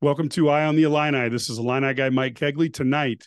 Welcome 0.00 0.28
to 0.28 0.48
I 0.48 0.64
on 0.64 0.76
the 0.76 0.84
Illini. 0.84 1.28
This 1.28 1.50
is 1.50 1.58
Illini 1.58 1.92
guy 1.92 2.08
Mike 2.08 2.34
Cagley. 2.34 2.72
Tonight, 2.72 3.26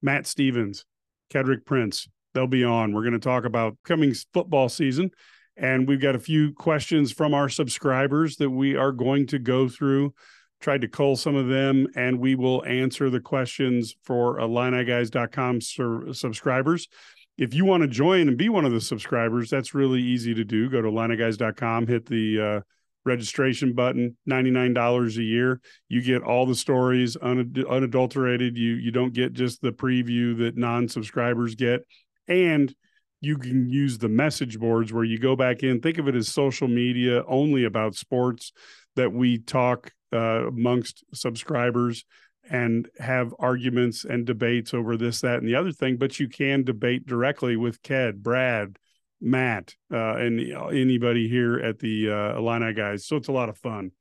Matt 0.00 0.26
Stevens, 0.26 0.86
Kedric 1.30 1.66
Prince, 1.66 2.08
they'll 2.32 2.46
be 2.46 2.64
on. 2.64 2.94
We're 2.94 3.02
going 3.02 3.12
to 3.12 3.18
talk 3.18 3.44
about 3.44 3.76
coming 3.84 4.14
football 4.32 4.70
season. 4.70 5.10
And 5.58 5.86
we've 5.86 6.00
got 6.00 6.14
a 6.14 6.18
few 6.18 6.54
questions 6.54 7.12
from 7.12 7.34
our 7.34 7.50
subscribers 7.50 8.36
that 8.36 8.48
we 8.48 8.76
are 8.76 8.92
going 8.92 9.26
to 9.26 9.38
go 9.38 9.68
through. 9.68 10.14
Tried 10.58 10.80
to 10.80 10.88
cull 10.88 11.16
some 11.16 11.36
of 11.36 11.48
them, 11.48 11.86
and 11.96 12.18
we 12.18 12.34
will 12.34 12.64
answer 12.64 13.10
the 13.10 13.20
questions 13.20 13.94
for 14.02 14.38
IlliniGuys.com 14.38 15.60
sur- 15.60 16.14
subscribers. 16.14 16.88
If 17.36 17.52
you 17.52 17.66
want 17.66 17.82
to 17.82 17.88
join 17.88 18.28
and 18.28 18.38
be 18.38 18.48
one 18.48 18.64
of 18.64 18.72
the 18.72 18.80
subscribers, 18.80 19.50
that's 19.50 19.74
really 19.74 20.00
easy 20.00 20.32
to 20.32 20.44
do. 20.44 20.70
Go 20.70 20.80
to 20.80 20.88
IlliniGuys.com, 20.88 21.88
hit 21.88 22.06
the 22.06 22.40
uh, 22.40 22.60
registration 23.06 23.72
button 23.72 24.16
$99 24.28 25.16
a 25.16 25.22
year. 25.22 25.60
You 25.88 26.02
get 26.02 26.22
all 26.22 26.44
the 26.44 26.54
stories 26.54 27.16
unadulterated. 27.16 28.56
You 28.58 28.74
you 28.74 28.90
don't 28.90 29.14
get 29.14 29.32
just 29.32 29.62
the 29.62 29.72
preview 29.72 30.36
that 30.38 30.56
non-subscribers 30.56 31.54
get. 31.54 31.86
And 32.28 32.74
you 33.20 33.38
can 33.38 33.70
use 33.70 33.98
the 33.98 34.08
message 34.08 34.58
boards 34.58 34.92
where 34.92 35.04
you 35.04 35.18
go 35.18 35.36
back 35.36 35.62
in. 35.62 35.80
Think 35.80 35.98
of 35.98 36.08
it 36.08 36.14
as 36.14 36.28
social 36.28 36.68
media 36.68 37.22
only 37.26 37.64
about 37.64 37.94
sports 37.94 38.52
that 38.96 39.12
we 39.12 39.38
talk 39.38 39.92
uh, 40.12 40.48
amongst 40.48 41.04
subscribers 41.14 42.04
and 42.48 42.88
have 42.98 43.34
arguments 43.38 44.04
and 44.04 44.26
debates 44.26 44.72
over 44.74 44.96
this 44.96 45.20
that 45.20 45.38
and 45.38 45.48
the 45.48 45.54
other 45.54 45.72
thing. 45.72 45.96
But 45.96 46.20
you 46.20 46.28
can 46.28 46.62
debate 46.62 47.06
directly 47.06 47.56
with 47.56 47.82
ked 47.82 48.22
brad 48.22 48.76
Matt, 49.20 49.74
uh, 49.92 50.16
and 50.16 50.40
anybody 50.40 51.28
here 51.28 51.58
at 51.58 51.78
the 51.78 52.10
uh, 52.10 52.38
Illini 52.38 52.74
guys. 52.74 53.06
So 53.06 53.16
it's 53.16 53.28
a 53.28 53.32
lot 53.32 53.48
of 53.48 53.58
fun. 53.58 53.92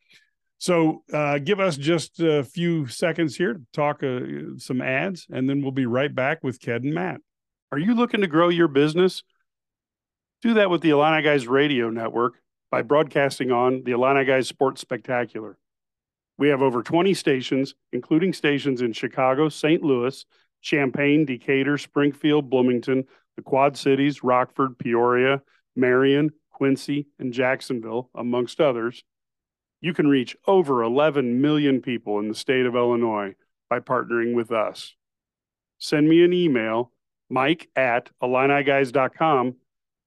So 0.57 1.03
uh, 1.13 1.39
give 1.39 1.59
us 1.59 1.77
just 1.77 2.19
a 2.19 2.43
few 2.43 2.87
seconds 2.87 3.35
here 3.35 3.53
to 3.53 3.61
talk 3.73 4.03
uh, 4.03 4.19
some 4.57 4.81
ads, 4.81 5.27
and 5.29 5.49
then 5.49 5.61
we'll 5.61 5.71
be 5.71 5.85
right 5.85 6.13
back 6.13 6.43
with 6.43 6.59
Ked 6.59 6.83
and 6.83 6.93
Matt. 6.93 7.21
Are 7.71 7.77
you 7.77 7.93
looking 7.93 8.21
to 8.21 8.27
grow 8.27 8.49
your 8.49 8.67
business? 8.67 9.23
Do 10.41 10.55
that 10.55 10.69
with 10.69 10.81
the 10.81 10.91
Illini 10.91 11.23
Guys 11.23 11.47
Radio 11.47 11.89
Network 11.89 12.35
by 12.71 12.81
broadcasting 12.81 13.51
on 13.51 13.83
the 13.83 13.91
Illini 13.91 14.25
Guys 14.25 14.47
Sports 14.47 14.81
Spectacular. 14.81 15.57
We 16.37 16.49
have 16.49 16.61
over 16.61 16.83
20 16.83 17.13
stations, 17.13 17.75
including 17.93 18.33
stations 18.33 18.81
in 18.81 18.93
Chicago, 18.93 19.49
St. 19.49 19.81
Louis, 19.81 20.25
Champaign, 20.61 21.25
Decatur, 21.25 21.77
Springfield, 21.77 22.49
Bloomington, 22.49 23.05
the 23.35 23.41
Quad 23.41 23.77
Cities, 23.77 24.23
Rockford, 24.23 24.77
Peoria, 24.77 25.41
Marion, 25.75 26.31
Quincy, 26.51 27.07
and 27.19 27.33
Jacksonville, 27.33 28.09
amongst 28.15 28.61
others, 28.61 29.03
you 29.81 29.93
can 29.93 30.07
reach 30.07 30.35
over 30.47 30.81
11 30.81 31.41
million 31.41 31.81
people 31.81 32.19
in 32.19 32.27
the 32.27 32.35
state 32.35 32.65
of 32.65 32.75
Illinois 32.75 33.35
by 33.69 33.79
partnering 33.79 34.33
with 34.33 34.51
us. 34.51 34.95
Send 35.77 36.07
me 36.07 36.23
an 36.23 36.33
email, 36.33 36.91
mike 37.29 37.69
at 37.75 38.09
IlliniGuys.com, 38.23 39.55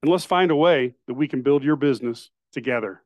and 0.02 0.10
let's 0.10 0.24
find 0.24 0.50
a 0.50 0.56
way 0.56 0.94
that 1.06 1.14
we 1.14 1.28
can 1.28 1.42
build 1.42 1.62
your 1.62 1.76
business 1.76 2.30
together. 2.52 3.02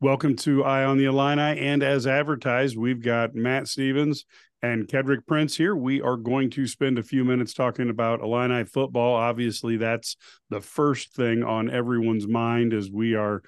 Welcome 0.00 0.36
to 0.36 0.64
I 0.64 0.84
on 0.84 0.98
the 0.98 1.06
Illini. 1.06 1.58
And 1.58 1.82
as 1.82 2.06
advertised, 2.06 2.76
we've 2.76 3.02
got 3.02 3.34
Matt 3.34 3.68
Stevens 3.68 4.26
and 4.62 4.88
Kedrick 4.88 5.26
Prince 5.26 5.56
here. 5.56 5.76
We 5.76 6.00
are 6.00 6.16
going 6.16 6.50
to 6.50 6.66
spend 6.66 6.98
a 6.98 7.02
few 7.02 7.24
minutes 7.24 7.52
talking 7.52 7.90
about 7.90 8.20
Illini 8.20 8.64
football. 8.64 9.14
Obviously, 9.14 9.76
that's 9.76 10.16
the 10.50 10.60
first 10.60 11.14
thing 11.14 11.42
on 11.42 11.70
everyone's 11.70 12.26
mind 12.26 12.72
as 12.72 12.90
we 12.90 13.14
are. 13.14 13.42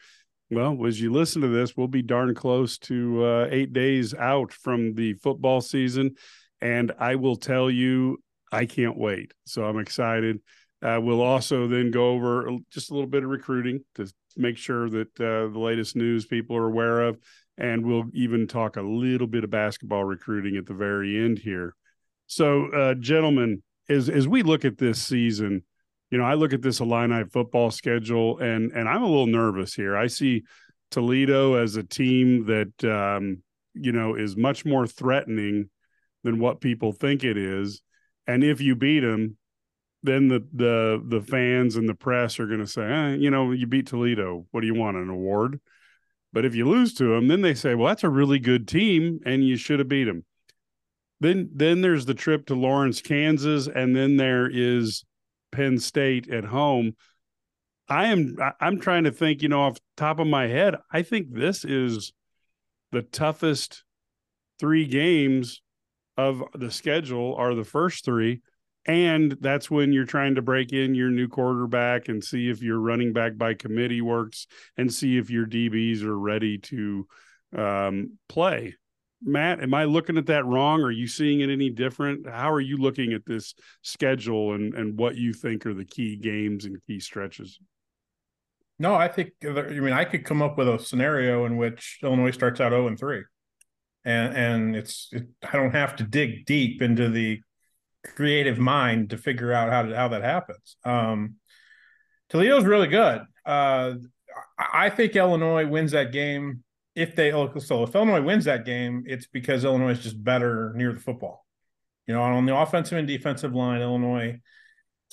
Well, 0.51 0.87
as 0.87 1.01
you 1.01 1.13
listen 1.13 1.43
to 1.43 1.49
this, 1.49 1.77
we'll 1.77 1.89
be 1.89 2.03
darn 2.03 2.35
close 2.35 2.79
to 2.79 3.25
uh, 3.25 3.49
eight 3.51 3.73
days 3.73 4.15
out 4.15 4.53
from 4.53 4.95
the 4.95 5.15
football 5.15 5.61
season. 5.61 6.15
And 6.61 6.93
I 6.99 7.17
will 7.17 7.37
tell 7.37 7.71
you, 7.71 8.23
I 8.51 8.67
can't 8.67 8.97
wait. 8.97 9.33
So 9.45 9.65
I'm 9.65 9.79
excited. 9.79 10.41
Uh, 10.81 11.01
we'll 11.03 11.23
also 11.23 11.67
then 11.67 11.91
go 11.91 12.11
over 12.11 12.51
just 12.71 12.91
a 12.91 12.95
little 12.95 13.09
bit 13.09 13.25
of 13.25 13.31
recruiting 13.31 13.81
to 13.97 14.11
make 14.37 14.57
sure 14.57 14.89
that 14.89 15.21
uh, 15.21 15.53
the 15.53 15.59
latest 15.59 15.97
news 15.97 16.25
people 16.25 16.57
are 16.57 16.67
aware 16.67 17.01
of 17.03 17.19
and 17.59 17.85
we'll 17.85 18.05
even 18.15 18.47
talk 18.47 18.77
a 18.77 18.83
little 18.83 19.27
bit 19.27 19.45
of 19.45 19.51
basketball 19.51 20.05
recruiting 20.05 20.57
at 20.57 20.67
the 20.67 20.75
very 20.75 21.23
end 21.23 21.39
here. 21.39 21.75
So, 22.27 22.67
uh, 22.73 22.95
gentlemen, 22.95 23.63
as 23.89 24.09
as 24.09 24.29
we 24.29 24.43
look 24.43 24.65
at 24.65 24.79
this 24.79 25.03
season, 25.03 25.65
you 26.11 26.19
know, 26.19 26.25
I 26.25 26.35
look 26.35 26.53
at 26.53 26.63
this 26.63 26.81
Illini 26.81 27.25
football 27.25 27.71
schedule, 27.71 28.39
and 28.39 28.71
and 28.73 28.89
I'm 28.89 29.03
a 29.03 29.09
little 29.09 29.27
nervous 29.27 29.75
here. 29.75 29.97
I 29.97 30.07
see 30.07 30.45
Toledo 30.91 31.55
as 31.55 31.77
a 31.77 31.83
team 31.83 32.47
that 32.47 32.85
um, 32.85 33.43
you 33.75 33.93
know 33.93 34.15
is 34.15 34.37
much 34.37 34.65
more 34.65 34.87
threatening 34.87 35.69
than 36.23 36.39
what 36.39 36.61
people 36.61 36.93
think 36.93 37.25
it 37.25 37.37
is, 37.37 37.83
and 38.27 38.45
if 38.45 38.61
you 38.61 38.77
beat 38.77 39.01
them, 39.01 39.37
then 40.03 40.29
the 40.29 40.47
the 40.53 41.03
the 41.05 41.21
fans 41.21 41.77
and 41.77 41.89
the 41.89 41.95
press 41.95 42.39
are 42.39 42.47
going 42.47 42.61
to 42.61 42.67
say, 42.67 42.83
eh, 42.83 43.15
you 43.15 43.31
know, 43.31 43.53
you 43.53 43.67
beat 43.67 43.87
Toledo. 43.87 44.47
What 44.51 44.61
do 44.61 44.67
you 44.67 44.75
want? 44.75 44.97
An 44.97 45.09
award? 45.09 45.61
But 46.33 46.45
if 46.45 46.55
you 46.55 46.69
lose 46.69 46.95
to 46.95 47.15
them, 47.15 47.29
then 47.29 47.41
they 47.41 47.55
say, 47.55 47.75
well, 47.75 47.89
that's 47.89 48.05
a 48.05 48.09
really 48.09 48.39
good 48.39 48.69
team 48.69 49.21
and 49.25 49.47
you 49.47 49.57
should 49.57 49.79
have 49.79 49.89
beat 49.89 50.05
them. 50.05 50.25
Then 51.21 51.51
then 51.53 51.81
there's 51.81 52.07
the 52.07 52.15
trip 52.15 52.47
to 52.47 52.55
Lawrence, 52.55 53.01
Kansas, 53.01 53.67
and 53.67 53.97
then 53.97 54.17
there 54.17 54.49
is 54.49 55.05
Penn 55.51 55.79
State 55.79 56.29
at 56.29 56.45
home. 56.45 56.95
I 57.89 58.09
am 58.09 58.37
I'm 58.61 58.79
trying 58.79 59.05
to 59.05 59.11
think, 59.11 59.43
you 59.43 59.49
know, 59.49 59.63
off 59.63 59.79
top 59.97 60.21
of 60.21 60.27
my 60.27 60.47
head, 60.47 60.77
I 60.93 61.03
think 61.03 61.33
this 61.33 61.65
is 61.65 62.13
the 62.93 63.03
toughest 63.03 63.85
three 64.61 64.87
games 64.87 65.63
of 66.17 66.43
the 66.55 66.71
schedule 66.71 67.35
are 67.37 67.55
the 67.55 67.65
first 67.65 68.05
three 68.05 68.41
and 68.87 69.37
that's 69.41 69.71
when 69.71 69.93
you're 69.93 70.05
trying 70.05 70.37
to 70.37 70.43
break 70.43 70.73
in 70.73 70.95
your 70.95 71.11
new 71.11 71.29
quarterback 71.29 72.09
and 72.09 72.23
see 72.23 72.49
if 72.49 72.63
your 72.63 72.79
running 72.79 73.13
back 73.13 73.37
by 73.37 73.55
committee 73.55 74.01
works 74.01 74.47
and 74.77 74.93
see 74.93 75.19
if 75.19 75.31
your 75.31 75.47
DBs 75.47 76.03
are 76.03 76.19
ready 76.19 76.59
to 76.59 77.07
um, 77.57 78.19
play. 78.29 78.75
Matt, 79.23 79.63
am 79.63 79.75
I 79.75 79.85
looking 79.85 80.17
at 80.17 80.27
that 80.27 80.47
wrong? 80.47 80.83
Are 80.83 80.93
you 80.93 81.09
seeing 81.09 81.41
it 81.41 81.51
any 81.51 81.71
different? 81.71 82.29
How 82.29 82.53
are 82.53 82.61
you 82.61 82.77
looking 82.77 83.13
at 83.13 83.27
this 83.27 83.55
schedule 83.83 84.55
and, 84.55 84.75
and 84.75 84.97
what 84.97 85.17
you 85.17 85.33
think 85.33 85.67
are 85.67 85.75
the 85.75 85.85
key 85.85 86.17
games 86.17 86.65
and 86.65 86.79
key 86.87 87.01
stretches? 87.01 87.59
No, 88.79 88.95
I 88.95 89.09
think 89.09 89.31
I 89.45 89.49
mean 89.49 89.93
I 89.93 90.05
could 90.05 90.25
come 90.25 90.41
up 90.41 90.57
with 90.57 90.69
a 90.69 90.79
scenario 90.79 91.47
in 91.47 91.57
which 91.57 91.99
Illinois 92.03 92.31
starts 92.31 92.61
out 92.61 92.71
0 92.71 92.87
and 92.87 92.99
3. 92.99 93.25
And 94.05 94.37
and 94.37 94.77
it's 94.77 95.09
it, 95.11 95.27
I 95.43 95.57
don't 95.57 95.75
have 95.75 95.97
to 95.97 96.05
dig 96.05 96.47
deep 96.47 96.81
into 96.81 97.09
the 97.09 97.41
creative 98.15 98.59
mind 98.59 99.11
to 99.11 99.19
figure 99.19 99.53
out 99.53 99.71
how 99.71 99.83
to, 99.83 99.97
how 99.97 100.09
that 100.09 100.23
happens. 100.23 100.77
Um, 100.85 101.37
Toledo's 102.29 102.65
really 102.65 102.89
good. 102.89 103.23
Uh, 103.45 103.95
I 104.59 104.91
think 104.91 105.17
Illinois 105.17 105.67
wins 105.67 105.93
that 105.93 106.13
game. 106.13 106.63
If 106.95 107.15
they 107.15 107.33
oh, 107.33 107.57
so 107.59 107.85
if 107.85 107.95
Illinois 107.95 108.23
wins 108.23 108.45
that 108.47 108.65
game, 108.65 109.05
it's 109.07 109.27
because 109.27 109.65
Illinois 109.65 109.93
is 109.93 110.01
just 110.01 110.23
better 110.23 110.73
near 110.75 110.93
the 110.93 111.01
football. 111.01 111.47
You 112.07 112.15
know, 112.15 112.23
on 112.23 112.47
the 112.47 112.57
offensive 112.57 112.99
and 112.99 113.07
defensive 113.07 113.55
line, 113.55 113.81
Illinois 113.81 114.41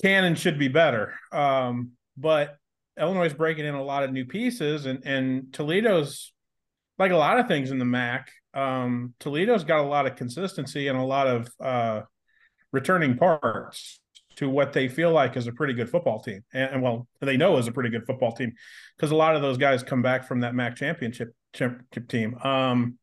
can 0.02 0.24
and 0.24 0.38
should 0.38 0.58
be 0.58 0.68
better. 0.68 1.14
Um, 1.30 1.92
but 2.16 2.56
Illinois 2.98 3.26
is 3.26 3.34
breaking 3.34 3.66
in 3.66 3.74
a 3.74 3.84
lot 3.84 4.02
of 4.02 4.12
new 4.12 4.24
pieces, 4.24 4.86
and 4.86 5.06
and 5.06 5.52
Toledo's 5.52 6.32
like 6.98 7.12
a 7.12 7.16
lot 7.16 7.38
of 7.38 7.46
things 7.46 7.70
in 7.70 7.78
the 7.78 7.84
MAC. 7.84 8.30
Um, 8.54 9.14
Toledo's 9.20 9.64
got 9.64 9.80
a 9.80 9.88
lot 9.88 10.06
of 10.06 10.16
consistency 10.16 10.88
and 10.88 10.98
a 10.98 11.04
lot 11.04 11.26
of 11.26 11.48
uh, 11.60 12.02
returning 12.76 13.16
parts 13.16 14.00
to 14.36 14.50
what 14.50 14.74
they 14.74 14.86
feel 14.86 15.10
like 15.10 15.34
is 15.36 15.46
a 15.46 15.52
pretty 15.52 15.72
good 15.72 15.88
football 15.88 16.20
team. 16.20 16.44
And, 16.52 16.74
and 16.74 16.82
well, 16.82 17.08
they 17.22 17.38
know 17.38 17.56
is 17.56 17.66
a 17.66 17.72
pretty 17.72 17.88
good 17.88 18.04
football 18.06 18.32
team 18.32 18.52
because 18.94 19.10
a 19.10 19.16
lot 19.16 19.34
of 19.34 19.40
those 19.40 19.56
guys 19.56 19.82
come 19.82 20.02
back 20.02 20.28
from 20.28 20.40
that 20.40 20.54
MAC 20.54 20.76
championship, 20.76 21.34
championship 21.54 22.06
team. 22.08 22.36
Um, 22.44 22.98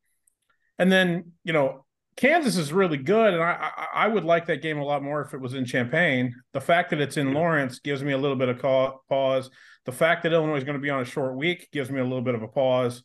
and 0.77 0.91
then, 0.91 1.31
you 1.43 1.53
know, 1.53 1.85
Kansas 2.15 2.55
is 2.55 2.71
really 2.71 2.97
good. 2.97 3.33
And 3.33 3.41
I, 3.41 3.71
I, 3.75 4.05
I, 4.05 4.07
would 4.07 4.23
like 4.23 4.45
that 4.45 4.61
game 4.61 4.77
a 4.77 4.85
lot 4.85 5.01
more 5.01 5.21
if 5.21 5.33
it 5.33 5.41
was 5.41 5.55
in 5.55 5.65
Champaign. 5.65 6.35
The 6.53 6.61
fact 6.61 6.91
that 6.91 7.01
it's 7.01 7.17
in 7.17 7.33
Lawrence 7.33 7.79
gives 7.79 8.03
me 8.03 8.13
a 8.13 8.17
little 8.17 8.37
bit 8.37 8.49
of 8.49 8.61
call, 8.61 9.03
pause. 9.09 9.49
The 9.85 9.91
fact 9.91 10.21
that 10.21 10.33
Illinois 10.33 10.57
is 10.57 10.63
going 10.63 10.77
to 10.77 10.81
be 10.81 10.91
on 10.91 11.01
a 11.01 11.05
short 11.05 11.35
week 11.35 11.69
gives 11.71 11.89
me 11.89 11.99
a 11.99 12.03
little 12.03 12.21
bit 12.21 12.35
of 12.35 12.43
a 12.43 12.47
pause. 12.47 13.01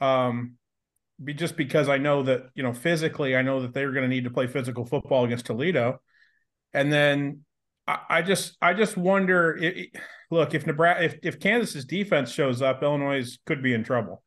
Um, 0.00 0.54
be 1.22 1.34
just 1.34 1.56
because 1.56 1.88
I 1.88 1.98
know 1.98 2.22
that, 2.22 2.42
you 2.54 2.62
know, 2.62 2.72
physically, 2.72 3.36
I 3.36 3.42
know 3.42 3.62
that 3.62 3.74
they're 3.74 3.90
going 3.90 4.08
to 4.08 4.08
need 4.08 4.24
to 4.24 4.30
play 4.30 4.46
physical 4.46 4.86
football 4.86 5.24
against 5.24 5.46
Toledo. 5.46 6.00
And 6.74 6.92
then 6.92 7.40
I, 7.86 7.98
I 8.08 8.22
just 8.22 8.56
I 8.60 8.74
just 8.74 8.96
wonder. 8.96 9.56
It, 9.56 9.90
look, 10.30 10.54
if 10.54 10.66
Nebraska, 10.66 11.04
if 11.04 11.18
if 11.22 11.40
Kansas's 11.40 11.84
defense 11.84 12.30
shows 12.30 12.62
up, 12.62 12.82
Illinois 12.82 13.38
could 13.46 13.62
be 13.62 13.74
in 13.74 13.84
trouble. 13.84 14.22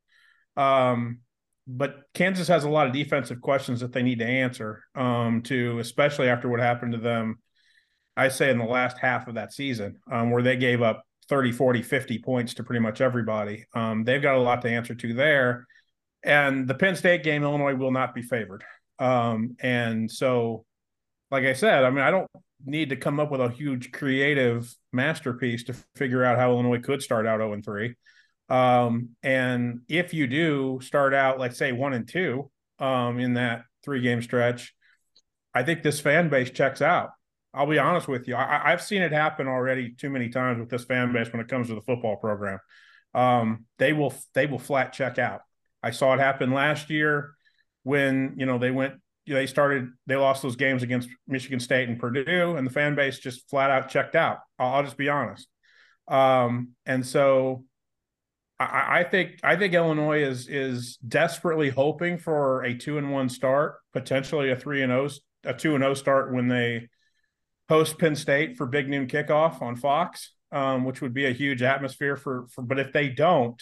Um, 0.57 1.19
but 1.67 2.01
Kansas 2.13 2.47
has 2.47 2.63
a 2.63 2.69
lot 2.69 2.87
of 2.87 2.93
defensive 2.93 3.41
questions 3.41 3.79
that 3.79 3.91
they 3.91 4.03
need 4.03 4.19
to 4.19 4.25
answer. 4.25 4.83
Um, 4.95 5.41
to 5.43 5.79
especially 5.79 6.29
after 6.29 6.47
what 6.47 6.59
happened 6.59 6.93
to 6.93 6.99
them, 6.99 7.39
I 8.15 8.29
say 8.29 8.49
in 8.49 8.57
the 8.57 8.65
last 8.65 8.97
half 8.97 9.27
of 9.27 9.35
that 9.35 9.53
season, 9.53 9.99
um, 10.11 10.31
where 10.31 10.43
they 10.43 10.57
gave 10.57 10.81
up 10.81 11.03
30, 11.27 11.51
40, 11.51 11.81
50 11.81 12.19
points 12.19 12.53
to 12.55 12.63
pretty 12.63 12.79
much 12.79 13.01
everybody. 13.01 13.65
Um, 13.73 14.03
they've 14.03 14.21
got 14.21 14.35
a 14.35 14.41
lot 14.41 14.61
to 14.61 14.69
answer 14.69 14.95
to 14.95 15.13
there. 15.13 15.65
And 16.23 16.67
the 16.67 16.75
Penn 16.75 16.95
State 16.95 17.23
game, 17.23 17.43
Illinois 17.43 17.75
will 17.75 17.91
not 17.91 18.15
be 18.15 18.21
favored. 18.21 18.63
Um, 18.99 19.55
and 19.59 20.09
so, 20.09 20.65
like 21.31 21.43
I 21.43 21.53
said, 21.53 21.83
I 21.83 21.89
mean, 21.89 22.03
I 22.03 22.11
don't 22.11 22.29
need 22.65 22.89
to 22.89 22.95
come 22.95 23.19
up 23.19 23.31
with 23.31 23.41
a 23.41 23.49
huge 23.49 23.91
creative 23.91 24.73
masterpiece 24.93 25.63
to 25.65 25.75
figure 25.95 26.23
out 26.23 26.37
how 26.37 26.51
Illinois 26.51 26.79
could 26.79 27.01
start 27.01 27.27
out 27.27 27.39
0 27.39 27.53
and 27.53 27.65
3. 27.65 27.95
Um, 28.49 29.09
and 29.23 29.81
if 29.87 30.13
you 30.13 30.27
do 30.27 30.79
start 30.81 31.13
out, 31.13 31.39
let's 31.39 31.57
say 31.57 31.71
one 31.71 31.93
and 31.93 32.07
two 32.07 32.51
um, 32.79 33.19
in 33.19 33.33
that 33.35 33.63
three 33.83 34.01
game 34.01 34.21
stretch, 34.21 34.73
I 35.53 35.63
think 35.63 35.83
this 35.83 35.99
fan 35.99 36.29
base 36.29 36.51
checks 36.51 36.81
out. 36.81 37.09
I'll 37.53 37.67
be 37.67 37.79
honest 37.79 38.07
with 38.07 38.27
you. 38.27 38.35
I, 38.35 38.71
have 38.71 38.81
seen 38.81 39.01
it 39.01 39.13
happen 39.13 39.47
already 39.47 39.93
too 39.93 40.09
many 40.09 40.27
times 40.27 40.59
with 40.59 40.69
this 40.69 40.83
fan 40.83 41.13
base 41.13 41.31
when 41.31 41.41
it 41.41 41.47
comes 41.47 41.69
to 41.69 41.75
the 41.75 41.81
football 41.81 42.17
program. 42.17 42.59
Um, 43.13 43.65
they 43.79 43.93
will 43.93 44.13
they 44.33 44.45
will 44.45 44.59
flat 44.59 44.91
check 44.91 45.17
out. 45.17 45.39
I 45.81 45.91
saw 45.91 46.13
it 46.13 46.19
happen 46.19 46.51
last 46.51 46.89
year 46.89 47.31
when 47.83 48.33
you 48.35 48.45
know 48.45 48.57
they 48.57 48.71
went 48.71 48.95
they 49.27 49.47
started 49.47 49.89
they 50.05 50.15
lost 50.15 50.41
those 50.41 50.55
games 50.55 50.83
against 50.83 51.09
Michigan 51.27 51.59
State 51.59 51.89
and 51.89 51.99
Purdue, 51.99 52.55
and 52.55 52.65
the 52.65 52.71
fan 52.71 52.95
base 52.95 53.19
just 53.19 53.49
flat 53.49 53.71
out 53.71 53.89
checked 53.89 54.15
out. 54.15 54.39
I'll, 54.59 54.75
I'll 54.75 54.83
just 54.83 54.97
be 54.97 55.09
honest. 55.09 55.47
Um, 56.07 56.73
and 56.85 57.05
so 57.05 57.63
I, 58.59 58.99
I, 58.99 59.03
think 59.03 59.39
I 59.43 59.55
think 59.55 59.73
Illinois 59.73 60.23
is 60.23 60.47
is 60.47 60.97
desperately 60.97 61.69
hoping 61.69 62.17
for 62.17 62.63
a 62.63 62.77
two 62.77 62.97
and 62.97 63.11
one 63.11 63.29
start, 63.29 63.77
potentially 63.93 64.51
a 64.51 64.55
three 64.55 64.83
and 64.83 64.91
zero 64.91 65.09
oh, 65.09 65.49
a 65.49 65.53
two 65.53 65.75
and 65.75 65.81
zero 65.81 65.91
oh 65.91 65.95
start 65.95 66.33
when 66.33 66.47
they 66.47 66.87
host 67.67 67.97
Penn 67.97 68.15
State 68.15 68.57
for 68.57 68.67
big 68.67 68.87
noon 68.87 69.07
kickoff 69.07 69.61
on 69.61 69.75
Fox, 69.75 70.33
um, 70.51 70.85
which 70.85 71.01
would 71.01 71.13
be 71.13 71.25
a 71.25 71.33
huge 71.33 71.63
atmosphere 71.63 72.15
for 72.15 72.47
for. 72.53 72.61
But 72.61 72.79
if 72.79 72.93
they 72.93 73.09
don't, 73.09 73.61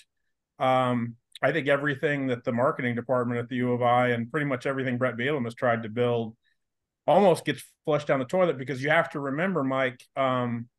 um, 0.59 1.15
I 1.43 1.51
think 1.51 1.67
everything 1.67 2.27
that 2.27 2.45
the 2.45 2.53
marketing 2.53 2.95
department 2.95 3.39
at 3.39 3.49
the 3.49 3.57
U 3.57 3.73
of 3.73 3.81
I 3.81 4.09
and 4.09 4.31
pretty 4.31 4.45
much 4.45 4.65
everything 4.65 4.97
Brett 4.97 5.17
Bielema 5.17 5.43
has 5.43 5.53
tried 5.53 5.83
to 5.83 5.89
build 5.89 6.37
almost 7.05 7.43
gets 7.43 7.61
flushed 7.83 8.07
down 8.07 8.19
the 8.19 8.25
toilet 8.25 8.57
because 8.57 8.81
you 8.81 8.89
have 8.89 9.09
to 9.09 9.19
remember, 9.19 9.61
Mike, 9.61 10.01
um, 10.15 10.69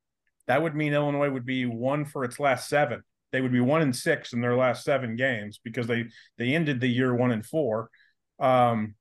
that 0.47 0.63
would 0.63 0.75
mean 0.75 0.95
Illinois 0.95 1.31
would 1.31 1.45
be 1.45 1.67
one 1.67 2.07
for 2.07 2.25
its 2.25 2.41
last 2.41 2.69
seven. 2.69 3.03
They 3.31 3.43
would 3.43 3.53
be 3.53 3.61
one 3.61 3.83
and 3.83 3.95
six 3.95 4.33
in 4.33 4.41
their 4.41 4.57
last 4.57 4.85
seven 4.85 5.17
games 5.17 5.61
because 5.63 5.87
they 5.87 6.07
they 6.39 6.55
ended 6.55 6.81
the 6.81 6.89
year 6.89 7.15
one 7.15 7.31
and 7.31 7.45
four 7.45 7.91
um, 8.41 8.95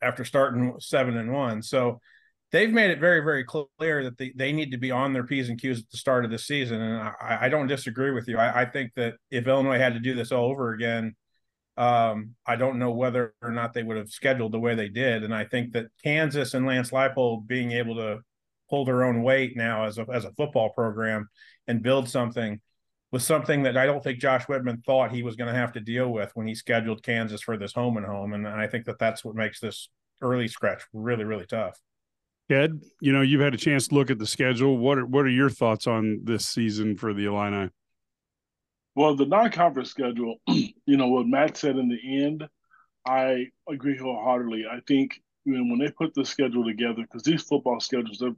after 0.00 0.24
starting 0.24 0.74
seven 0.78 1.16
and 1.16 1.32
one. 1.32 1.62
So 1.62 2.00
they've 2.50 2.72
made 2.72 2.90
it 2.90 3.00
very, 3.00 3.20
very 3.20 3.44
clear 3.44 4.04
that 4.04 4.16
they, 4.18 4.32
they 4.34 4.52
need 4.52 4.70
to 4.70 4.78
be 4.78 4.90
on 4.90 5.12
their 5.12 5.24
P's 5.24 5.48
and 5.48 5.60
Q's 5.60 5.80
at 5.80 5.90
the 5.90 5.98
start 5.98 6.24
of 6.24 6.30
the 6.30 6.38
season. 6.38 6.80
And 6.80 6.96
I, 7.20 7.38
I 7.42 7.48
don't 7.48 7.66
disagree 7.66 8.10
with 8.10 8.28
you. 8.28 8.38
I, 8.38 8.62
I, 8.62 8.64
think 8.64 8.92
that 8.96 9.14
if 9.30 9.46
Illinois 9.46 9.78
had 9.78 9.94
to 9.94 10.00
do 10.00 10.14
this 10.14 10.32
all 10.32 10.50
over 10.50 10.72
again, 10.72 11.14
um, 11.76 12.34
I 12.46 12.56
don't 12.56 12.78
know 12.78 12.90
whether 12.90 13.34
or 13.42 13.52
not 13.52 13.72
they 13.72 13.82
would 13.82 13.96
have 13.96 14.10
scheduled 14.10 14.52
the 14.52 14.58
way 14.58 14.74
they 14.74 14.88
did. 14.88 15.24
And 15.24 15.34
I 15.34 15.44
think 15.44 15.72
that 15.74 15.86
Kansas 16.02 16.54
and 16.54 16.66
Lance 16.66 16.90
Leipold 16.90 17.46
being 17.46 17.72
able 17.72 17.96
to 17.96 18.20
pull 18.68 18.84
their 18.84 19.04
own 19.04 19.22
weight 19.22 19.56
now 19.56 19.84
as 19.84 19.98
a, 19.98 20.06
as 20.12 20.24
a 20.24 20.32
football 20.32 20.70
program 20.70 21.28
and 21.66 21.82
build 21.82 22.08
something 22.08 22.60
was 23.10 23.24
something 23.24 23.62
that 23.62 23.76
I 23.76 23.86
don't 23.86 24.02
think 24.02 24.18
Josh 24.18 24.44
Whitman 24.48 24.82
thought 24.84 25.12
he 25.12 25.22
was 25.22 25.36
going 25.36 25.52
to 25.52 25.58
have 25.58 25.72
to 25.72 25.80
deal 25.80 26.10
with 26.10 26.30
when 26.34 26.46
he 26.46 26.54
scheduled 26.54 27.02
Kansas 27.02 27.40
for 27.40 27.56
this 27.56 27.72
home 27.72 27.96
and 27.96 28.04
home. 28.04 28.34
And 28.34 28.46
I 28.46 28.66
think 28.66 28.84
that 28.84 28.98
that's 28.98 29.24
what 29.24 29.34
makes 29.34 29.60
this 29.60 29.88
early 30.20 30.48
scratch 30.48 30.82
really, 30.92 31.24
really 31.24 31.46
tough. 31.46 31.78
Ed, 32.50 32.80
you 33.00 33.12
know, 33.12 33.20
you've 33.20 33.42
had 33.42 33.54
a 33.54 33.58
chance 33.58 33.88
to 33.88 33.94
look 33.94 34.10
at 34.10 34.18
the 34.18 34.26
schedule. 34.26 34.78
What 34.78 34.98
are, 34.98 35.06
what 35.06 35.26
are 35.26 35.30
your 35.30 35.50
thoughts 35.50 35.86
on 35.86 36.20
this 36.24 36.46
season 36.46 36.96
for 36.96 37.12
the 37.12 37.26
Illini? 37.26 37.70
Well, 38.94 39.14
the 39.14 39.26
non-conference 39.26 39.90
schedule, 39.90 40.36
you 40.48 40.96
know, 40.96 41.08
what 41.08 41.26
Matt 41.26 41.56
said 41.56 41.76
in 41.76 41.88
the 41.88 42.24
end, 42.24 42.48
I 43.06 43.46
agree 43.68 43.96
wholeheartedly. 43.96 44.64
I 44.66 44.80
think 44.86 45.20
when 45.44 45.78
they 45.78 45.90
put 45.90 46.14
the 46.14 46.24
schedule 46.24 46.64
together, 46.64 47.02
because 47.02 47.22
these 47.22 47.42
football 47.42 47.80
schedules 47.80 48.22
are 48.22 48.34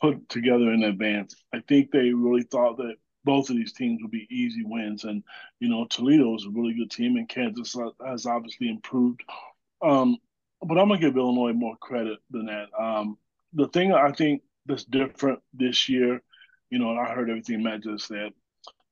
put 0.00 0.28
together 0.28 0.72
in 0.72 0.84
advance, 0.84 1.34
I 1.52 1.60
think 1.66 1.90
they 1.90 2.12
really 2.12 2.42
thought 2.42 2.76
that 2.76 2.96
both 3.24 3.50
of 3.50 3.56
these 3.56 3.72
teams 3.72 4.00
would 4.02 4.10
be 4.10 4.28
easy 4.30 4.62
wins. 4.64 5.04
And, 5.04 5.22
you 5.60 5.68
know, 5.68 5.86
Toledo 5.86 6.34
is 6.36 6.46
a 6.46 6.50
really 6.50 6.74
good 6.74 6.90
team, 6.90 7.16
and 7.16 7.28
Kansas 7.28 7.76
has 8.06 8.26
obviously 8.26 8.68
improved. 8.68 9.22
Um, 9.82 10.16
but 10.62 10.78
I'm 10.78 10.88
going 10.88 11.00
to 11.00 11.06
give 11.06 11.16
Illinois 11.16 11.52
more 11.52 11.76
credit 11.80 12.18
than 12.30 12.46
that. 12.46 12.68
Um, 12.78 13.18
the 13.52 13.68
thing 13.68 13.92
I 13.92 14.12
think 14.12 14.42
that's 14.66 14.84
different 14.84 15.40
this 15.52 15.88
year, 15.88 16.22
you 16.70 16.78
know, 16.78 16.90
and 16.90 17.00
I 17.00 17.12
heard 17.14 17.30
everything 17.30 17.62
Matt 17.62 17.82
just 17.82 18.06
said. 18.06 18.32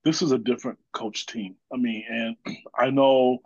This 0.03 0.21
is 0.21 0.31
a 0.31 0.37
different 0.37 0.79
coach 0.93 1.25
team. 1.25 1.55
I 1.73 1.77
mean, 1.77 2.03
and 2.09 2.57
I 2.75 2.89
know 2.89 3.39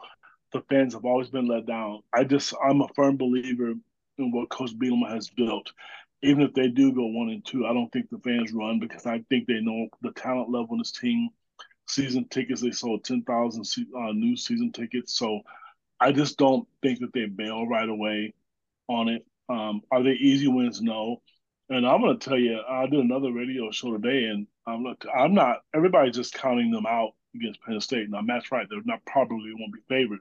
the 0.51 0.61
fans 0.69 0.93
have 0.93 1.05
always 1.05 1.29
been 1.29 1.47
let 1.47 1.65
down. 1.65 2.01
I 2.13 2.23
just 2.23 2.53
I'm 2.63 2.81
a 2.81 2.87
firm 2.95 3.17
believer 3.17 3.73
in 4.17 4.31
what 4.31 4.49
Coach 4.49 4.77
Bielema 4.77 5.09
has 5.09 5.29
built. 5.29 5.71
Even 6.21 6.43
if 6.43 6.53
they 6.53 6.69
do 6.69 6.93
go 6.93 7.05
one 7.07 7.29
and 7.29 7.45
two, 7.45 7.65
I 7.65 7.73
don't 7.73 7.91
think 7.91 8.09
the 8.09 8.19
fans 8.19 8.53
run 8.53 8.79
because 8.79 9.05
I 9.05 9.23
think 9.29 9.47
they 9.47 9.59
know 9.59 9.87
the 10.01 10.11
talent 10.11 10.49
level 10.49 10.73
in 10.73 10.77
this 10.77 10.91
team. 10.91 11.29
Season 11.87 12.25
tickets, 12.29 12.61
they 12.61 12.71
sold 12.71 13.03
ten 13.03 13.23
thousand 13.23 13.65
uh, 13.97 14.13
new 14.13 14.37
season 14.37 14.71
tickets, 14.71 15.17
so 15.17 15.41
I 15.99 16.11
just 16.13 16.37
don't 16.37 16.67
think 16.81 16.99
that 16.99 17.11
they 17.13 17.25
bail 17.25 17.67
right 17.67 17.89
away 17.89 18.33
on 18.87 19.09
it. 19.09 19.25
Um, 19.49 19.81
are 19.91 20.03
they 20.03 20.11
easy 20.11 20.47
wins? 20.47 20.81
No. 20.81 21.21
And 21.69 21.87
I'm 21.87 22.01
going 22.01 22.19
to 22.19 22.29
tell 22.29 22.37
you, 22.37 22.59
I 22.67 22.85
did 22.87 22.99
another 22.99 23.31
radio 23.31 23.71
show 23.71 23.93
today, 23.93 24.25
and 24.25 24.47
I'm 24.67 24.83
not, 24.83 25.03
I'm 25.13 25.33
not. 25.33 25.57
Everybody's 25.73 26.15
just 26.15 26.33
counting 26.33 26.71
them 26.71 26.85
out 26.85 27.11
against 27.35 27.61
Penn 27.61 27.79
State. 27.81 28.09
Now, 28.09 28.21
Matt's 28.21 28.51
right; 28.51 28.67
they're 28.69 28.81
not 28.85 29.05
probably 29.05 29.53
won't 29.57 29.73
be 29.73 29.79
favored. 29.87 30.19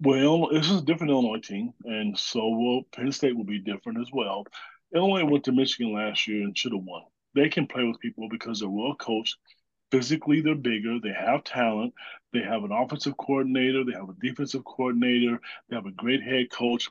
Well, 0.00 0.48
this 0.52 0.68
is 0.70 0.80
a 0.80 0.84
different 0.84 1.12
Illinois 1.12 1.40
team, 1.40 1.72
and 1.84 2.18
so 2.18 2.48
will 2.48 2.82
Penn 2.94 3.12
State 3.12 3.36
will 3.36 3.44
be 3.44 3.60
different 3.60 4.00
as 4.00 4.10
well. 4.12 4.44
Illinois 4.94 5.24
went 5.24 5.44
to 5.44 5.52
Michigan 5.52 5.94
last 5.94 6.26
year 6.28 6.42
and 6.42 6.56
should 6.56 6.72
have 6.72 6.82
won. 6.84 7.02
They 7.34 7.48
can 7.48 7.66
play 7.66 7.84
with 7.84 8.00
people 8.00 8.28
because 8.28 8.60
they're 8.60 8.68
well 8.68 8.94
coached. 8.94 9.36
Physically, 9.90 10.40
they're 10.40 10.54
bigger. 10.54 10.98
They 11.00 11.12
have 11.12 11.44
talent. 11.44 11.94
They 12.32 12.42
have 12.42 12.64
an 12.64 12.72
offensive 12.72 13.16
coordinator. 13.16 13.84
They 13.84 13.92
have 13.92 14.08
a 14.08 14.16
defensive 14.20 14.64
coordinator. 14.64 15.40
They 15.68 15.76
have 15.76 15.86
a 15.86 15.92
great 15.92 16.22
head 16.22 16.50
coach 16.50 16.90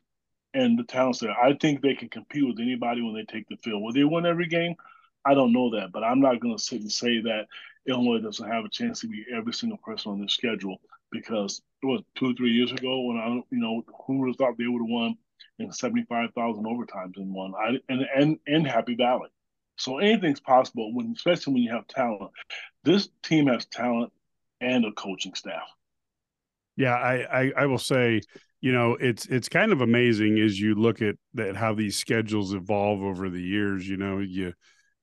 and 0.56 0.80
the 0.80 0.84
talents 0.84 1.20
there. 1.20 1.32
I 1.32 1.54
think 1.54 1.82
they 1.82 1.96
can 1.96 2.10
compete 2.10 2.48
with 2.48 2.60
anybody 2.60 3.02
when 3.02 3.14
they 3.14 3.26
take 3.26 3.48
the 3.50 3.58
field. 3.58 3.84
Will 3.84 3.94
they 3.94 4.04
win 4.04 4.26
every 4.26 4.48
game? 4.48 4.76
I 5.26 5.34
don't 5.34 5.54
know 5.54 5.70
that, 5.72 5.92
but 5.92 6.04
I'm 6.04 6.22
not 6.22 6.40
going 6.40 6.56
to 6.56 6.64
sit 6.64 6.82
and 6.82 6.92
say 6.92 7.20
that 7.22 7.48
Illinois 7.88 8.20
doesn't 8.20 8.50
have 8.50 8.64
a 8.66 8.70
chance 8.70 9.02
to 9.02 9.08
beat 9.08 9.26
every 9.36 9.54
single 9.54 9.78
person 9.80 10.12
on 10.12 10.20
their 10.20 10.28
schedule 10.28 10.78
because 11.12 11.62
it 11.84 11.86
was 11.86 12.02
two 12.16 12.32
or 12.32 12.34
three 12.34 12.52
years 12.52 12.72
ago 12.72 13.02
when 13.02 13.18
I, 13.18 13.28
you 13.28 13.60
know, 13.60 13.84
who 14.08 14.20
would 14.20 14.30
have 14.30 14.38
thought 14.38 14.58
they 14.58 14.68
would 14.68 14.82
have 14.82 14.90
won 14.90 15.18
in 15.60 15.72
75,000 15.72 16.64
overtimes 16.64 17.18
in 17.18 17.34
one, 17.34 17.54
I 17.56 17.78
and 17.90 18.06
and 18.16 18.38
and 18.48 18.68
Happy 18.68 18.96
Valley. 18.96 19.30
So 19.78 20.00
anything's 20.00 20.40
possible 20.40 20.94
when, 20.94 21.14
especially 21.16 21.54
when 21.54 21.64
you 21.64 21.72
have 21.72 21.88
talent. 21.88 22.32
This 22.84 23.10
team 23.24 23.48
has 23.48 23.66
talent 23.66 24.12
and 24.62 24.86
a 24.86 24.92
coaching 24.94 25.34
staff. 25.34 25.68
Yeah, 26.78 26.94
I, 26.94 27.42
I, 27.42 27.52
I 27.58 27.66
will 27.66 27.78
say 27.78 28.22
you 28.62 28.72
know 28.72 28.98
it's 29.00 29.26
it's 29.28 29.50
kind 29.50 29.72
of 29.72 29.82
amazing 29.82 30.40
as 30.40 30.60
you 30.60 30.76
look 30.76 31.02
at 31.02 31.16
that 31.34 31.56
how 31.56 31.74
these 31.74 31.98
schedules 31.98 32.54
evolve 32.54 33.02
over 33.02 33.30
the 33.30 33.42
years 33.42 33.88
you 33.88 33.98
know 33.98 34.20
you 34.20 34.54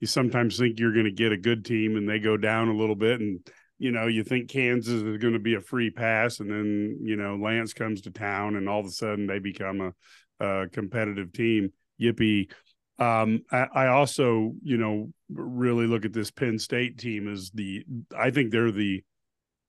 you 0.01 0.07
sometimes 0.07 0.59
think 0.59 0.81
you're 0.81 0.93
going 0.93 1.05
to 1.05 1.13
get 1.13 1.33
a 1.33 1.37
good 1.37 1.65
team 1.65 1.97
and 1.97 2.09
they 2.09 2.19
go 2.19 2.37
down 2.37 2.69
a 2.69 2.77
little 2.77 2.97
bit 2.97 3.21
and 3.21 3.41
you 3.79 3.91
know 3.91 4.07
you 4.07 4.25
think 4.25 4.51
Kansas 4.51 5.03
is 5.03 5.19
going 5.19 5.33
to 5.33 5.39
be 5.39 5.55
a 5.55 5.61
free 5.61 5.91
pass 5.91 6.41
and 6.41 6.51
then 6.51 6.99
you 7.03 7.17
know 7.17 7.37
Lance 7.37 7.73
comes 7.73 8.03
to 8.03 8.11
town 8.11 8.57
and 8.57 8.69
all 8.69 8.81
of 8.81 8.87
a 8.87 8.91
sudden 8.91 9.27
they 9.27 9.39
become 9.39 9.93
a, 10.41 10.45
a 10.45 10.69
competitive 10.69 11.33
team. 11.33 11.71
Yippee. 12.01 12.51
Um, 12.99 13.43
I, 13.51 13.67
I 13.75 13.87
also 13.89 14.53
you 14.63 14.77
know 14.77 15.13
really 15.29 15.87
look 15.87 16.05
at 16.05 16.13
this 16.13 16.31
Penn 16.31 16.59
State 16.59 16.99
team 16.99 17.33
as 17.33 17.51
the 17.51 17.85
I 18.17 18.31
think 18.31 18.51
they're 18.51 18.71
the 18.71 19.03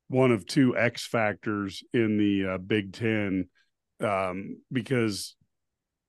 one 0.10 0.32
of 0.32 0.46
two 0.46 0.78
X 0.78 1.08
factors 1.08 1.84
in 1.94 2.18
the 2.18 2.54
uh, 2.54 2.58
Big 2.58 2.94
Ten 2.94 3.48
um, 4.04 4.58
because 4.72 5.36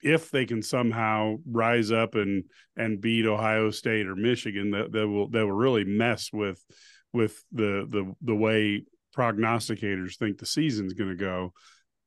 if 0.02 0.30
they 0.30 0.44
can 0.44 0.62
somehow 0.62 1.36
rise 1.50 1.90
up 1.90 2.14
and 2.14 2.44
and 2.76 3.00
beat 3.00 3.26
Ohio 3.26 3.70
State 3.70 4.06
or 4.06 4.14
Michigan, 4.14 4.70
that 4.72 4.92
they 4.92 5.04
will 5.04 5.28
they 5.28 5.42
will 5.42 5.52
really 5.52 5.84
mess 5.84 6.30
with 6.32 6.62
with 7.12 7.42
the 7.52 7.86
the 7.88 8.14
the 8.20 8.34
way 8.34 8.84
prognosticators 9.16 10.16
think 10.16 10.38
the 10.38 10.46
season's 10.46 10.92
going 10.92 11.10
to 11.10 11.16
go. 11.16 11.52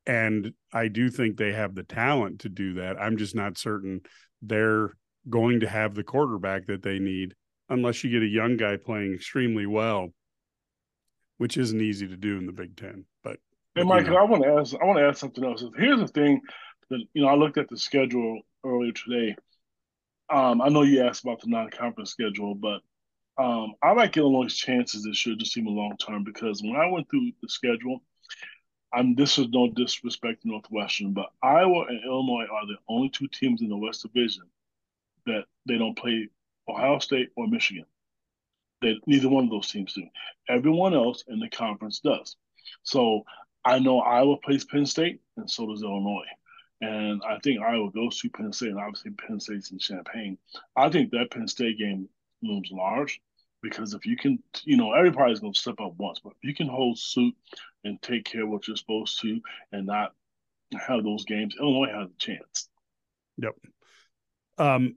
And 0.05 0.53
I 0.71 0.87
do 0.87 1.09
think 1.09 1.35
they 1.35 1.53
have 1.53 1.75
the 1.75 1.83
talent 1.83 2.41
to 2.41 2.49
do 2.49 2.75
that. 2.75 3.01
I'm 3.01 3.17
just 3.17 3.35
not 3.35 3.57
certain 3.57 4.01
they're 4.41 4.91
going 5.29 5.61
to 5.61 5.69
have 5.69 5.95
the 5.95 6.03
quarterback 6.03 6.67
that 6.67 6.83
they 6.83 6.99
need 6.99 7.33
unless 7.69 8.03
you 8.03 8.11
get 8.11 8.21
a 8.21 8.31
young 8.31 8.55
guy 8.55 8.77
playing 8.77 9.13
extremely 9.13 9.65
well, 9.65 10.09
which 11.37 11.57
isn't 11.57 11.81
easy 11.81 12.07
to 12.07 12.15
do 12.15 12.37
in 12.37 12.45
the 12.45 12.53
Big 12.53 12.77
Ten. 12.77 13.05
But 13.23 13.39
Hey, 13.77 13.83
Mike, 13.83 14.07
I 14.07 14.23
want 14.23 14.41
to 14.41 14.49
ask. 14.49 14.73
I 14.73 14.85
want 14.85 14.97
to 14.97 15.05
ask 15.05 15.19
something 15.19 15.43
else. 15.43 15.63
Here's 15.77 15.99
the 15.99 16.07
thing 16.07 16.41
that 16.89 16.99
you 17.13 17.21
know. 17.21 17.27
I 17.27 17.35
looked 17.35 17.59
at 17.59 17.69
the 17.69 17.77
schedule 17.77 18.41
earlier 18.65 18.91
today. 18.91 19.35
Um, 20.33 20.61
I 20.61 20.69
know 20.69 20.81
you 20.81 21.05
asked 21.05 21.23
about 21.23 21.41
the 21.41 21.49
non-conference 21.51 22.09
schedule, 22.09 22.55
but 22.55 22.81
um, 23.37 23.75
I 23.83 23.91
like 23.91 24.17
Illinois' 24.17 24.51
chances 24.51 25.03
this 25.03 25.23
year 25.27 25.35
just 25.35 25.53
seem 25.53 25.67
a 25.67 25.69
long 25.69 25.95
term 25.97 26.23
because 26.23 26.63
when 26.63 26.75
I 26.75 26.87
went 26.87 27.07
through 27.07 27.29
the 27.43 27.49
schedule, 27.49 28.01
I'm 28.91 29.13
this 29.13 29.37
is 29.37 29.49
no 29.49 29.69
disrespect 29.69 30.41
to 30.41 30.47
Northwestern, 30.47 31.13
but 31.13 31.27
Iowa 31.43 31.85
and 31.87 32.03
Illinois 32.03 32.47
are 32.51 32.65
the 32.65 32.77
only 32.89 33.09
two 33.09 33.27
teams 33.27 33.61
in 33.61 33.69
the 33.69 33.77
West 33.77 34.01
Division 34.01 34.45
that 35.27 35.43
they 35.67 35.77
don't 35.77 35.95
play 35.95 36.29
Ohio 36.67 36.97
State 36.97 37.29
or 37.35 37.47
Michigan. 37.47 37.85
That 38.81 38.95
neither 39.05 39.29
one 39.29 39.43
of 39.43 39.51
those 39.51 39.69
teams 39.69 39.93
do. 39.93 40.05
Everyone 40.49 40.95
else 40.95 41.23
in 41.27 41.39
the 41.39 41.49
conference 41.49 41.99
does. 41.99 42.37
So 42.81 43.23
I 43.65 43.79
know 43.79 43.99
Iowa 43.99 44.37
plays 44.37 44.65
Penn 44.65 44.85
State, 44.85 45.19
and 45.35 45.49
so 45.49 45.67
does 45.67 45.83
Illinois. 45.83 46.25
And 46.79 47.21
I 47.27 47.39
think 47.43 47.59
Iowa 47.61 47.91
goes 47.91 48.19
to 48.19 48.29
Penn 48.29 48.53
State, 48.53 48.69
and 48.69 48.79
obviously 48.79 49.11
Penn 49.11 49.39
State's 49.39 49.71
in 49.71 49.79
Champaign. 49.79 50.37
I 50.75 50.89
think 50.89 51.11
that 51.11 51.31
Penn 51.31 51.47
State 51.47 51.77
game 51.77 52.07
looms 52.43 52.69
large 52.71 53.19
because 53.63 53.93
if 53.93 54.05
you 54.05 54.15
can, 54.15 54.41
you 54.63 54.77
know, 54.77 54.93
everybody's 54.93 55.39
going 55.39 55.53
to 55.53 55.59
step 55.59 55.79
up 55.81 55.93
once, 55.97 56.19
but 56.23 56.33
if 56.33 56.47
you 56.47 56.53
can 56.53 56.67
hold 56.67 56.99
suit 56.99 57.33
and 57.83 58.01
take 58.01 58.25
care 58.25 58.43
of 58.43 58.49
what 58.49 58.67
you're 58.67 58.77
supposed 58.77 59.19
to 59.21 59.41
and 59.71 59.87
not 59.87 60.13
have 60.79 61.03
those 61.03 61.25
games, 61.25 61.55
Illinois 61.59 61.91
has 61.91 62.09
a 62.09 62.17
chance. 62.19 62.69
Yep. 63.37 63.55
Um, 64.59 64.95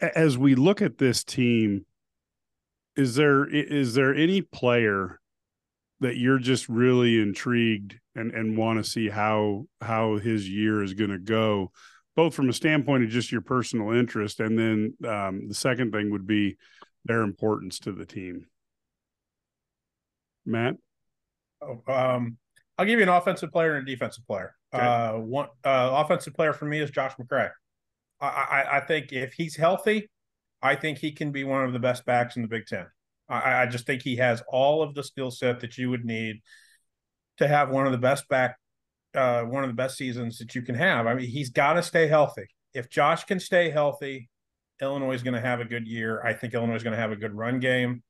as 0.00 0.36
we 0.36 0.54
look 0.54 0.82
at 0.82 0.98
this 0.98 1.24
team, 1.24 1.86
is 2.96 3.14
there 3.14 3.46
is 3.46 3.94
there 3.94 4.14
any 4.14 4.42
player 4.42 5.20
that 6.00 6.16
you're 6.16 6.38
just 6.38 6.68
really 6.68 7.20
intrigued 7.20 7.98
and 8.14 8.32
and 8.32 8.56
want 8.56 8.82
to 8.82 8.90
see 8.90 9.08
how 9.08 9.66
how 9.80 10.18
his 10.18 10.48
year 10.48 10.82
is 10.82 10.94
going 10.94 11.10
to 11.10 11.18
go, 11.18 11.72
both 12.16 12.34
from 12.34 12.48
a 12.48 12.52
standpoint 12.52 13.04
of 13.04 13.10
just 13.10 13.32
your 13.32 13.40
personal 13.40 13.92
interest, 13.92 14.40
and 14.40 14.58
then 14.58 14.94
um, 15.08 15.48
the 15.48 15.54
second 15.54 15.92
thing 15.92 16.10
would 16.10 16.26
be 16.26 16.56
their 17.04 17.22
importance 17.22 17.78
to 17.80 17.92
the 17.92 18.06
team. 18.06 18.46
Matt, 20.44 20.76
oh, 21.60 21.82
um, 21.92 22.36
I'll 22.78 22.86
give 22.86 22.98
you 22.98 23.04
an 23.04 23.08
offensive 23.08 23.52
player 23.52 23.76
and 23.76 23.86
a 23.86 23.90
defensive 23.90 24.26
player. 24.26 24.54
Okay. 24.74 24.84
Uh, 24.84 25.18
one 25.18 25.48
uh, 25.64 25.90
offensive 26.04 26.34
player 26.34 26.52
for 26.52 26.64
me 26.64 26.80
is 26.80 26.90
Josh 26.90 27.12
McCray. 27.20 27.50
I, 28.20 28.26
I, 28.26 28.76
I 28.76 28.80
think 28.80 29.12
if 29.12 29.34
he's 29.34 29.56
healthy, 29.56 30.08
I 30.62 30.76
think 30.76 30.98
he 30.98 31.12
can 31.12 31.32
be 31.32 31.44
one 31.44 31.64
of 31.64 31.72
the 31.72 31.78
best 31.78 32.04
backs 32.04 32.36
in 32.36 32.42
the 32.42 32.48
Big 32.48 32.66
Ten. 32.66 32.86
I, 33.28 33.62
I 33.62 33.66
just 33.66 33.86
think 33.86 34.02
he 34.02 34.16
has 34.16 34.42
all 34.48 34.82
of 34.82 34.94
the 34.94 35.02
skill 35.02 35.30
set 35.30 35.60
that 35.60 35.76
you 35.76 35.90
would 35.90 36.04
need 36.04 36.40
to 37.38 37.48
have 37.48 37.70
one 37.70 37.86
of 37.86 37.92
the 37.92 37.98
best 37.98 38.28
back, 38.28 38.56
uh, 39.14 39.42
one 39.42 39.64
of 39.64 39.70
the 39.70 39.74
best 39.74 39.96
seasons 39.96 40.38
that 40.38 40.54
you 40.54 40.62
can 40.62 40.74
have. 40.74 41.06
I 41.06 41.14
mean, 41.14 41.28
he's 41.28 41.50
got 41.50 41.74
to 41.74 41.82
stay 41.82 42.06
healthy. 42.06 42.46
If 42.74 42.88
Josh 42.88 43.24
can 43.24 43.40
stay 43.40 43.70
healthy, 43.70 44.28
Illinois 44.80 45.14
is 45.14 45.22
going 45.22 45.34
to 45.34 45.40
have 45.40 45.60
a 45.60 45.64
good 45.64 45.86
year. 45.86 46.22
I 46.22 46.32
think 46.32 46.54
Illinois 46.54 46.76
is 46.76 46.82
going 46.82 46.94
to 46.94 47.00
have 47.00 47.12
a 47.12 47.16
good 47.16 47.34
run 47.34 47.60
game. 47.60 48.02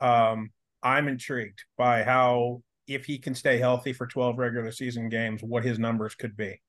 Um, 0.00 0.50
I'm 0.82 1.08
intrigued 1.08 1.64
by 1.76 2.02
how, 2.02 2.62
if 2.86 3.06
he 3.06 3.18
can 3.18 3.34
stay 3.34 3.58
healthy 3.58 3.92
for 3.92 4.06
12 4.06 4.38
regular 4.38 4.70
season 4.70 5.08
games, 5.08 5.42
what 5.42 5.64
his 5.64 5.78
numbers 5.78 6.14
could 6.14 6.36
be. 6.36 6.60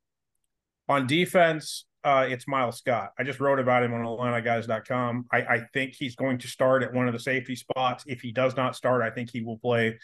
On 0.88 1.06
defense, 1.08 1.86
uh, 2.06 2.26
it's 2.30 2.48
Miles 2.48 2.78
Scott. 2.78 3.12
I 3.18 3.24
just 3.24 3.40
wrote 3.40 3.60
about 3.60 3.84
him 3.84 3.94
on 3.94 4.06
IlliniGuys.com. 4.06 5.26
I, 5.32 5.38
I 5.38 5.62
think 5.74 5.96
he's 5.96 6.16
going 6.16 6.38
to 6.38 6.48
start 6.48 6.84
at 6.84 6.94
one 6.94 7.08
of 7.08 7.14
the 7.14 7.20
safety 7.20 7.56
spots. 7.56 8.04
If 8.08 8.22
he 8.22 8.32
does 8.32 8.56
not 8.56 8.76
start, 8.76 9.02
I 9.02 9.10
think 9.10 9.32
he 9.32 9.42
will 9.42 9.58
play 9.58 9.98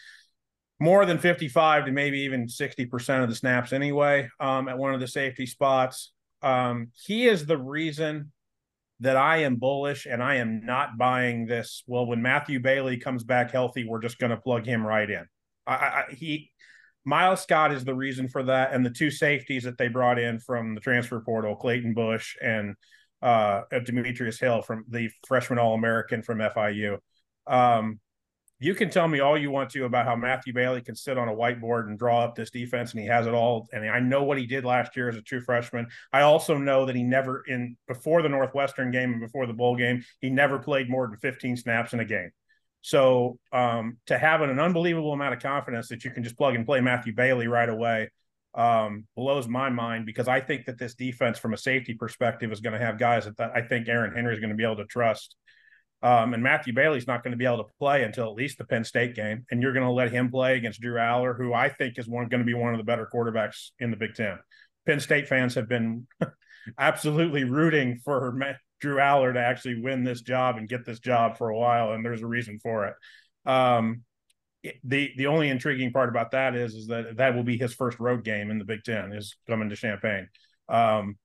more 0.80 1.06
than 1.06 1.18
55 1.18 1.86
to 1.86 1.92
maybe 1.92 2.20
even 2.20 2.46
60% 2.46 3.22
of 3.22 3.28
the 3.28 3.34
snaps 3.34 3.72
anyway 3.72 4.28
um, 4.40 4.68
at 4.68 4.78
one 4.78 4.94
of 4.94 5.00
the 5.00 5.06
safety 5.06 5.46
spots. 5.46 6.12
Um, 6.42 6.90
he 7.06 7.28
is 7.28 7.46
the 7.46 7.58
reason 7.58 8.32
that 9.00 9.16
I 9.16 9.38
am 9.38 9.56
bullish 9.56 10.06
and 10.06 10.22
I 10.22 10.36
am 10.36 10.64
not 10.64 10.98
buying 10.98 11.46
this. 11.46 11.82
Well, 11.86 12.06
when 12.06 12.22
Matthew 12.22 12.60
Bailey 12.60 12.96
comes 12.96 13.24
back 13.24 13.50
healthy, 13.50 13.84
we're 13.84 14.00
just 14.00 14.18
going 14.18 14.30
to 14.30 14.36
plug 14.36 14.66
him 14.66 14.84
right 14.84 15.08
in. 15.08 15.24
I, 15.66 15.72
I, 15.74 16.04
he 16.10 16.50
Miles 17.04 17.42
Scott 17.42 17.72
is 17.72 17.84
the 17.84 17.94
reason 17.94 18.28
for 18.28 18.44
that, 18.44 18.72
and 18.72 18.86
the 18.86 18.90
two 18.90 19.10
safeties 19.10 19.64
that 19.64 19.76
they 19.76 19.88
brought 19.88 20.18
in 20.18 20.38
from 20.38 20.74
the 20.74 20.80
transfer 20.80 21.20
portal, 21.20 21.56
Clayton 21.56 21.94
Bush 21.94 22.36
and 22.40 22.76
uh, 23.20 23.62
Demetrius 23.84 24.38
Hill 24.38 24.62
from 24.62 24.84
the 24.88 25.10
freshman 25.26 25.58
All 25.58 25.74
American 25.74 26.22
from 26.22 26.38
FIU. 26.38 26.98
Um, 27.46 27.98
you 28.62 28.74
can 28.74 28.90
tell 28.90 29.08
me 29.08 29.20
all 29.20 29.36
you 29.36 29.50
want 29.50 29.70
to 29.70 29.84
about 29.84 30.06
how 30.06 30.14
Matthew 30.14 30.52
Bailey 30.52 30.80
can 30.80 30.94
sit 30.94 31.18
on 31.18 31.28
a 31.28 31.32
whiteboard 31.32 31.88
and 31.88 31.98
draw 31.98 32.22
up 32.22 32.34
this 32.34 32.50
defense, 32.50 32.92
and 32.92 33.00
he 33.00 33.06
has 33.06 33.26
it 33.26 33.34
all. 33.34 33.68
And 33.72 33.88
I 33.88 34.00
know 34.00 34.22
what 34.22 34.38
he 34.38 34.46
did 34.46 34.64
last 34.64 34.96
year 34.96 35.08
as 35.08 35.16
a 35.16 35.22
true 35.22 35.40
freshman. 35.40 35.88
I 36.12 36.22
also 36.22 36.56
know 36.56 36.86
that 36.86 36.94
he 36.94 37.02
never, 37.02 37.42
in 37.46 37.76
before 37.88 38.22
the 38.22 38.28
Northwestern 38.28 38.90
game 38.90 39.12
and 39.12 39.20
before 39.20 39.46
the 39.46 39.52
bowl 39.52 39.76
game, 39.76 40.04
he 40.20 40.30
never 40.30 40.58
played 40.58 40.88
more 40.88 41.06
than 41.06 41.18
15 41.18 41.56
snaps 41.56 41.92
in 41.92 42.00
a 42.00 42.04
game. 42.04 42.30
So 42.82 43.38
um, 43.52 43.98
to 44.06 44.18
have 44.18 44.42
an 44.42 44.58
unbelievable 44.58 45.12
amount 45.12 45.34
of 45.34 45.40
confidence 45.40 45.88
that 45.88 46.04
you 46.04 46.10
can 46.10 46.24
just 46.24 46.36
plug 46.36 46.54
and 46.54 46.66
play 46.66 46.80
Matthew 46.80 47.14
Bailey 47.14 47.46
right 47.46 47.68
away 47.68 48.10
um, 48.54 49.06
blows 49.16 49.48
my 49.48 49.70
mind 49.70 50.04
because 50.06 50.28
I 50.28 50.40
think 50.40 50.66
that 50.66 50.78
this 50.78 50.94
defense, 50.94 51.38
from 51.38 51.54
a 51.54 51.56
safety 51.56 51.94
perspective, 51.94 52.52
is 52.52 52.60
going 52.60 52.78
to 52.78 52.84
have 52.84 52.98
guys 52.98 53.24
that, 53.24 53.36
that 53.38 53.52
I 53.54 53.62
think 53.62 53.88
Aaron 53.88 54.14
Henry 54.14 54.34
is 54.34 54.40
going 54.40 54.50
to 54.50 54.56
be 54.56 54.64
able 54.64 54.76
to 54.76 54.84
trust. 54.84 55.36
Um, 56.02 56.34
and 56.34 56.42
Matthew 56.42 56.72
Bailey's 56.72 57.06
not 57.06 57.22
going 57.22 57.30
to 57.30 57.36
be 57.36 57.46
able 57.46 57.58
to 57.58 57.70
play 57.78 58.02
until 58.02 58.26
at 58.26 58.34
least 58.34 58.58
the 58.58 58.64
Penn 58.64 58.84
State 58.84 59.14
game, 59.14 59.44
and 59.50 59.62
you're 59.62 59.72
going 59.72 59.86
to 59.86 59.92
let 59.92 60.10
him 60.10 60.30
play 60.30 60.56
against 60.56 60.80
Drew 60.80 60.96
Allar, 60.96 61.36
who 61.36 61.54
I 61.54 61.68
think 61.68 61.98
is 61.98 62.08
one 62.08 62.28
going 62.28 62.40
to 62.40 62.46
be 62.46 62.54
one 62.54 62.74
of 62.74 62.78
the 62.78 62.84
better 62.84 63.08
quarterbacks 63.12 63.70
in 63.78 63.90
the 63.90 63.96
Big 63.96 64.14
Ten. 64.14 64.38
Penn 64.84 64.98
State 64.98 65.28
fans 65.28 65.54
have 65.54 65.68
been 65.68 66.08
absolutely 66.78 67.44
rooting 67.44 68.00
for 68.04 68.36
Drew 68.80 68.96
Allar 68.96 69.32
to 69.32 69.40
actually 69.40 69.80
win 69.80 70.02
this 70.02 70.22
job 70.22 70.56
and 70.56 70.68
get 70.68 70.84
this 70.84 70.98
job 70.98 71.38
for 71.38 71.50
a 71.50 71.56
while, 71.56 71.92
and 71.92 72.04
there's 72.04 72.22
a 72.22 72.26
reason 72.26 72.58
for 72.60 72.86
it. 72.86 72.94
Um, 73.48 74.02
the 74.84 75.10
the 75.16 75.26
only 75.26 75.48
intriguing 75.48 75.92
part 75.92 76.08
about 76.08 76.32
that 76.32 76.54
is 76.54 76.74
is 76.74 76.86
that 76.86 77.16
that 77.16 77.34
will 77.34 77.42
be 77.42 77.58
his 77.58 77.74
first 77.74 77.98
road 77.98 78.24
game 78.24 78.50
in 78.50 78.58
the 78.58 78.64
Big 78.64 78.84
Ten 78.84 79.12
is 79.12 79.36
coming 79.48 79.68
to 79.68 79.76
Champaign. 79.76 80.28
Um, 80.68 81.16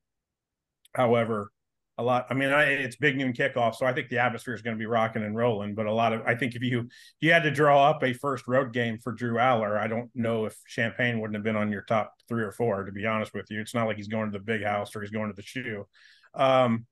however, 0.94 1.52
a 1.98 2.04
lot. 2.04 2.28
I 2.30 2.36
mean, 2.36 2.50
I, 2.50 2.66
it's 2.66 2.96
big 2.96 3.18
noon 3.18 3.34
kickoff, 3.34 3.76
so 3.76 3.86
I 3.86 3.94
think 3.94 4.10
the 4.10 4.20
atmosphere 4.20 4.54
is 4.54 4.62
going 4.62 4.76
to 4.76 4.80
be 4.80 4.86
rocking 4.86 5.24
and 5.24 5.36
rolling. 5.36 5.74
But 5.74 5.88
a 5.88 5.92
lot 5.92 6.14
of, 6.14 6.22
I 6.28 6.36
think 6.36 6.56
if 6.56 6.62
you 6.62 6.82
if 6.82 6.88
you 7.22 7.32
had 7.32 7.44
to 7.44 7.52
draw 7.52 7.90
up 7.90 8.04
a 8.04 8.14
first 8.14 8.48
road 8.48 8.72
game 8.72 9.00
for 9.00 9.12
Drew 9.12 9.36
Allar, 9.36 9.78
I 9.80 9.88
don't 9.88 10.10
know 10.14 10.46
if 10.46 10.56
Champaign 10.68 11.20
wouldn't 11.20 11.36
have 11.36 11.44
been 11.44 11.56
on 11.56 11.72
your 11.72 11.82
top 11.82 12.14
three 12.30 12.44
or 12.44 12.52
four. 12.52 12.84
To 12.84 12.92
be 12.92 13.06
honest 13.06 13.34
with 13.34 13.48
you, 13.50 13.60
it's 13.62 13.74
not 13.74 13.88
like 13.88 13.98
he's 13.98 14.08
going 14.08 14.32
to 14.32 14.38
the 14.38 14.44
big 14.44 14.64
house 14.64 14.96
or 14.96 15.02
he's 15.02 15.10
going 15.10 15.30
to 15.30 15.36
the 15.36 15.42
shoe. 15.42 15.88
Um, 16.36 16.86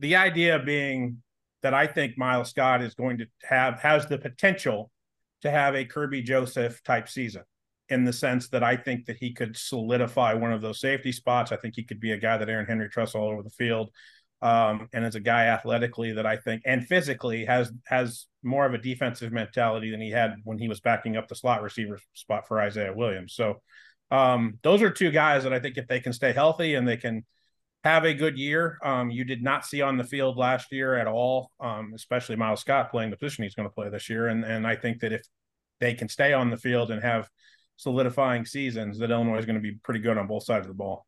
the 0.00 0.16
idea 0.16 0.58
being 0.58 1.22
that 1.62 1.72
I 1.72 1.86
think 1.86 2.18
Miles 2.18 2.50
Scott 2.50 2.82
is 2.82 2.94
going 2.94 3.18
to 3.18 3.26
have 3.44 3.80
has 3.80 4.06
the 4.06 4.18
potential 4.18 4.90
to 5.42 5.50
have 5.50 5.74
a 5.74 5.84
Kerby 5.84 6.24
Joseph 6.24 6.82
type 6.82 7.08
season 7.08 7.44
in 7.88 8.04
the 8.04 8.12
sense 8.12 8.48
that 8.48 8.64
I 8.64 8.76
think 8.76 9.06
that 9.06 9.16
he 9.16 9.32
could 9.32 9.56
solidify 9.56 10.34
one 10.34 10.52
of 10.52 10.62
those 10.62 10.80
safety 10.80 11.12
spots. 11.12 11.52
I 11.52 11.56
think 11.56 11.74
he 11.76 11.84
could 11.84 12.00
be 12.00 12.12
a 12.12 12.18
guy 12.18 12.36
that 12.36 12.48
Aaron 12.48 12.66
Henry 12.66 12.88
trusts 12.88 13.14
all 13.14 13.28
over 13.28 13.42
the 13.42 13.50
field. 13.50 13.90
Um, 14.42 14.88
and 14.92 15.04
as 15.04 15.14
a 15.14 15.20
guy 15.20 15.46
athletically 15.46 16.12
that 16.12 16.26
I 16.26 16.36
think 16.36 16.62
and 16.66 16.86
physically 16.86 17.46
has 17.46 17.72
has 17.86 18.26
more 18.42 18.66
of 18.66 18.74
a 18.74 18.78
defensive 18.78 19.32
mentality 19.32 19.90
than 19.90 20.00
he 20.00 20.10
had 20.10 20.34
when 20.44 20.58
he 20.58 20.68
was 20.68 20.80
backing 20.80 21.16
up 21.16 21.26
the 21.26 21.34
slot 21.34 21.62
receiver 21.62 21.98
spot 22.12 22.46
for 22.46 22.60
Isaiah 22.60 22.92
Williams. 22.94 23.34
So 23.34 23.62
um, 24.10 24.58
those 24.62 24.82
are 24.82 24.90
two 24.90 25.10
guys 25.10 25.44
that 25.44 25.54
I 25.54 25.58
think 25.58 25.78
if 25.78 25.88
they 25.88 26.00
can 26.00 26.12
stay 26.12 26.32
healthy 26.32 26.74
and 26.74 26.86
they 26.86 26.98
can 26.98 27.24
have 27.82 28.04
a 28.04 28.12
good 28.12 28.36
year. 28.36 28.78
Um, 28.84 29.10
you 29.10 29.24
did 29.24 29.42
not 29.42 29.64
see 29.64 29.80
on 29.80 29.96
the 29.96 30.04
field 30.04 30.36
last 30.36 30.70
year 30.70 30.96
at 30.96 31.06
all, 31.06 31.50
um, 31.60 31.92
especially 31.94 32.36
Miles 32.36 32.60
Scott 32.60 32.90
playing 32.90 33.10
the 33.10 33.16
position 33.16 33.44
he's 33.44 33.54
going 33.54 33.68
to 33.68 33.74
play 33.74 33.88
this 33.88 34.10
year. 34.10 34.26
And 34.26 34.44
and 34.44 34.66
I 34.66 34.76
think 34.76 35.00
that 35.00 35.12
if 35.12 35.22
they 35.80 35.94
can 35.94 36.08
stay 36.08 36.32
on 36.32 36.50
the 36.50 36.56
field 36.56 36.90
and 36.90 37.02
have 37.02 37.28
solidifying 37.76 38.44
seasons, 38.44 38.98
that 38.98 39.10
Illinois 39.10 39.38
is 39.38 39.46
going 39.46 39.56
to 39.56 39.62
be 39.62 39.76
pretty 39.82 40.00
good 40.00 40.18
on 40.18 40.26
both 40.26 40.44
sides 40.44 40.66
of 40.66 40.68
the 40.68 40.74
ball. 40.74 41.06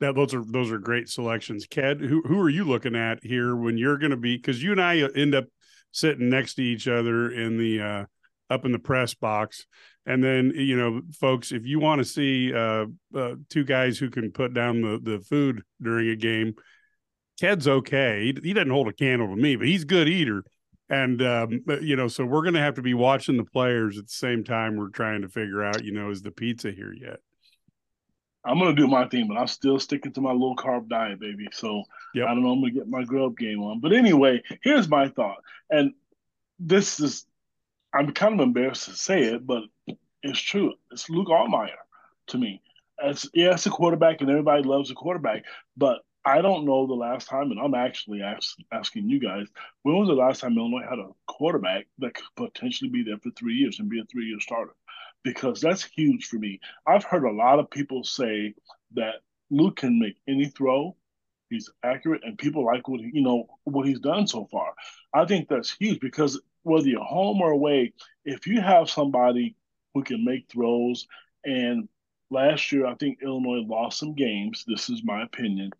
That 0.00 0.14
those 0.14 0.34
are 0.34 0.44
those 0.44 0.70
are 0.72 0.78
great 0.78 1.08
selections. 1.08 1.66
Ked, 1.66 2.00
who 2.00 2.22
who 2.22 2.40
are 2.40 2.50
you 2.50 2.64
looking 2.64 2.96
at 2.96 3.22
here 3.22 3.54
when 3.54 3.78
you're 3.78 3.98
going 3.98 4.10
to 4.10 4.16
be? 4.16 4.36
Because 4.36 4.62
you 4.62 4.72
and 4.72 4.82
I 4.82 4.96
end 5.14 5.34
up 5.34 5.44
sitting 5.92 6.28
next 6.28 6.54
to 6.54 6.62
each 6.62 6.88
other 6.88 7.30
in 7.30 7.56
the 7.56 7.80
uh, 7.80 8.04
up 8.50 8.64
in 8.64 8.72
the 8.72 8.78
press 8.78 9.14
box 9.14 9.66
and 10.06 10.22
then 10.22 10.52
you 10.54 10.76
know, 10.76 11.02
folks, 11.20 11.52
if 11.52 11.64
you 11.64 11.78
want 11.78 12.00
to 12.00 12.04
see 12.04 12.52
uh, 12.52 12.86
uh, 13.14 13.34
two 13.48 13.64
guys 13.64 13.98
who 13.98 14.10
can 14.10 14.32
put 14.32 14.52
down 14.52 14.80
the 14.80 14.98
the 15.02 15.20
food 15.20 15.62
during 15.80 16.08
a 16.08 16.16
game, 16.16 16.54
Ked's 17.40 17.68
okay. 17.68 18.24
He, 18.24 18.48
he 18.48 18.52
doesn't 18.52 18.70
hold 18.70 18.88
a 18.88 18.92
candle 18.92 19.28
to 19.28 19.36
me, 19.36 19.56
but 19.56 19.66
he's 19.66 19.84
good 19.84 20.08
eater. 20.08 20.44
And 20.92 21.22
um, 21.22 21.64
you 21.80 21.96
know, 21.96 22.06
so 22.06 22.24
we're 22.26 22.42
going 22.42 22.52
to 22.52 22.60
have 22.60 22.74
to 22.74 22.82
be 22.82 22.92
watching 22.92 23.38
the 23.38 23.44
players 23.44 23.96
at 23.96 24.08
the 24.08 24.12
same 24.12 24.44
time. 24.44 24.76
We're 24.76 24.90
trying 24.90 25.22
to 25.22 25.28
figure 25.28 25.64
out, 25.64 25.82
you 25.82 25.90
know, 25.90 26.10
is 26.10 26.20
the 26.20 26.30
pizza 26.30 26.70
here 26.70 26.92
yet? 26.92 27.20
I'm 28.44 28.58
gonna 28.58 28.74
do 28.74 28.88
my 28.88 29.06
thing, 29.06 29.28
but 29.28 29.36
I'm 29.36 29.46
still 29.46 29.78
sticking 29.78 30.12
to 30.12 30.20
my 30.20 30.32
low 30.32 30.54
carb 30.56 30.88
diet, 30.88 31.20
baby. 31.20 31.46
So 31.52 31.84
yep. 32.12 32.26
I 32.26 32.34
don't 32.34 32.42
know. 32.42 32.50
I'm 32.50 32.60
gonna 32.60 32.72
get 32.72 32.88
my 32.88 33.04
grub 33.04 33.38
game 33.38 33.62
on. 33.62 33.80
But 33.80 33.92
anyway, 33.92 34.42
here's 34.62 34.88
my 34.88 35.08
thought, 35.08 35.38
and 35.70 35.92
this 36.58 36.98
is 36.98 37.24
I'm 37.94 38.12
kind 38.12 38.34
of 38.34 38.40
embarrassed 38.40 38.86
to 38.86 38.96
say 38.96 39.22
it, 39.22 39.46
but 39.46 39.62
it's 40.22 40.40
true. 40.40 40.74
It's 40.90 41.08
Luke 41.08 41.28
Altmyer 41.28 41.70
to 42.28 42.38
me. 42.38 42.60
As 43.02 43.30
yeah, 43.32 43.52
it's 43.52 43.66
a 43.66 43.70
quarterback, 43.70 44.20
and 44.20 44.28
everybody 44.28 44.64
loves 44.64 44.90
a 44.90 44.94
quarterback, 44.94 45.44
but 45.76 46.00
I 46.24 46.40
don't 46.40 46.64
know 46.64 46.86
the 46.86 46.94
last 46.94 47.28
time, 47.28 47.50
and 47.50 47.60
I'm 47.60 47.74
actually 47.74 48.22
ask, 48.22 48.56
asking 48.72 49.08
you 49.10 49.18
guys, 49.18 49.46
when 49.82 49.96
was 49.98 50.08
the 50.08 50.14
last 50.14 50.40
time 50.40 50.56
Illinois 50.56 50.86
had 50.88 51.00
a 51.00 51.10
quarterback 51.26 51.86
that 51.98 52.14
could 52.14 52.24
potentially 52.36 52.90
be 52.90 53.02
there 53.02 53.18
for 53.18 53.30
three 53.30 53.54
years 53.54 53.80
and 53.80 53.88
be 53.88 54.00
a 54.00 54.04
three-year 54.04 54.38
starter? 54.40 54.74
because 55.24 55.60
that's 55.60 55.84
huge 55.84 56.26
for 56.26 56.36
me. 56.36 56.60
I've 56.86 57.04
heard 57.04 57.24
a 57.24 57.30
lot 57.32 57.58
of 57.58 57.70
people 57.70 58.04
say 58.04 58.54
that 58.94 59.16
Luke 59.50 59.76
can 59.76 59.98
make 59.98 60.16
any 60.28 60.46
throw. 60.46 60.96
He's 61.50 61.68
accurate, 61.82 62.22
and 62.24 62.38
people 62.38 62.64
like 62.64 62.88
what 62.88 63.00
you 63.00 63.22
know 63.22 63.46
what 63.64 63.86
he's 63.86 64.00
done 64.00 64.26
so 64.26 64.48
far. 64.50 64.72
I 65.12 65.26
think 65.26 65.48
that's 65.48 65.70
huge 65.70 66.00
because 66.00 66.40
whether 66.62 66.88
you're 66.88 67.04
home 67.04 67.40
or 67.40 67.50
away, 67.50 67.92
if 68.24 68.46
you 68.46 68.60
have 68.60 68.88
somebody 68.88 69.56
who 69.94 70.02
can 70.02 70.24
make 70.24 70.48
throws, 70.50 71.06
and 71.44 71.88
last 72.30 72.72
year 72.72 72.86
I 72.86 72.94
think 72.94 73.18
Illinois 73.22 73.64
lost 73.66 73.98
some 73.98 74.14
games. 74.14 74.64
This 74.66 74.88
is 74.88 75.02
my 75.04 75.22
opinion. 75.22 75.70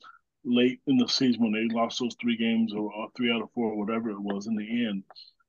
Late 0.44 0.80
in 0.87 0.96
the 0.96 1.08
season 1.08 1.42
when 1.42 1.52
they 1.52 1.72
lost 1.72 2.00
those 2.00 2.16
three 2.20 2.37
games 2.37 2.72
or, 2.72 2.92
or 2.92 3.08
three 3.16 3.32
out 3.32 3.42
of 3.42 3.50
four, 3.54 3.76
whatever 3.76 4.11
it 4.11 4.20
was 4.20 4.46
in 4.46 4.56
the 4.56 4.87
end, 4.87 5.04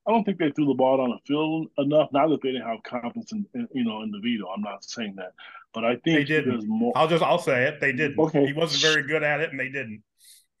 I 0.06 0.10
don't 0.10 0.24
think 0.24 0.38
they 0.38 0.50
threw 0.50 0.66
the 0.66 0.74
ball 0.74 1.00
on 1.00 1.10
the 1.10 1.18
field 1.26 1.68
enough. 1.78 2.10
Not 2.12 2.28
that 2.28 2.42
they 2.42 2.52
didn't 2.52 2.68
have 2.68 2.82
confidence 2.82 3.32
in, 3.32 3.46
in 3.54 3.68
you 3.72 3.84
know 3.84 4.02
in 4.02 4.12
DeVito. 4.12 4.44
I'm 4.54 4.62
not 4.62 4.84
saying 4.84 5.14
that, 5.16 5.32
but 5.72 5.84
I 5.84 5.96
think 5.96 6.04
they 6.04 6.24
didn't. 6.24 6.68
More... 6.68 6.92
I'll 6.94 7.08
just 7.08 7.22
I'll 7.22 7.38
say 7.38 7.64
it. 7.64 7.80
They 7.80 7.92
didn't. 7.92 8.18
Okay. 8.18 8.46
He 8.46 8.52
wasn't 8.52 8.82
very 8.82 9.06
good 9.06 9.22
at 9.22 9.40
it, 9.40 9.50
and 9.50 9.58
they 9.58 9.70
didn't. 9.70 10.02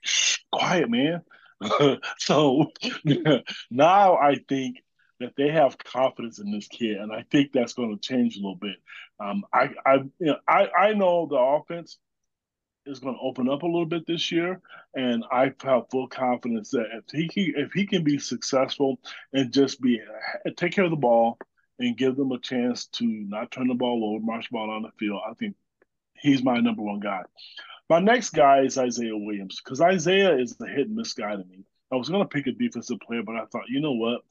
Shh, 0.00 0.38
quiet, 0.50 0.90
man. 0.90 1.22
so 2.18 2.70
now 3.70 4.16
I 4.16 4.36
think 4.48 4.78
that 5.20 5.34
they 5.36 5.48
have 5.48 5.78
confidence 5.78 6.38
in 6.38 6.50
this 6.50 6.68
kid, 6.68 6.96
and 6.96 7.12
I 7.12 7.24
think 7.30 7.52
that's 7.52 7.74
going 7.74 7.96
to 7.96 8.00
change 8.00 8.36
a 8.36 8.40
little 8.40 8.56
bit. 8.56 8.76
Um, 9.20 9.44
I 9.52 9.70
I 9.84 9.94
you 9.94 10.12
know, 10.20 10.36
I 10.48 10.68
I 10.68 10.92
know 10.94 11.26
the 11.26 11.36
offense 11.36 11.98
is 12.86 12.98
going 12.98 13.14
to 13.14 13.20
open 13.20 13.48
up 13.48 13.62
a 13.62 13.66
little 13.66 13.86
bit 13.86 14.06
this 14.06 14.30
year, 14.30 14.60
and 14.94 15.24
I 15.30 15.52
have 15.62 15.90
full 15.90 16.08
confidence 16.08 16.70
that 16.70 16.86
if 16.92 17.04
he 17.10 17.28
can, 17.28 17.54
if 17.56 17.72
he 17.72 17.86
can 17.86 18.04
be 18.04 18.18
successful 18.18 18.98
and 19.32 19.52
just 19.52 19.80
be 19.80 20.00
take 20.56 20.72
care 20.72 20.84
of 20.84 20.90
the 20.90 20.96
ball 20.96 21.38
and 21.78 21.96
give 21.96 22.16
them 22.16 22.32
a 22.32 22.38
chance 22.38 22.86
to 22.86 23.04
not 23.06 23.50
turn 23.50 23.68
the 23.68 23.74
ball 23.74 24.04
over, 24.04 24.24
march 24.24 24.50
ball 24.50 24.70
on 24.70 24.82
the 24.82 24.90
field, 24.98 25.20
I 25.28 25.34
think 25.34 25.56
he's 26.14 26.42
my 26.42 26.58
number 26.60 26.82
one 26.82 27.00
guy. 27.00 27.22
My 27.88 28.00
next 28.00 28.30
guy 28.30 28.60
is 28.60 28.78
Isaiah 28.78 29.16
Williams 29.16 29.60
because 29.62 29.80
Isaiah 29.80 30.36
is 30.36 30.56
the 30.56 30.66
hit 30.66 30.86
and 30.88 30.96
miss 30.96 31.12
guy 31.12 31.32
to 31.32 31.44
me. 31.44 31.64
I 31.92 31.96
was 31.96 32.08
going 32.08 32.22
to 32.22 32.28
pick 32.28 32.46
a 32.46 32.52
defensive 32.52 32.98
player, 33.00 33.22
but 33.22 33.36
I 33.36 33.44
thought, 33.46 33.68
you 33.68 33.80
know 33.80 33.92
what? 33.92 34.22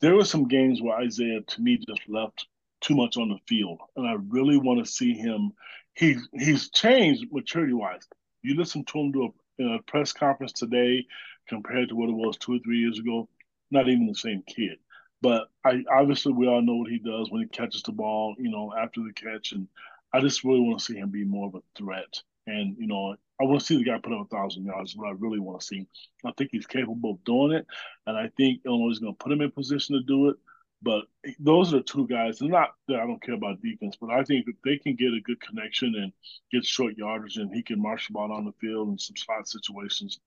There 0.00 0.14
were 0.14 0.24
some 0.24 0.46
games 0.46 0.80
where 0.80 0.96
Isaiah, 0.98 1.40
to 1.40 1.60
me, 1.60 1.78
just 1.78 2.02
left 2.08 2.46
too 2.80 2.94
much 2.94 3.16
on 3.16 3.28
the 3.28 3.38
field, 3.48 3.80
and 3.96 4.06
I 4.06 4.16
really 4.28 4.56
want 4.56 4.84
to 4.84 4.90
see 4.90 5.14
him 5.14 5.52
he's 5.98 6.28
he's 6.32 6.70
changed 6.70 7.26
maturity 7.32 7.72
wise. 7.72 8.06
You 8.42 8.54
listen 8.54 8.84
to 8.84 8.98
him 8.98 9.12
do 9.12 9.32
a, 9.58 9.64
a, 9.64 9.82
press 9.82 10.12
conference 10.12 10.52
today 10.52 11.04
compared 11.48 11.88
to 11.88 11.96
what 11.96 12.08
it 12.08 12.14
was 12.14 12.36
two 12.36 12.54
or 12.54 12.58
three 12.60 12.78
years 12.78 12.98
ago. 12.98 13.28
Not 13.70 13.88
even 13.88 14.06
the 14.06 14.14
same 14.14 14.42
kid. 14.46 14.78
But 15.20 15.48
I 15.64 15.82
obviously 15.92 16.32
we 16.32 16.46
all 16.46 16.62
know 16.62 16.76
what 16.76 16.90
he 16.90 16.98
does 16.98 17.30
when 17.30 17.42
he 17.42 17.48
catches 17.48 17.82
the 17.82 17.92
ball, 17.92 18.36
you 18.38 18.50
know, 18.50 18.72
after 18.78 19.00
the 19.02 19.12
catch, 19.12 19.52
and 19.52 19.66
I 20.12 20.20
just 20.20 20.44
really 20.44 20.60
want 20.60 20.78
to 20.78 20.84
see 20.84 20.96
him 20.96 21.10
be 21.10 21.24
more 21.24 21.48
of 21.48 21.56
a 21.56 21.62
threat. 21.76 22.22
And 22.46 22.76
you 22.78 22.86
know, 22.86 23.16
I 23.40 23.44
want 23.44 23.60
to 23.60 23.66
see 23.66 23.76
the 23.76 23.84
guy 23.84 23.98
put 23.98 24.12
up 24.12 24.26
a 24.30 24.36
thousand 24.36 24.64
yards. 24.64 24.94
What 24.96 25.08
I 25.08 25.14
really 25.18 25.40
want 25.40 25.60
to 25.60 25.66
see. 25.66 25.86
I 26.24 26.30
think 26.38 26.50
he's 26.52 26.66
capable 26.66 27.12
of 27.12 27.24
doing 27.24 27.52
it, 27.52 27.66
and 28.06 28.16
I 28.16 28.30
think 28.36 28.60
Illinois 28.64 28.92
is 28.92 29.00
going 29.00 29.14
to 29.14 29.18
put 29.18 29.32
him 29.32 29.40
in 29.40 29.50
position 29.50 29.96
to 29.96 30.02
do 30.02 30.28
it. 30.28 30.36
But 30.80 31.04
those 31.40 31.74
are 31.74 31.82
two 31.82 32.06
guys. 32.06 32.40
And 32.40 32.50
not 32.50 32.70
that 32.86 33.00
I 33.00 33.06
don't 33.06 33.22
care 33.22 33.34
about 33.34 33.60
defense, 33.60 33.96
but 34.00 34.10
I 34.10 34.22
think 34.22 34.46
if 34.46 34.54
they 34.64 34.78
can 34.78 34.94
get 34.94 35.12
a 35.12 35.20
good 35.20 35.40
connection 35.40 35.94
and 35.96 36.12
get 36.52 36.64
short 36.64 36.96
yardage, 36.96 37.36
and 37.36 37.52
he 37.52 37.62
can 37.62 37.82
march 37.82 38.06
the 38.06 38.12
ball 38.12 38.30
on 38.32 38.44
the 38.44 38.52
field 38.60 38.88
in 38.90 38.98
some 38.98 39.16
spot 39.16 39.48
situations, 39.48 40.20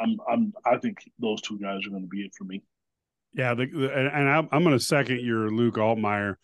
I'm 0.00 0.18
I'm 0.30 0.52
I 0.64 0.76
think 0.76 0.98
those 1.18 1.40
two 1.42 1.58
guys 1.58 1.86
are 1.86 1.90
going 1.90 2.02
to 2.02 2.08
be 2.08 2.22
it 2.22 2.34
for 2.36 2.44
me. 2.44 2.62
Yeah, 3.32 3.54
the, 3.54 3.66
the, 3.66 3.92
and 3.92 4.28
I'm, 4.28 4.48
I'm 4.50 4.64
going 4.64 4.76
to 4.76 4.84
second 4.84 5.20
your 5.20 5.50
Luke 5.50 5.76
Altmyer, 5.76 6.34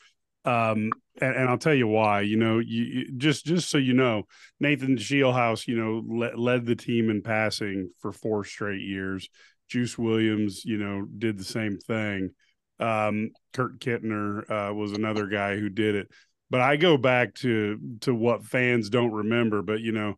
um, 0.45 0.93
and, 1.21 1.35
and, 1.37 1.49
I'll 1.49 1.59
tell 1.59 1.75
you 1.75 1.89
why. 1.89 2.21
You 2.21 2.37
know, 2.37 2.61
you, 2.61 2.85
you, 2.85 3.13
just 3.17 3.45
just 3.45 3.69
so 3.69 3.79
you 3.79 3.93
know, 3.93 4.25
Nathan 4.61 4.97
Scheelhaase, 4.97 5.67
you 5.67 5.77
know, 5.77 6.03
le- 6.07 6.37
led 6.37 6.65
the 6.65 6.77
team 6.77 7.11
in 7.11 7.23
passing 7.23 7.91
for 8.01 8.13
four 8.13 8.45
straight 8.45 8.83
years. 8.83 9.29
Juice 9.69 9.99
Williams, 9.99 10.65
you 10.65 10.79
know, 10.79 11.07
did 11.19 11.39
the 11.39 11.45
same 11.45 11.79
thing. 11.79 12.31
Um, 12.79 13.31
Kurt 13.53 13.81
Kittner 13.81 14.51
uh, 14.51 14.75
was 14.75 14.93
another 14.93 15.27
guy 15.27 15.57
who 15.57 15.69
did 15.69 15.95
it. 15.95 16.09
But 16.51 16.61
I 16.61 16.77
go 16.77 16.97
back 16.97 17.35
to 17.37 17.79
to 18.03 18.15
what 18.15 18.45
fans 18.45 18.89
don't 18.89 19.13
remember. 19.13 19.63
But 19.63 19.81
you 19.81 19.93
know, 19.93 20.15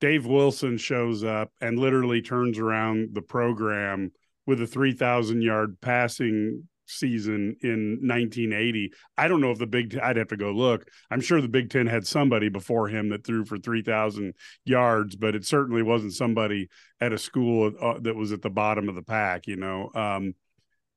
Dave 0.00 0.26
Wilson 0.26 0.76
shows 0.76 1.24
up 1.24 1.50
and 1.60 1.78
literally 1.78 2.22
turns 2.22 2.58
around 2.58 3.10
the 3.14 3.22
program 3.22 4.12
with 4.46 4.60
a 4.60 4.66
three 4.66 4.92
thousand 4.92 5.42
yard 5.42 5.80
passing 5.80 6.68
season 6.86 7.56
in 7.62 7.98
1980. 8.02 8.92
I 9.16 9.28
don't 9.28 9.40
know 9.40 9.50
if 9.50 9.58
the 9.58 9.66
Big 9.66 9.98
I'd 9.98 10.16
have 10.16 10.28
to 10.28 10.36
go 10.36 10.52
look. 10.52 10.88
I'm 11.10 11.20
sure 11.20 11.40
the 11.40 11.48
Big 11.48 11.70
Ten 11.70 11.86
had 11.86 12.06
somebody 12.06 12.48
before 12.48 12.88
him 12.88 13.08
that 13.10 13.24
threw 13.24 13.44
for 13.44 13.58
3,000 13.58 14.34
yards, 14.64 15.16
but 15.16 15.34
it 15.34 15.44
certainly 15.44 15.82
wasn't 15.82 16.12
somebody 16.12 16.68
at 17.00 17.12
a 17.12 17.18
school 17.18 17.72
uh, 17.80 17.98
that 18.00 18.16
was 18.16 18.32
at 18.32 18.42
the 18.42 18.50
bottom 18.50 18.88
of 18.88 18.94
the 18.94 19.02
pack. 19.02 19.46
You 19.46 19.56
know, 19.56 19.90
um, 19.94 20.34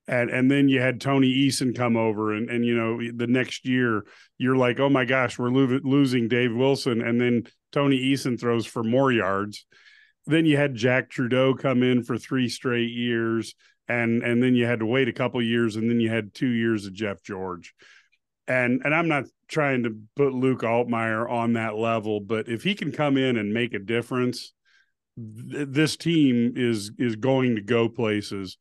and 0.07 0.29
and 0.29 0.49
then 0.49 0.69
you 0.69 0.79
had 0.79 1.01
Tony 1.01 1.27
Eason 1.27 1.75
come 1.75 1.97
over, 1.97 2.33
and 2.33 2.49
and 2.49 2.65
you 2.65 2.75
know 2.75 2.99
the 3.15 3.27
next 3.27 3.65
year 3.65 4.05
you're 4.37 4.55
like, 4.55 4.79
oh 4.79 4.89
my 4.89 5.05
gosh, 5.05 5.37
we're 5.37 5.49
lo- 5.49 5.79
losing 5.83 6.27
Dave 6.27 6.55
Wilson, 6.55 7.01
and 7.01 7.19
then 7.19 7.43
Tony 7.71 7.99
Eason 7.99 8.39
throws 8.39 8.65
for 8.65 8.83
more 8.83 9.11
yards. 9.11 9.65
Then 10.25 10.45
you 10.45 10.57
had 10.57 10.75
Jack 10.75 11.09
Trudeau 11.09 11.53
come 11.53 11.83
in 11.83 12.03
for 12.03 12.17
three 12.17 12.47
straight 12.47 12.91
years, 12.91 13.53
and 13.87 14.23
and 14.23 14.41
then 14.41 14.55
you 14.55 14.65
had 14.65 14.79
to 14.79 14.85
wait 14.85 15.09
a 15.09 15.13
couple 15.13 15.41
years, 15.41 15.75
and 15.75 15.89
then 15.89 15.99
you 15.99 16.09
had 16.09 16.33
two 16.33 16.49
years 16.49 16.85
of 16.85 16.93
Jeff 16.93 17.21
George, 17.21 17.73
and 18.47 18.81
and 18.85 18.95
I'm 18.95 19.09
not 19.09 19.25
trying 19.49 19.83
to 19.83 19.97
put 20.15 20.33
Luke 20.33 20.61
Altmyer 20.61 21.29
on 21.29 21.53
that 21.53 21.75
level, 21.75 22.21
but 22.21 22.47
if 22.47 22.63
he 22.63 22.75
can 22.75 22.91
come 22.91 23.17
in 23.17 23.37
and 23.37 23.53
make 23.53 23.73
a 23.73 23.79
difference, 23.79 24.53
th- 25.17 25.67
this 25.69 25.97
team 25.97 26.53
is 26.55 26.91
is 26.97 27.17
going 27.17 27.55
to 27.55 27.61
go 27.61 27.89
places 27.89 28.57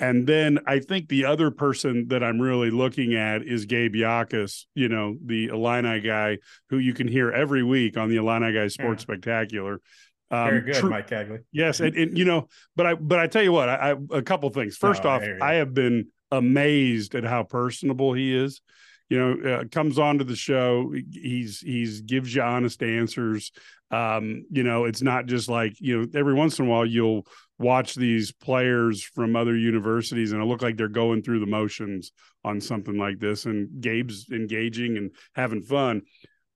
and 0.00 0.26
then 0.26 0.60
I 0.66 0.78
think 0.78 1.08
the 1.08 1.24
other 1.24 1.50
person 1.50 2.08
that 2.08 2.22
I'm 2.22 2.40
really 2.40 2.70
looking 2.70 3.14
at 3.14 3.42
is 3.42 3.64
Gabe 3.64 3.94
Jacas, 3.94 4.66
you 4.74 4.88
know, 4.88 5.16
the 5.24 5.46
Illini 5.46 6.00
guy 6.00 6.38
who 6.70 6.78
you 6.78 6.94
can 6.94 7.08
hear 7.08 7.30
every 7.32 7.64
week 7.64 7.96
on 7.96 8.08
the 8.08 8.16
Illini 8.16 8.52
Guy 8.52 8.68
Sports 8.68 9.02
yeah. 9.02 9.14
Spectacular. 9.14 9.80
Um, 10.30 10.50
Very 10.50 10.60
good, 10.60 10.74
tr- 10.74 10.86
Mike 10.86 11.08
Cagley. 11.08 11.38
Yes, 11.52 11.80
and, 11.80 11.96
and, 11.96 12.16
you 12.16 12.24
know, 12.24 12.48
but 12.76 12.86
I 12.86 12.94
but 12.94 13.18
I 13.18 13.26
tell 13.26 13.42
you 13.42 13.52
what, 13.52 13.68
I, 13.68 13.92
I 13.92 13.96
a 14.10 14.22
couple 14.22 14.50
things. 14.50 14.76
First 14.76 15.04
oh, 15.04 15.10
off, 15.10 15.22
I 15.40 15.54
have 15.54 15.74
been 15.74 16.08
amazed 16.30 17.14
at 17.14 17.24
how 17.24 17.42
personable 17.42 18.12
he 18.12 18.36
is. 18.36 18.60
You 19.08 19.18
know, 19.18 19.50
uh, 19.50 19.64
comes 19.70 19.98
onto 19.98 20.24
the 20.24 20.36
show, 20.36 20.92
he's 21.10 21.60
he's 21.60 22.02
gives 22.02 22.34
you 22.34 22.42
honest 22.42 22.82
answers. 22.82 23.52
Um, 23.90 24.44
you 24.50 24.62
know, 24.62 24.84
it's 24.84 25.00
not 25.00 25.26
just 25.26 25.48
like 25.48 25.74
you 25.80 25.98
know, 25.98 26.06
every 26.14 26.34
once 26.34 26.58
in 26.58 26.66
a 26.66 26.68
while 26.68 26.84
you'll 26.84 27.26
watch 27.58 27.94
these 27.94 28.32
players 28.32 29.02
from 29.02 29.34
other 29.34 29.56
universities 29.56 30.32
and 30.32 30.40
it 30.40 30.44
look 30.44 30.62
like 30.62 30.76
they're 30.76 30.88
going 30.88 31.22
through 31.22 31.40
the 31.40 31.46
motions 31.46 32.12
on 32.44 32.60
something 32.60 32.96
like 32.96 33.18
this 33.18 33.46
and 33.46 33.68
Gabe's 33.80 34.26
engaging 34.30 34.96
and 34.96 35.10
having 35.34 35.62
fun 35.62 36.02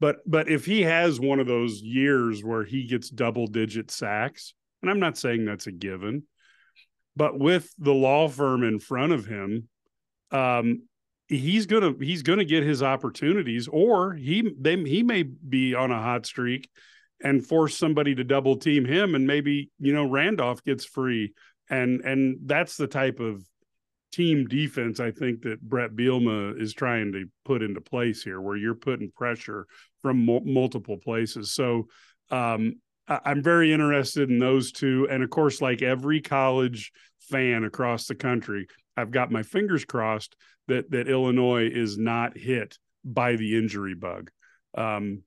but 0.00 0.18
but 0.26 0.48
if 0.48 0.64
he 0.64 0.82
has 0.82 1.18
one 1.20 1.40
of 1.40 1.46
those 1.46 1.82
years 1.82 2.44
where 2.44 2.64
he 2.64 2.86
gets 2.86 3.10
double 3.10 3.46
digit 3.48 3.90
sacks 3.90 4.54
and 4.80 4.90
I'm 4.90 5.00
not 5.00 5.18
saying 5.18 5.44
that's 5.44 5.66
a 5.66 5.72
given 5.72 6.22
but 7.16 7.38
with 7.38 7.72
the 7.78 7.94
law 7.94 8.28
firm 8.28 8.62
in 8.62 8.78
front 8.78 9.12
of 9.12 9.26
him 9.26 9.68
um 10.30 10.82
he's 11.32 11.66
gonna 11.66 11.94
he's 12.00 12.22
gonna 12.22 12.44
get 12.44 12.62
his 12.62 12.82
opportunities 12.82 13.68
or 13.68 14.14
he 14.14 14.52
they 14.58 14.76
he 14.76 15.02
may 15.02 15.22
be 15.22 15.74
on 15.74 15.90
a 15.90 16.00
hot 16.00 16.26
streak 16.26 16.68
and 17.22 17.46
force 17.46 17.76
somebody 17.76 18.14
to 18.14 18.24
double 18.24 18.56
team 18.56 18.84
him 18.84 19.14
and 19.14 19.26
maybe 19.26 19.70
you 19.78 19.92
know 19.92 20.08
Randolph 20.08 20.62
gets 20.64 20.84
free. 20.84 21.32
And 21.70 22.00
and 22.02 22.38
that's 22.44 22.76
the 22.76 22.86
type 22.86 23.20
of 23.20 23.42
team 24.12 24.46
defense 24.46 25.00
I 25.00 25.10
think 25.10 25.42
that 25.42 25.62
Brett 25.62 25.92
Bielema 25.92 26.60
is 26.60 26.74
trying 26.74 27.12
to 27.12 27.24
put 27.46 27.62
into 27.62 27.80
place 27.80 28.22
here 28.22 28.40
where 28.40 28.56
you're 28.56 28.74
putting 28.74 29.10
pressure 29.10 29.66
from 30.02 30.26
mo- 30.26 30.42
multiple 30.44 30.98
places. 30.98 31.52
So 31.52 31.88
um, 32.30 32.74
I- 33.08 33.20
I'm 33.24 33.42
very 33.42 33.72
interested 33.72 34.28
in 34.28 34.38
those 34.38 34.70
two. 34.70 35.08
And 35.10 35.22
of 35.22 35.30
course 35.30 35.62
like 35.62 35.80
every 35.80 36.20
college 36.20 36.92
fan 37.30 37.64
across 37.64 38.06
the 38.06 38.14
country 38.14 38.66
I've 38.96 39.10
got 39.10 39.30
my 39.30 39.42
fingers 39.42 39.84
crossed 39.84 40.36
that 40.68 40.90
that 40.90 41.08
Illinois 41.08 41.68
is 41.72 41.98
not 41.98 42.36
hit 42.36 42.78
by 43.04 43.36
the 43.36 43.56
injury 43.56 43.94
bug. 43.94 44.30
Um, 44.74 45.22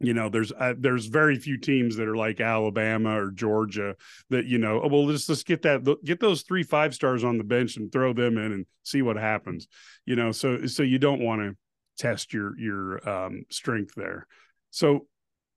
you 0.00 0.14
know 0.14 0.30
there's 0.30 0.50
uh, 0.52 0.74
there's 0.78 1.06
very 1.06 1.36
few 1.36 1.58
teams 1.58 1.96
that 1.96 2.08
are 2.08 2.16
like 2.16 2.40
Alabama 2.40 3.20
or 3.20 3.30
Georgia 3.30 3.96
that 4.30 4.46
you 4.46 4.58
know 4.58 4.80
oh, 4.82 4.88
well 4.88 5.06
let's 5.06 5.28
let's 5.28 5.42
get 5.42 5.62
that 5.62 5.98
get 6.04 6.20
those 6.20 6.42
three 6.42 6.62
five 6.62 6.94
stars 6.94 7.22
on 7.22 7.36
the 7.36 7.44
bench 7.44 7.76
and 7.76 7.92
throw 7.92 8.12
them 8.14 8.38
in 8.38 8.52
and 8.52 8.66
see 8.82 9.02
what 9.02 9.16
happens. 9.16 9.68
You 10.06 10.16
know 10.16 10.32
so 10.32 10.66
so 10.66 10.82
you 10.82 10.98
don't 10.98 11.20
want 11.20 11.42
to 11.42 11.56
test 11.98 12.32
your 12.32 12.58
your 12.58 13.08
um, 13.08 13.44
strength 13.50 13.92
there. 13.94 14.26
So 14.70 15.06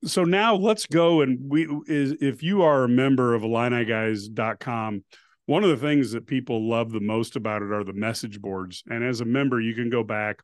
so 0.03 0.25
now 0.25 0.55
let's 0.55 0.85
go 0.85 1.21
and 1.21 1.39
we 1.49 1.65
is 1.87 2.17
if 2.19 2.43
you 2.43 2.63
are 2.63 2.83
a 2.83 2.89
member 2.89 3.33
of 3.33 3.43
IlliniGuys.com 3.43 5.05
one 5.53 5.63
of 5.63 5.69
the 5.69 5.77
things 5.77 6.11
that 6.13 6.25
people 6.25 6.67
love 6.67 6.91
the 6.91 6.99
most 6.99 7.35
about 7.35 7.61
it 7.61 7.71
are 7.71 7.83
the 7.83 7.93
message 7.93 8.41
boards 8.41 8.81
and 8.89 9.03
as 9.03 9.21
a 9.21 9.25
member 9.25 9.61
you 9.61 9.75
can 9.75 9.87
go 9.87 10.03
back 10.03 10.39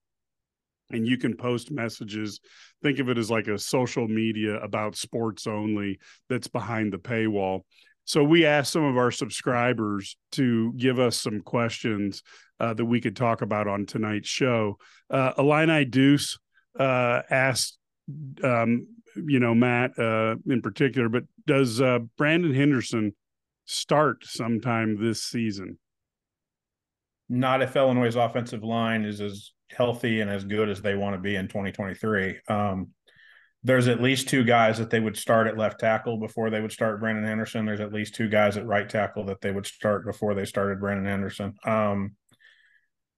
and 0.91 1.08
you 1.08 1.17
can 1.17 1.36
post 1.36 1.72
messages. 1.72 2.39
Think 2.84 3.00
of 3.00 3.10
it 3.10 3.17
as 3.17 3.32
like 3.32 3.48
a 3.48 3.58
social 3.58 4.08
media 4.08 4.60
about 4.60 4.95
sports 4.95 5.48
only 5.48 5.98
that's 6.30 6.48
behind 6.48 6.93
the 6.93 7.00
paywall. 7.00 7.62
So 8.06 8.24
we 8.24 8.45
asked 8.45 8.72
some 8.72 8.84
of 8.84 8.98
our 8.98 9.10
subscribers 9.10 10.15
to 10.34 10.74
give 10.74 11.00
us 11.00 11.19
some 11.19 11.41
questions 11.41 12.22
uh, 12.60 12.76
that 12.76 12.86
we 12.86 13.02
could 13.02 13.15
talk 13.15 13.41
about 13.41 13.67
on 13.67 13.88
tonight's 13.88 14.30
show. 14.30 14.78
Uh, 15.10 15.32
Illini 15.39 15.86
Deuce 15.86 16.38
uh, 16.80 17.24
asked, 17.32 17.80
um, 18.43 18.86
you 19.15 19.39
know, 19.39 19.56
Matt 19.56 19.98
uh, 19.98 20.36
in 20.48 20.62
particular, 20.62 21.10
but 21.10 21.24
does 21.48 21.82
uh, 21.82 21.98
Brandon 22.15 22.54
Henderson 22.54 23.15
start 23.69 24.25
sometime 24.25 24.97
this 24.99 25.23
season? 25.23 25.77
Not 27.29 27.62
if 27.62 27.75
Illinois' 27.75 28.15
offensive 28.15 28.63
line 28.63 29.05
is 29.05 29.21
as 29.21 29.51
healthy 29.69 30.21
and 30.21 30.29
as 30.29 30.43
good 30.43 30.69
as 30.69 30.82
they 30.82 30.95
want 30.95 31.15
to 31.15 31.21
be 31.21 31.36
in 31.36 31.47
2023. 31.47 32.39
Um, 32.47 32.89
there's 33.63 33.88
at 33.88 34.01
least 34.01 34.29
two 34.29 34.43
guys 34.43 34.77
that 34.77 34.89
they 34.89 34.99
would 34.99 35.17
start 35.17 35.45
at 35.45 35.58
left 35.58 35.79
tackle 35.79 36.17
before 36.17 36.49
they 36.49 36.62
would 36.62 36.71
start 36.71 36.99
Brandon 36.99 37.25
Henderson. 37.25 37.65
There's 37.65 37.82
at 37.82 37.93
least 37.93 38.15
two 38.15 38.29
guys 38.29 38.58
at 38.58 38.65
right 38.65 38.88
tackle 38.88 39.25
that 39.25 39.41
they 39.41 39.51
would 39.51 39.67
start 39.67 40.05
before 40.05 40.34
they 40.34 40.45
started 40.45 40.79
Brandon 40.79 41.05
Henderson. 41.05 41.53
Um, 41.65 42.15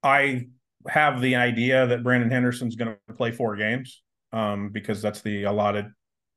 I 0.03 0.47
have 0.87 1.21
the 1.21 1.35
idea 1.35 1.85
that 1.87 2.03
Brandon 2.03 2.31
Henderson's 2.31 2.75
going 2.75 2.95
to 3.07 3.13
play 3.13 3.31
four 3.31 3.55
games 3.55 4.01
um, 4.33 4.69
because 4.71 5.01
that's 5.01 5.21
the 5.21 5.43
allotted. 5.43 5.85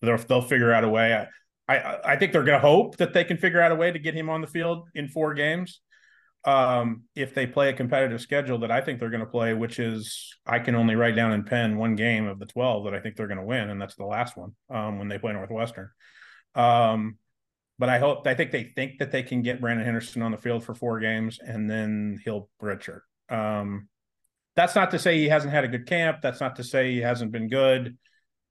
They'll, 0.03 0.19
they'll 0.19 0.43
figure 0.43 0.73
out 0.73 0.85
a 0.85 0.89
way. 0.89 1.15
I, 1.15 1.27
I, 1.67 1.99
I 2.05 2.17
think 2.17 2.33
they're 2.33 2.45
going 2.45 2.61
to 2.61 2.67
hope 2.67 2.99
that 2.99 3.15
they 3.15 3.25
can 3.25 3.39
figure 3.39 3.61
out 3.61 3.73
a 3.73 3.75
way 3.75 3.91
to 3.91 3.99
get 3.99 4.15
him 4.15 4.29
on 4.29 4.41
the 4.41 4.47
field 4.47 4.89
in 4.95 5.09
four 5.09 5.35
games 5.35 5.81
um, 6.45 7.05
if 7.15 7.35
they 7.35 7.47
play 7.47 7.71
a 7.71 7.73
competitive 7.73 8.21
schedule 8.21 8.59
that 8.59 8.71
I 8.71 8.81
think 8.81 9.01
they're 9.01 9.11
going 9.11 9.21
to 9.21 9.27
play, 9.27 9.55
which 9.55 9.79
is 9.79 10.35
I 10.47 10.59
can 10.59 10.75
only 10.75 10.95
write 10.95 11.17
down 11.17 11.33
in 11.33 11.45
pen 11.45 11.79
one 11.79 11.97
game 11.97 12.27
of 12.27 12.39
the 12.39 12.47
12 12.47 12.85
that 12.85 12.95
I 12.95 13.01
think 13.01 13.17
they're 13.17 13.29
going 13.29 13.39
to 13.39 13.45
win, 13.45 13.71
and 13.71 13.81
that's 13.81 13.97
the 13.97 14.05
last 14.05 14.37
one 14.37 14.55
um, 14.71 14.99
when 14.99 15.09
they 15.09 15.19
play 15.19 15.33
Northwestern. 15.33 15.91
Um, 16.55 17.17
but 17.79 17.89
I 17.89 17.99
hope 17.99 18.27
I 18.27 18.35
think 18.35 18.53
they 18.53 18.65
think 18.65 18.99
that 18.99 19.11
they 19.11 19.23
can 19.23 19.43
get 19.43 19.61
Brandon 19.61 19.85
Henderson 19.85 20.23
on 20.23 20.33
the 20.33 20.39
field 20.39 20.65
for 20.65 20.75
four 20.75 21.01
games, 21.01 21.39
and 21.41 21.69
then 21.69 22.21
he'll 22.25 22.51
redshirt. 22.63 23.01
Um, 23.31 23.89
that's 24.55 24.75
not 24.75 24.91
to 24.93 24.99
say 24.99 25.19
he 25.19 25.29
hasn't 25.29 25.53
had 25.53 25.65
a 25.65 25.69
good 25.69 25.87
camp. 25.87 26.19
That's 26.23 26.41
not 26.41 26.57
to 26.57 26.65
say 26.65 26.93
he 26.93 27.01
hasn't 27.01 27.33
been 27.33 27.49
good. 27.49 27.97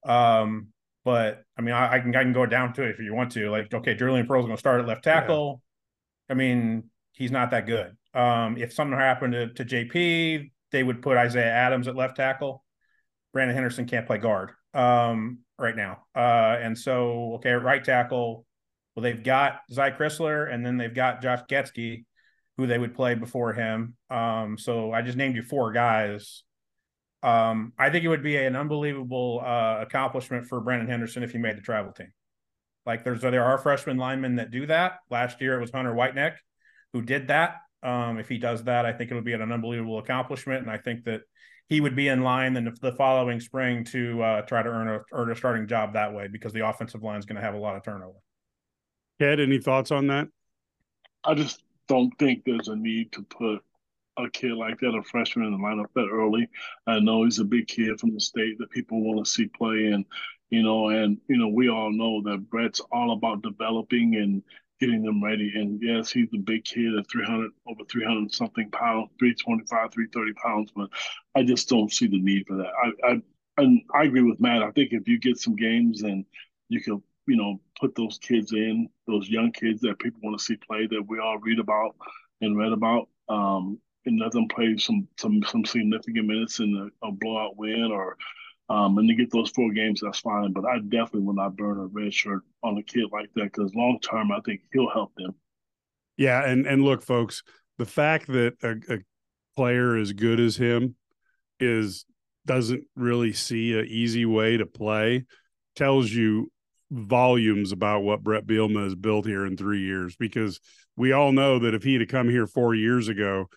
Um, 0.04 0.69
but 1.04 1.44
I 1.58 1.62
mean, 1.62 1.74
I, 1.74 1.94
I, 1.94 2.00
can 2.00 2.16
I 2.16 2.24
can 2.24 2.34
go 2.34 2.46
down 2.46 2.74
to 2.74 2.84
it 2.84 2.92
if 2.92 3.00
you 3.00 3.13
want 3.13 3.32
to. 3.34 3.50
Like, 3.50 3.74
okay, 3.74 3.96
Julian 3.96 4.26
Pearl's 4.26 4.46
going 4.46 4.56
to 4.56 4.60
start 4.60 4.82
at 4.82 4.88
left 4.88 5.04
tackle. 5.04 5.62
Yeah. 6.30 6.34
I 6.34 6.38
mean, 6.38 6.89
he's 7.12 7.32
not 7.32 7.52
that 7.52 7.66
good. 7.66 7.96
Um, 8.13 8.58
if 8.58 8.74
something 8.74 8.98
happened 8.98 9.34
to, 9.34 9.54
to 9.54 9.66
JP, 9.66 10.52
they 10.72 10.84
would 10.84 11.02
put 11.02 11.18
Isaiah 11.18 11.52
Adams 11.52 11.88
at 11.88 11.96
left 11.96 12.16
tackle. 12.16 12.63
Brandon 13.34 13.56
Henderson 13.56 13.86
can't 13.86 14.06
play 14.06 14.20
guard 14.20 14.52
um, 14.74 15.39
right 15.58 15.76
now. 15.76 16.04
Uh, 16.16 16.58
and 16.62 16.78
so, 16.78 17.36
okay, 17.36 17.52
right 17.52 17.84
tackle, 17.84 18.46
well, 18.96 19.04
they've 19.04 19.24
got 19.24 19.62
Zy 19.72 19.92
Crisler 19.92 20.52
and 20.52 20.66
then 20.66 20.78
they've 20.78 20.94
got 20.94 21.22
Josh 21.22 21.42
Gesky, 21.50 22.06
who 22.58 22.68
they 22.68 22.78
would 22.78 22.96
play 22.96 23.16
before 23.16 23.54
him. 23.54 23.96
Um, 24.10 24.58
so 24.58 24.92
I 24.92 25.02
just 25.02 25.18
named 25.18 25.36
you 25.36 25.42
four 25.42 25.72
guys. 25.72 26.44
Um, 27.24 27.72
I 27.80 27.90
think 27.90 28.04
it 28.04 28.10
would 28.10 28.22
be 28.22 28.36
an 28.36 28.56
unbelievable 28.56 29.42
uh, 29.44 29.78
accomplishment 29.80 30.46
for 30.46 30.60
Brandon 30.60 30.90
Henderson 30.90 31.24
if 31.24 31.32
he 31.32 31.38
made 31.38 31.58
the 31.58 31.62
travel 31.62 31.94
team. 31.94 32.12
Like 32.86 33.06
there's 33.06 33.22
there 33.22 33.46
are 33.46 33.58
freshman 33.58 33.98
linemen 33.98 34.36
that 34.36 34.52
do 34.52 34.66
that. 34.68 35.00
Last 35.10 35.40
year 35.40 35.58
it 35.58 35.62
was 35.62 35.72
Hunter 35.72 35.94
Whitenack 35.94 36.38
who 36.92 37.02
did 37.02 37.28
that. 37.30 37.56
Um, 37.82 38.18
if 38.20 38.30
he 38.30 38.38
does 38.38 38.64
that, 38.64 38.86
I 38.86 38.94
think 38.94 39.12
it 39.12 39.16
would 39.16 39.26
be 39.26 39.34
an 39.34 39.52
unbelievable 39.52 40.00
accomplishment, 40.00 40.62
and 40.62 40.72
I 40.72 40.78
think 40.78 41.04
that 41.06 41.22
he 41.68 41.82
would 41.82 41.96
be 41.96 42.08
in 42.08 42.24
line 42.24 42.54
then 42.54 42.74
the 42.82 42.92
following 42.94 43.40
spring 43.40 43.84
to 43.86 44.22
uh, 44.22 44.42
try 44.44 44.62
to 44.62 44.70
earn 44.70 44.88
a 44.88 45.00
earn 45.12 45.32
a 45.32 45.36
starting 45.36 45.68
job 45.68 45.94
that 45.94 46.14
way 46.14 46.28
because 46.28 46.54
the 46.54 46.68
offensive 46.68 47.04
line 47.04 47.20
is 47.20 47.26
going 47.26 47.36
to 47.38 47.42
have 47.42 47.56
a 47.56 47.58
lot 47.58 47.76
of 47.76 47.84
turnover. 47.84 48.20
Ed, 49.20 49.40
any 49.40 49.60
thoughts 49.60 49.92
on 49.92 50.08
that? 50.08 50.28
I 51.24 51.34
just 51.34 51.64
don't 51.88 52.12
think 52.20 52.44
there's 52.46 52.68
a 52.68 52.76
need 52.76 53.12
to 53.14 53.24
put 53.24 53.64
a 54.17 54.30
kid 54.30 54.54
like 54.54 54.80
that, 54.80 54.95
a 54.95 55.04
freshman 55.04 55.45
in 55.45 55.52
the 55.52 55.58
lineup 55.58 55.88
that 55.95 56.10
early. 56.12 56.47
I 56.88 56.99
know 56.99 57.23
he's 57.23 57.39
a 57.39 57.45
big 57.45 57.67
kid 57.67 57.99
from 57.99 58.13
the 58.13 58.19
state 58.19 58.58
that 58.60 58.69
people 58.71 59.02
want 59.02 59.26
to 59.26 59.32
see 59.32 59.47
play, 59.47 59.88
and 59.88 60.06
you 60.49 60.62
know, 60.62 60.89
and 60.89 61.17
you 61.28 61.38
know, 61.38 61.47
we 61.47 61.69
all 61.69 61.91
know 61.91 62.21
that 62.30 62.49
Brett's 62.49 62.82
all 62.91 63.13
about 63.13 63.41
developing 63.41 64.15
and 64.15 64.43
getting 64.80 65.04
them 65.04 65.23
ready. 65.23 65.52
And 65.56 65.82
yes, 65.82 66.12
he's 66.12 66.28
a 66.34 66.38
big 66.38 66.65
kid 66.65 66.93
at 66.97 67.10
300, 67.10 67.52
over 67.67 67.84
300 67.89 68.34
something 68.34 68.69
pounds, 68.71 69.10
325, 69.19 69.93
330 69.93 70.34
pounds, 70.34 70.71
but 70.76 70.89
I 71.36 71.43
just 71.43 71.69
don't 71.69 71.91
see 71.91 72.08
the 72.08 72.19
need 72.21 72.45
for 72.47 72.58
that. 72.58 72.71
I, 72.84 73.12
I, 73.12 73.21
and 73.58 73.82
I 73.93 74.04
agree 74.04 74.23
with 74.23 74.39
Matt. 74.39 74.63
I 74.63 74.71
think 74.71 74.91
if 74.91 75.08
you 75.08 75.19
get 75.19 75.38
some 75.38 75.56
games 75.56 76.04
and 76.04 76.26
you 76.69 76.82
can, 76.82 77.02
you 77.28 77.38
know, 77.38 77.62
put 77.80 77.95
those 77.95 78.17
kids 78.17 78.52
in, 78.52 78.89
those 79.08 79.30
young 79.30 79.52
kids 79.52 79.82
that 79.82 79.99
people 79.99 80.19
want 80.23 80.38
to 80.38 80.43
see 80.43 80.58
play 80.58 80.88
that 80.88 81.04
we 81.08 81.19
all 81.19 81.38
read 81.39 81.60
about 81.60 81.95
and 82.41 82.58
read 82.58 82.73
about, 82.73 83.08
um, 83.30 83.80
and 84.06 84.20
let 84.20 84.32
them 84.32 84.48
play 84.48 84.76
some 84.78 85.08
some 85.18 85.44
some 85.44 85.66
significant 85.66 86.28
minutes 86.28 86.60
in 86.60 86.92
a, 87.04 87.08
a 87.08 87.12
blowout 87.12 87.58
win 87.58 87.92
or 87.92 88.18
um, 88.70 88.98
and 88.98 89.08
to 89.10 89.16
get 89.16 89.32
those 89.32 89.50
four 89.50 89.72
games, 89.74 90.02
that's 90.02 90.20
fine. 90.20 90.54
But 90.54 90.66
I 90.66 90.80
definitely 90.80 91.22
will 91.22 91.34
not 91.34 91.58
burn 91.58 91.80
a 91.80 91.86
red 91.86 92.13
shirt 92.13 92.42
on 92.63 92.78
a 92.78 92.84
kid 92.84 93.06
like 93.12 93.30
that 93.36 93.52
because 93.52 93.76
long 93.76 94.00
term, 94.00 94.32
I 94.32 94.39
think 94.46 94.62
he'll 94.72 94.89
help 94.89 95.13
them. 95.16 95.36
Yeah, 96.18 96.44
and 96.46 96.66
and 96.66 96.84
look, 96.84 97.04
folks, 97.04 97.44
the 97.78 97.86
fact 97.86 98.28
that 98.28 98.54
a, 98.63 98.96
a 98.96 99.00
player 99.56 99.98
as 99.98 100.13
good 100.13 100.39
as 100.39 100.56
him 100.56 100.96
is 101.60 102.06
doesn't 102.46 102.84
really 102.96 103.34
see 103.34 103.78
an 103.78 103.86
easy 103.86 104.26
way 104.26 104.58
to 104.58 104.66
play 104.66 105.26
tells 105.76 106.12
you 106.12 106.52
volumes 106.92 107.72
about 107.72 108.04
what 108.04 108.24
Brett 108.24 108.46
Bielema 108.46 108.84
has 108.84 108.96
built 108.96 109.26
here 109.26 109.46
in 109.46 109.58
three 109.58 109.82
years. 109.82 110.16
Because 110.16 110.60
we 110.96 111.12
all 111.12 111.32
know 111.32 111.60
that 111.60 111.74
if 111.74 111.84
he 111.84 111.96
had 111.96 112.10
come 112.10 112.30
here 112.30 112.48
four 112.48 112.76
years 112.76 113.08
ago, 113.08 113.50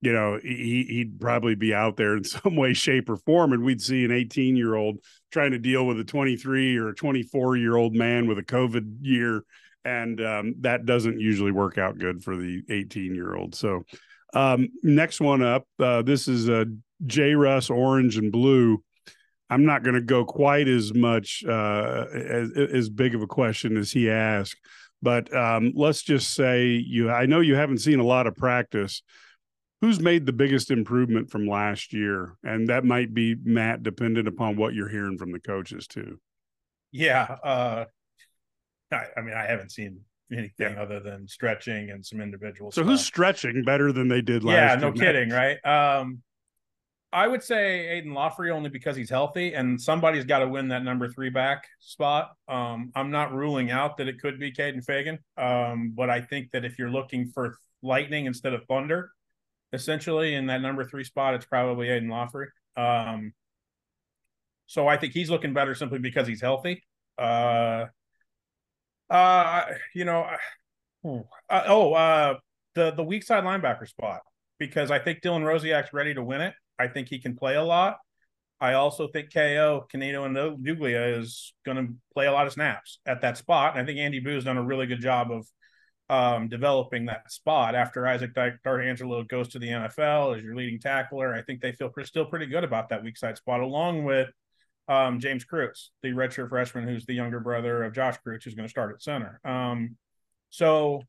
you 0.00 0.12
know, 0.12 0.38
he, 0.42 0.86
he'd 0.88 1.20
probably 1.20 1.54
be 1.54 1.74
out 1.74 1.96
there 1.96 2.16
in 2.16 2.24
some 2.24 2.56
way, 2.56 2.72
shape, 2.72 3.08
or 3.08 3.16
form. 3.16 3.52
And 3.52 3.64
we'd 3.64 3.82
see 3.82 4.04
an 4.04 4.12
18 4.12 4.56
year 4.56 4.74
old 4.74 4.98
trying 5.30 5.52
to 5.52 5.58
deal 5.58 5.86
with 5.86 5.98
a 6.00 6.04
23 6.04 6.76
or 6.76 6.88
a 6.88 6.94
24 6.94 7.56
year 7.56 7.76
old 7.76 7.94
man 7.94 8.26
with 8.26 8.38
a 8.38 8.44
COVID 8.44 8.98
year. 9.00 9.44
And 9.84 10.20
um, 10.20 10.54
that 10.60 10.86
doesn't 10.86 11.20
usually 11.20 11.52
work 11.52 11.78
out 11.78 11.98
good 11.98 12.22
for 12.22 12.36
the 12.36 12.62
18 12.68 13.14
year 13.14 13.34
old. 13.34 13.54
So, 13.54 13.84
um, 14.34 14.68
next 14.82 15.20
one 15.20 15.42
up, 15.42 15.66
uh, 15.78 16.02
this 16.02 16.28
is 16.28 16.48
a 16.48 16.66
J 17.06 17.34
Russ 17.34 17.70
orange 17.70 18.18
and 18.18 18.30
blue. 18.30 18.82
I'm 19.50 19.64
not 19.64 19.82
going 19.82 19.94
to 19.94 20.02
go 20.02 20.24
quite 20.24 20.68
as 20.68 20.92
much 20.92 21.42
uh, 21.48 22.04
as, 22.12 22.50
as 22.52 22.90
big 22.90 23.14
of 23.14 23.22
a 23.22 23.26
question 23.26 23.78
as 23.78 23.90
he 23.90 24.10
asked, 24.10 24.58
but 25.00 25.34
um, 25.34 25.72
let's 25.74 26.02
just 26.02 26.34
say 26.34 26.66
you. 26.66 27.10
I 27.10 27.24
know 27.24 27.40
you 27.40 27.54
haven't 27.54 27.78
seen 27.78 28.00
a 28.00 28.04
lot 28.04 28.26
of 28.26 28.36
practice, 28.36 29.02
who's 29.80 30.00
made 30.00 30.26
the 30.26 30.32
biggest 30.32 30.70
improvement 30.70 31.30
from 31.30 31.46
last 31.46 31.92
year? 31.92 32.36
And 32.42 32.68
that 32.68 32.84
might 32.84 33.14
be 33.14 33.36
Matt, 33.42 33.82
dependent 33.82 34.28
upon 34.28 34.56
what 34.56 34.74
you're 34.74 34.88
hearing 34.88 35.18
from 35.18 35.32
the 35.32 35.40
coaches 35.40 35.86
too. 35.86 36.18
Yeah. 36.92 37.36
Uh, 37.42 37.84
I, 38.90 39.04
I 39.16 39.20
mean, 39.20 39.34
I 39.34 39.44
haven't 39.44 39.72
seen 39.72 40.00
anything 40.32 40.74
yeah. 40.74 40.82
other 40.82 41.00
than 41.00 41.26
stretching 41.28 41.90
and 41.90 42.04
some 42.04 42.20
individual. 42.20 42.70
So 42.70 42.82
stuff. 42.82 42.90
who's 42.90 43.04
stretching 43.04 43.62
better 43.64 43.92
than 43.92 44.08
they 44.08 44.22
did 44.22 44.44
last 44.44 44.54
year? 44.54 44.64
yeah, 44.64 44.74
no 44.76 44.92
kidding, 44.92 45.30
right? 45.30 45.64
Um, 45.64 46.22
I 47.10 47.26
would 47.26 47.42
say 47.42 47.88
Aidan 47.88 48.12
Laughery 48.12 48.50
only 48.50 48.68
because 48.68 48.94
he's 48.94 49.08
healthy 49.08 49.54
and 49.54 49.80
somebody's 49.80 50.26
got 50.26 50.40
to 50.40 50.48
win 50.48 50.68
that 50.68 50.84
number 50.84 51.08
three 51.08 51.30
back 51.30 51.66
spot. 51.80 52.32
Um, 52.48 52.92
I'm 52.94 53.10
not 53.10 53.32
ruling 53.32 53.70
out 53.70 53.96
that 53.96 54.08
it 54.08 54.20
could 54.20 54.38
be 54.38 54.52
Kaden 54.52 54.84
Feagin, 54.84 55.18
um, 55.38 55.92
but 55.96 56.10
I 56.10 56.20
think 56.20 56.50
that 56.52 56.66
if 56.66 56.78
you're 56.78 56.90
looking 56.90 57.30
for 57.30 57.56
lightning 57.82 58.26
instead 58.26 58.52
of 58.52 58.64
thunder, 58.66 59.12
essentially 59.72 60.34
in 60.34 60.46
that 60.46 60.60
number 60.60 60.84
three 60.84 61.04
spot. 61.04 61.34
It's 61.34 61.46
probably 61.46 61.88
Aidan 61.88 62.08
Laughery. 62.08 62.48
Um, 62.76 63.32
so 64.66 64.86
I 64.86 64.96
think 64.96 65.12
he's 65.12 65.30
looking 65.30 65.54
better 65.54 65.74
simply 65.74 65.98
because 65.98 66.26
he's 66.26 66.40
healthy. 66.40 66.82
Uh, 67.16 67.86
uh, 69.10 69.62
you 69.94 70.04
know, 70.04 70.26
uh, 71.04 71.62
oh, 71.66 71.94
uh, 71.94 72.34
the 72.74 72.92
the 72.92 73.02
weak 73.02 73.22
side 73.22 73.44
linebacker 73.44 73.88
spot 73.88 74.20
because 74.58 74.90
I 74.90 74.98
think 74.98 75.20
Dylan 75.22 75.42
Rosiak's 75.42 75.92
ready 75.92 76.14
to 76.14 76.22
win 76.22 76.40
it. 76.40 76.54
I 76.78 76.88
think 76.88 77.08
he 77.08 77.18
can 77.18 77.36
play 77.36 77.56
a 77.56 77.64
lot. 77.64 77.96
I 78.60 78.74
also 78.74 79.08
think 79.08 79.32
KO, 79.32 79.86
Kenenna 79.88 80.18
Odeluga 80.18 81.18
is 81.20 81.54
going 81.64 81.76
to 81.76 81.94
play 82.12 82.26
a 82.26 82.32
lot 82.32 82.46
of 82.46 82.52
snaps 82.52 82.98
at 83.06 83.20
that 83.20 83.36
spot. 83.36 83.74
And 83.74 83.82
I 83.82 83.86
think 83.86 84.00
Andy 84.00 84.20
Buh's 84.20 84.44
done 84.44 84.58
a 84.58 84.64
really 84.64 84.86
good 84.86 85.00
job 85.00 85.30
of 85.30 85.46
um, 86.10 86.48
developing 86.48 87.06
that 87.06 87.30
spot 87.30 87.74
after 87.74 88.06
Isaac 88.06 88.34
D'Angelo 88.34 89.22
goes 89.24 89.48
to 89.48 89.58
the 89.58 89.68
NFL 89.68 90.36
as 90.36 90.42
your 90.42 90.56
leading 90.56 90.80
tackler. 90.80 91.34
I 91.34 91.42
think 91.42 91.60
they 91.60 91.72
feel 91.72 91.92
still 92.04 92.24
pretty 92.24 92.46
good 92.46 92.64
about 92.64 92.88
that 92.88 93.04
weak 93.04 93.18
side 93.18 93.36
spot, 93.36 93.60
along 93.60 94.04
with 94.04 94.28
um, 94.88 95.20
James 95.20 95.44
Kreutz, 95.44 95.88
the 96.02 96.10
redshirt 96.10 96.48
freshman 96.48 96.88
who's 96.88 97.04
the 97.04 97.14
younger 97.14 97.40
brother 97.40 97.84
of 97.84 97.92
Josh 97.92 98.16
Kreutz, 98.26 98.44
who's 98.44 98.54
going 98.54 98.66
to 98.66 98.70
start 98.70 98.94
at 98.94 99.02
center. 99.02 99.38
Um, 99.44 99.96
so, 100.50 101.02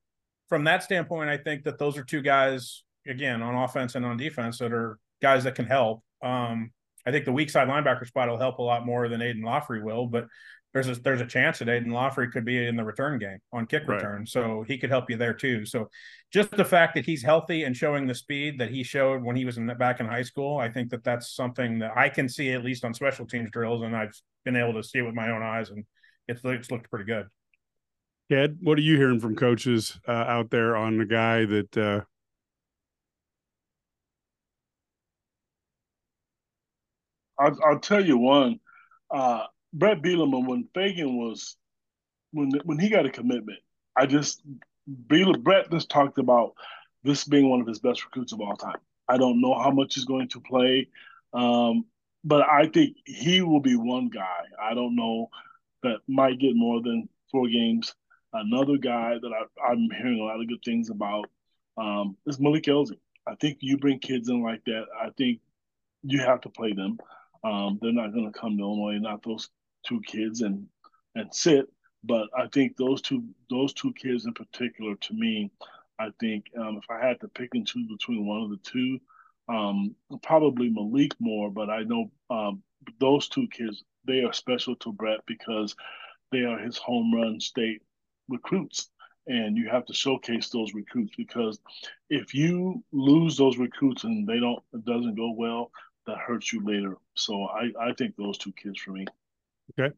from 0.49 0.65
that 0.65 0.83
standpoint, 0.83 1.29
I 1.29 1.37
think 1.37 1.63
that 1.63 1.77
those 1.77 1.97
are 1.97 2.03
two 2.03 2.21
guys, 2.21 2.83
again, 3.07 3.41
on 3.41 3.55
offense 3.55 3.95
and 3.95 4.05
on 4.05 4.17
defense, 4.17 4.57
that 4.57 4.73
are 4.73 4.99
guys 5.21 5.45
that 5.45 5.55
can 5.55 5.65
help. 5.65 6.03
Um, 6.21 6.71
I 7.05 7.11
think 7.11 7.25
the 7.25 7.31
weak 7.31 7.49
side 7.49 7.67
linebacker 7.67 8.05
spot 8.05 8.29
will 8.29 8.37
help 8.37 8.59
a 8.59 8.63
lot 8.63 8.85
more 8.85 9.07
than 9.07 9.21
Aidan 9.21 9.43
Laughery 9.43 9.83
will, 9.83 10.07
but 10.07 10.27
there's 10.73 10.87
a 10.87 10.95
there's 10.95 11.21
a 11.21 11.25
chance 11.25 11.59
that 11.59 11.69
Aidan 11.69 11.91
Laughery 11.91 12.31
could 12.31 12.45
be 12.45 12.67
in 12.67 12.75
the 12.75 12.83
return 12.83 13.17
game 13.17 13.39
on 13.51 13.65
kick 13.65 13.87
right. 13.87 13.95
return, 13.95 14.25
so 14.25 14.63
he 14.67 14.77
could 14.77 14.89
help 14.89 15.09
you 15.09 15.17
there 15.17 15.33
too. 15.33 15.65
So 15.65 15.89
just 16.31 16.51
the 16.51 16.65
fact 16.65 16.93
that 16.95 17.05
he's 17.05 17.23
healthy 17.23 17.63
and 17.63 17.75
showing 17.75 18.05
the 18.05 18.13
speed 18.13 18.59
that 18.59 18.69
he 18.69 18.83
showed 18.83 19.23
when 19.23 19.35
he 19.35 19.45
was 19.45 19.57
in 19.57 19.65
back 19.77 19.99
in 19.99 20.05
high 20.05 20.21
school, 20.21 20.59
I 20.59 20.69
think 20.69 20.91
that 20.91 21.03
that's 21.03 21.33
something 21.35 21.79
that 21.79 21.97
I 21.97 22.09
can 22.09 22.29
see 22.29 22.51
at 22.51 22.63
least 22.63 22.85
on 22.85 22.93
special 22.93 23.25
teams 23.25 23.49
drills, 23.51 23.81
and 23.81 23.95
I've 23.95 24.13
been 24.45 24.55
able 24.55 24.73
to 24.73 24.83
see 24.83 24.99
it 24.99 25.03
with 25.03 25.15
my 25.15 25.31
own 25.31 25.41
eyes, 25.41 25.71
and 25.71 25.83
it's 26.27 26.41
it's 26.43 26.69
looked 26.69 26.89
pretty 26.89 27.05
good. 27.05 27.25
Ed, 28.29 28.59
what 28.61 28.77
are 28.77 28.81
you 28.81 28.95
hearing 28.95 29.19
from 29.19 29.35
coaches 29.35 29.99
uh, 30.07 30.11
out 30.11 30.51
there 30.51 30.75
on 30.75 30.97
the 30.97 31.05
guy 31.05 31.45
that? 31.45 31.77
Uh... 31.77 32.01
I'll, 37.39 37.57
I'll 37.65 37.79
tell 37.79 38.05
you 38.05 38.17
one. 38.17 38.59
Uh, 39.09 39.45
Brett 39.73 40.01
Bielema, 40.01 40.45
when 40.45 40.67
Feagin 40.75 41.17
was, 41.17 41.55
when 42.31 42.51
when 42.65 42.79
he 42.79 42.89
got 42.89 43.05
a 43.05 43.11
commitment, 43.11 43.59
I 43.95 44.05
just 44.05 44.41
Bielema, 45.07 45.41
Brett 45.41 45.71
just 45.71 45.89
talked 45.89 46.17
about 46.17 46.53
this 47.03 47.23
being 47.23 47.49
one 47.49 47.61
of 47.61 47.67
his 47.67 47.79
best 47.79 48.03
recruits 48.03 48.33
of 48.33 48.41
all 48.41 48.55
time. 48.55 48.77
I 49.07 49.17
don't 49.17 49.41
know 49.41 49.57
how 49.57 49.71
much 49.71 49.95
he's 49.95 50.05
going 50.05 50.27
to 50.29 50.41
play, 50.41 50.87
um, 51.33 51.85
but 52.23 52.47
I 52.47 52.67
think 52.67 52.97
he 53.05 53.41
will 53.41 53.61
be 53.61 53.75
one 53.75 54.09
guy. 54.09 54.41
I 54.61 54.73
don't 54.73 54.95
know 54.95 55.29
that 55.83 55.99
might 56.07 56.39
get 56.39 56.55
more 56.55 56.81
than 56.81 57.07
four 57.31 57.47
games. 57.47 57.95
Another 58.33 58.77
guy 58.77 59.15
that 59.19 59.31
I, 59.31 59.71
am 59.71 59.87
hearing 59.97 60.19
a 60.19 60.23
lot 60.23 60.39
of 60.39 60.47
good 60.47 60.61
things 60.63 60.89
about 60.89 61.25
um, 61.77 62.15
is 62.27 62.39
Malik 62.39 62.65
Elzy. 62.65 62.99
I 63.27 63.35
think 63.35 63.57
you 63.61 63.77
bring 63.77 63.99
kids 63.99 64.29
in 64.29 64.43
like 64.43 64.63
that. 64.65 64.85
I 64.99 65.09
think 65.17 65.39
you 66.03 66.19
have 66.19 66.41
to 66.41 66.49
play 66.49 66.73
them. 66.73 66.97
Um, 67.43 67.79
they're 67.81 67.93
not 67.93 68.13
going 68.13 68.31
to 68.31 68.37
come 68.37 68.57
to 68.57 68.63
Illinois, 68.63 68.99
not 68.99 69.23
those 69.23 69.49
two 69.85 70.01
kids, 70.01 70.41
and 70.41 70.67
and 71.15 71.33
sit. 71.33 71.65
But 72.03 72.27
I 72.37 72.47
think 72.47 72.77
those 72.77 73.01
two 73.01 73.23
those 73.49 73.73
two 73.73 73.93
kids 73.93 74.25
in 74.25 74.33
particular, 74.33 74.95
to 74.95 75.13
me, 75.13 75.51
I 75.99 76.09
think 76.19 76.45
um, 76.57 76.79
if 76.81 76.89
I 76.89 77.05
had 77.05 77.19
to 77.21 77.27
pick 77.29 77.49
and 77.53 77.67
choose 77.67 77.87
between 77.87 78.25
one 78.25 78.41
of 78.41 78.49
the 78.49 78.57
two, 78.57 78.99
um, 79.47 79.95
probably 80.23 80.69
Malik 80.69 81.13
more. 81.19 81.51
But 81.51 81.69
I 81.69 81.83
know 81.83 82.11
um, 82.29 82.63
those 82.99 83.27
two 83.27 83.47
kids 83.47 83.83
they 84.05 84.23
are 84.23 84.33
special 84.33 84.75
to 84.77 84.93
Brett 84.93 85.19
because 85.27 85.75
they 86.31 86.39
are 86.39 86.59
his 86.59 86.77
home 86.77 87.13
run 87.13 87.39
state 87.39 87.81
recruits 88.27 88.89
and 89.27 89.57
you 89.57 89.69
have 89.69 89.85
to 89.85 89.93
showcase 89.93 90.49
those 90.49 90.73
recruits 90.73 91.13
because 91.15 91.59
if 92.09 92.33
you 92.33 92.83
lose 92.91 93.37
those 93.37 93.57
recruits 93.57 94.03
and 94.03 94.27
they 94.27 94.39
don't 94.39 94.63
it 94.73 94.85
doesn't 94.85 95.15
go 95.15 95.31
well 95.31 95.71
that 96.09 96.17
hurts 96.17 96.51
you 96.51 96.63
later 96.65 96.95
so 97.15 97.45
i 97.45 97.71
i 97.79 97.93
think 97.93 98.15
those 98.15 98.37
two 98.37 98.51
kids 98.53 98.79
for 98.79 98.91
me 98.91 99.05
okay 99.77 99.93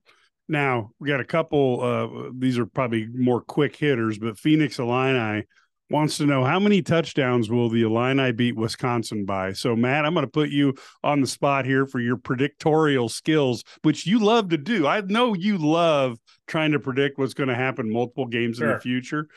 now 0.47 0.91
we 0.99 1.07
got 1.07 1.19
a 1.19 1.25
couple 1.25 1.81
uh 1.81 2.31
these 2.37 2.57
are 2.57 2.65
probably 2.65 3.07
more 3.13 3.41
quick 3.41 3.75
hitters 3.75 4.17
but 4.17 4.37
phoenix 4.37 4.79
illini 4.79 5.43
wants 5.91 6.17
to 6.17 6.25
know 6.25 6.43
how 6.43 6.59
many 6.59 6.81
touchdowns 6.81 7.49
will 7.49 7.69
the 7.69 7.83
Illini 7.83 8.31
beat 8.31 8.55
Wisconsin 8.55 9.25
by? 9.25 9.53
So, 9.53 9.75
Matt, 9.75 10.05
I'm 10.05 10.13
going 10.13 10.25
to 10.25 10.31
put 10.31 10.49
you 10.49 10.73
on 11.03 11.21
the 11.21 11.27
spot 11.27 11.65
here 11.65 11.85
for 11.85 11.99
your 11.99 12.17
predictorial 12.17 13.09
skills, 13.09 13.63
which 13.83 14.07
you 14.07 14.19
love 14.19 14.49
to 14.49 14.57
do. 14.57 14.87
I 14.87 15.01
know 15.01 15.33
you 15.33 15.57
love 15.57 16.17
trying 16.47 16.71
to 16.71 16.79
predict 16.79 17.19
what's 17.19 17.33
going 17.33 17.49
to 17.49 17.55
happen 17.55 17.91
multiple 17.91 18.25
games 18.25 18.57
sure. 18.57 18.69
in 18.69 18.73
the 18.75 18.79
future. 18.79 19.27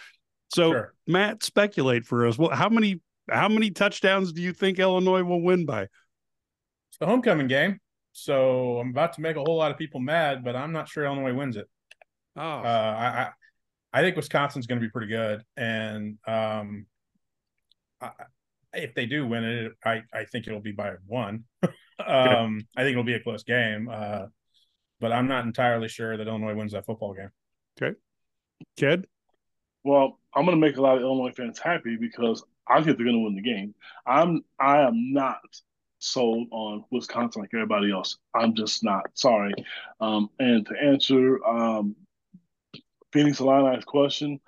So, 0.55 0.71
sure. 0.71 0.95
Matt, 1.07 1.43
speculate 1.43 2.07
for 2.07 2.27
us. 2.27 2.39
Well, 2.39 2.51
how 2.51 2.69
many 2.69 3.01
how 3.31 3.49
many 3.49 3.71
touchdowns 3.71 4.33
do 4.33 4.43
you 4.43 4.53
think 4.53 4.79
Illinois 4.79 5.23
will 5.23 5.43
win 5.43 5.65
by? 5.67 5.89
It's 6.95 7.01
the 7.01 7.07
homecoming 7.07 7.49
game. 7.49 7.81
So 8.13 8.79
I'm 8.79 8.91
about 8.91 9.15
to 9.15 9.21
make 9.21 9.35
a 9.35 9.41
whole 9.41 9.57
lot 9.57 9.73
of 9.73 9.79
people 9.79 9.99
mad, 9.99 10.45
but 10.45 10.55
I'm 10.55 10.71
not 10.71 10.89
sure 10.89 11.05
Illinois 11.05 11.35
wins 11.35 11.57
it. 11.57 11.67
Oh, 12.37 12.41
uh, 12.41 13.33
I, 13.93 13.99
I 13.99 14.01
think 14.01 14.15
Wisconsin's 14.15 14.69
going 14.69 14.81
to 14.81 14.87
be 14.87 14.93
pretty 14.93 15.09
good, 15.09 15.43
and 15.57 16.19
um, 16.25 16.87
I, 18.01 18.11
if 18.75 18.95
they 18.95 19.07
do 19.07 19.27
win 19.27 19.43
it, 19.43 19.73
I 19.85 20.03
I 20.13 20.25
think 20.25 20.47
it'll 20.47 20.61
be 20.61 20.71
by 20.71 20.93
one. 21.09 21.43
um, 22.07 22.65
I 22.77 22.83
think 22.83 22.93
it'll 22.93 23.03
be 23.03 23.15
a 23.15 23.21
close 23.21 23.43
game, 23.43 23.89
uh, 23.91 24.27
but 25.01 25.11
I'm 25.11 25.27
not 25.27 25.47
entirely 25.47 25.89
sure 25.89 26.17
that 26.17 26.29
Illinois 26.29 26.55
wins 26.55 26.73
that 26.73 26.87
football 26.87 27.13
game. 27.13 27.31
Okay, 27.77 27.99
Ked. 28.77 29.07
Well, 29.83 30.21
I'm 30.33 30.45
going 30.45 30.61
to 30.61 30.65
make 30.65 30.77
a 30.77 30.81
lot 30.81 30.97
of 30.97 31.03
Illinois 31.03 31.33
fans 31.33 31.59
happy 31.59 31.97
because 31.97 32.45
I 32.69 32.85
think 32.85 32.97
they're 32.99 33.07
going 33.07 33.19
to 33.19 33.25
win 33.25 33.35
the 33.35 33.43
game. 33.43 33.75
I'm 34.07 34.45
I 34.61 34.83
am 34.83 35.13
not 35.13 35.41
sold 36.05 36.49
on 36.51 36.85
Wisconsin 36.91 37.43
like 37.43 37.51
everybody 37.55 37.91
else. 37.91 38.19
I'm 38.35 38.55
just 38.55 38.85
not. 38.85 39.07
Sorry. 39.15 39.53
Um, 40.01 40.29
and 40.39 40.67
to 40.67 40.75
answer 40.83 41.45
um, 41.45 41.97
Phoenix 43.13 43.41
Illini's 43.41 43.85
question, 43.85 44.41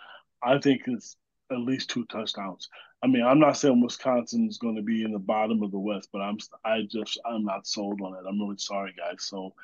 I 0.43 0.59
think 0.59 0.83
it's 0.87 1.17
at 1.51 1.59
least 1.59 1.91
two 1.91 2.05
touchdowns. 2.07 2.69
I 3.03 3.07
mean, 3.07 3.25
I'm 3.25 3.39
not 3.39 3.57
saying 3.57 3.81
Wisconsin 3.81 4.49
is 4.49 4.59
going 4.59 4.77
to 4.77 4.83
be 4.83 5.03
in 5.03 5.13
the 5.13 5.19
bottom 5.19 5.63
of 5.63 5.71
the 5.71 5.79
West, 5.79 6.09
but 6.13 6.21
I'm 6.21 6.39
I 6.65 6.83
just 6.91 7.19
I'm 7.25 7.45
not 7.45 7.67
sold 7.67 8.01
on 8.01 8.15
it. 8.15 8.29
I'm 8.29 8.41
really 8.41 8.59
sorry, 8.59 8.95
guys. 8.97 9.25
So 9.25 9.55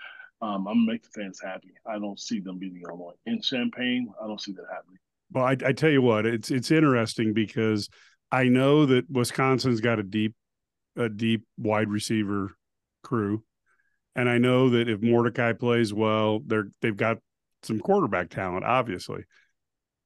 um, 0.40 0.66
I'm 0.66 0.86
make 0.86 1.02
the 1.02 1.08
fans 1.10 1.40
happy. 1.42 1.72
I 1.86 1.98
don't 1.98 2.20
see 2.20 2.40
them 2.40 2.58
beating 2.58 2.82
Illinois 2.88 3.14
in 3.26 3.40
Champaign. 3.42 4.12
I 4.22 4.26
don't 4.26 4.40
see 4.40 4.52
that 4.52 4.66
happening. 4.70 4.98
Well, 5.32 5.44
I, 5.44 5.56
I 5.64 5.72
tell 5.72 5.90
you 5.90 6.02
what, 6.02 6.26
it's 6.26 6.50
it's 6.50 6.70
interesting 6.70 7.32
because 7.32 7.88
I 8.30 8.44
know 8.44 8.86
that 8.86 9.10
Wisconsin's 9.10 9.80
got 9.80 9.98
a 9.98 10.02
deep 10.02 10.34
a 10.96 11.08
deep 11.08 11.44
wide 11.56 11.88
receiver 11.88 12.56
crew, 13.02 13.44
and 14.14 14.28
I 14.28 14.38
know 14.38 14.70
that 14.70 14.88
if 14.88 15.02
Mordecai 15.02 15.52
plays 15.52 15.92
well, 15.92 16.40
they're 16.46 16.68
they've 16.80 16.96
got 16.96 17.18
some 17.62 17.80
quarterback 17.80 18.30
talent, 18.30 18.64
obviously. 18.64 19.24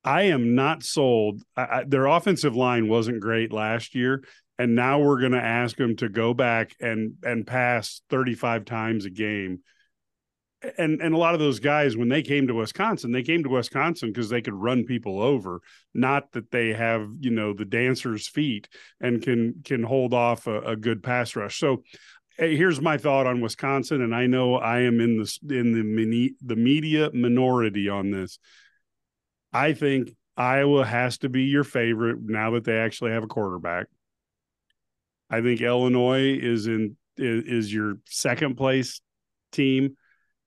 I 0.05 0.22
am 0.25 0.55
not 0.55 0.85
sold. 0.85 1.42
I, 1.57 1.62
I, 1.62 1.85
their 1.85 2.07
offensive 2.07 2.55
line 2.55 2.88
wasn't 2.88 3.20
great 3.20 3.53
last 3.53 3.94
year, 3.94 4.22
and 4.59 4.75
now 4.77 5.01
we're 5.01 5.20
going 5.20 5.33
to 5.33 5.42
ask 5.42 5.77
them 5.77 5.96
to 5.96 6.09
go 6.09 6.33
back 6.33 6.75
and 6.81 7.14
and 7.22 7.46
pass 7.46 8.03
35 8.11 8.64
times 8.64 9.05
a 9.05 9.11
game. 9.11 9.61
And 10.79 11.00
and 11.00 11.14
a 11.14 11.18
lot 11.18 11.35
of 11.35 11.40
those 11.40 11.61
guys, 11.61 11.96
when 11.96 12.09
they 12.09 12.22
came 12.22 12.46
to 12.46 12.55
Wisconsin, 12.55 13.12
they 13.12 13.22
came 13.22 13.42
to 13.44 13.50
Wisconsin 13.50 14.11
because 14.11 14.29
they 14.29 14.42
could 14.42 14.55
run 14.55 14.85
people 14.85 15.20
over, 15.20 15.61
not 15.94 16.33
that 16.33 16.50
they 16.50 16.72
have 16.72 17.09
you 17.20 17.31
know 17.31 17.52
the 17.52 17.64
dancer's 17.64 18.29
feet 18.29 18.68
and 19.00 19.22
can 19.22 19.62
can 19.64 19.83
hold 19.83 20.14
off 20.14 20.46
a, 20.46 20.61
a 20.61 20.76
good 20.76 21.02
pass 21.02 21.37
rush. 21.37 21.59
So 21.59 21.83
here's 22.38 22.81
my 22.81 22.98
thought 22.98 23.26
on 23.26 23.40
Wisconsin, 23.40 24.02
and 24.02 24.14
I 24.14 24.26
know 24.26 24.57
I 24.57 24.81
am 24.81 25.00
in 25.00 25.18
the 25.18 25.57
in 25.57 25.72
the 25.72 25.83
mini, 25.83 26.35
the 26.44 26.57
media 26.57 27.11
minority 27.12 27.88
on 27.88 28.11
this. 28.11 28.38
I 29.52 29.72
think 29.72 30.11
Iowa 30.37 30.85
has 30.85 31.18
to 31.18 31.29
be 31.29 31.44
your 31.44 31.64
favorite 31.64 32.18
now 32.22 32.50
that 32.52 32.64
they 32.64 32.79
actually 32.79 33.12
have 33.12 33.24
a 33.24 33.29
quarterback. 33.29 33.87
I 35.31 35.40
think 35.40 35.61
Illinois 35.61 36.38
is 36.38 36.66
in 36.66 36.96
is, 37.16 37.44
is 37.44 37.72
your 37.72 37.94
second 38.05 38.57
place 38.57 39.00
team, 39.52 39.96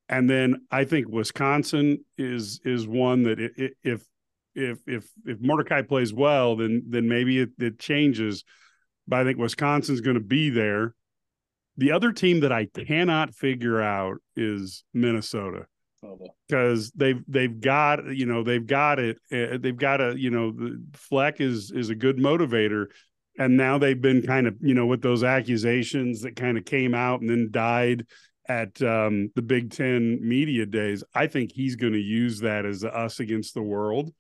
and 0.09 0.27
then 0.27 0.65
I 0.71 0.85
think 0.85 1.07
Wisconsin 1.07 2.03
is 2.17 2.59
is 2.65 2.87
one 2.87 3.23
that 3.23 3.39
if 3.39 4.01
if 4.63 4.79
if 4.87 5.07
if 5.23 5.39
Mordecai 5.39 5.83
plays 5.83 6.11
well, 6.11 6.55
then 6.55 6.83
then 6.89 7.07
maybe 7.07 7.39
it, 7.39 7.51
it 7.59 7.79
changes. 7.79 8.43
But 9.07 9.19
I 9.19 9.23
think 9.23 9.37
Wisconsin's 9.37 10.01
going 10.01 10.15
to 10.15 10.23
be 10.23 10.49
there. 10.49 10.95
The 11.77 11.91
other 11.91 12.11
team 12.11 12.41
that 12.41 12.51
I 12.51 12.65
cannot 12.65 13.35
figure 13.35 13.81
out 13.81 14.17
is 14.35 14.83
Minnesota. 14.93 15.67
Because 16.47 16.91
they've 16.91 17.23
they've 17.27 17.61
got 17.61 18.03
you 18.07 18.25
know 18.25 18.43
they've 18.43 18.65
got 18.65 18.97
it 18.97 19.19
eh, 19.31 19.57
they've 19.59 19.77
got 19.77 20.01
a 20.01 20.19
you 20.19 20.31
know 20.31 20.51
the 20.51 20.81
Fleck 20.93 21.39
is 21.39 21.71
is 21.71 21.91
a 21.91 21.95
good 21.95 22.17
motivator. 22.17 22.87
And 23.37 23.55
now 23.55 23.77
they've 23.77 24.01
been 24.01 24.23
kind 24.23 24.47
of 24.47 24.55
you 24.59 24.73
know 24.73 24.87
with 24.87 25.03
those 25.03 25.23
accusations 25.23 26.21
that 26.21 26.35
kind 26.35 26.57
of 26.57 26.65
came 26.65 26.95
out 26.95 27.21
and 27.21 27.29
then 27.29 27.49
died 27.51 28.07
at 28.49 28.81
um, 28.81 29.31
the 29.35 29.43
Big 29.43 29.71
Ten 29.71 30.19
media 30.27 30.65
days. 30.65 31.03
I 31.13 31.27
think 31.27 31.51
he's 31.53 31.75
going 31.75 31.93
to 31.93 31.99
use 31.99 32.39
that 32.39 32.65
as 32.65 32.83
us 32.83 33.19
against 33.19 33.53
the 33.53 33.61
world. 33.61 34.11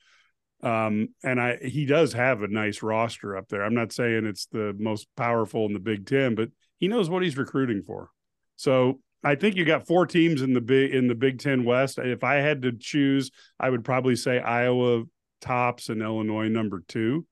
Um, 0.61 1.09
and 1.23 1.41
I 1.41 1.57
he 1.57 1.85
does 1.85 2.13
have 2.13 2.43
a 2.43 2.47
nice 2.47 2.83
roster 2.83 3.35
up 3.35 3.47
there. 3.49 3.63
I'm 3.63 3.73
not 3.73 3.91
saying 3.91 4.25
it's 4.25 4.45
the 4.47 4.75
most 4.77 5.07
powerful 5.17 5.65
in 5.65 5.73
the 5.73 5.79
Big 5.79 6.05
Ten, 6.05 6.35
but 6.35 6.49
he 6.77 6.87
knows 6.87 7.09
what 7.09 7.23
he's 7.23 7.37
recruiting 7.37 7.81
for. 7.81 8.09
So 8.55 8.99
I 9.23 9.35
think 9.35 9.55
you 9.55 9.65
got 9.65 9.87
four 9.87 10.05
teams 10.05 10.41
in 10.41 10.53
the 10.53 10.61
big 10.61 10.93
in 10.93 11.07
the 11.07 11.15
Big 11.15 11.39
Ten 11.39 11.63
West. 11.63 11.97
If 11.97 12.23
I 12.23 12.35
had 12.35 12.61
to 12.61 12.71
choose, 12.73 13.31
I 13.59 13.69
would 13.69 13.83
probably 13.83 14.15
say 14.15 14.39
Iowa 14.39 15.03
tops 15.41 15.89
and 15.89 16.01
Illinois 16.01 16.49
number 16.49 16.83
two. 16.87 17.25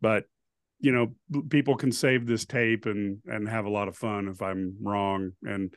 But 0.00 0.24
you 0.78 0.92
know, 0.92 1.42
people 1.48 1.76
can 1.76 1.90
save 1.90 2.26
this 2.26 2.46
tape 2.46 2.86
and 2.86 3.18
and 3.26 3.48
have 3.48 3.66
a 3.66 3.70
lot 3.70 3.88
of 3.88 3.96
fun 3.96 4.28
if 4.28 4.40
I'm 4.40 4.76
wrong. 4.80 5.32
And 5.42 5.74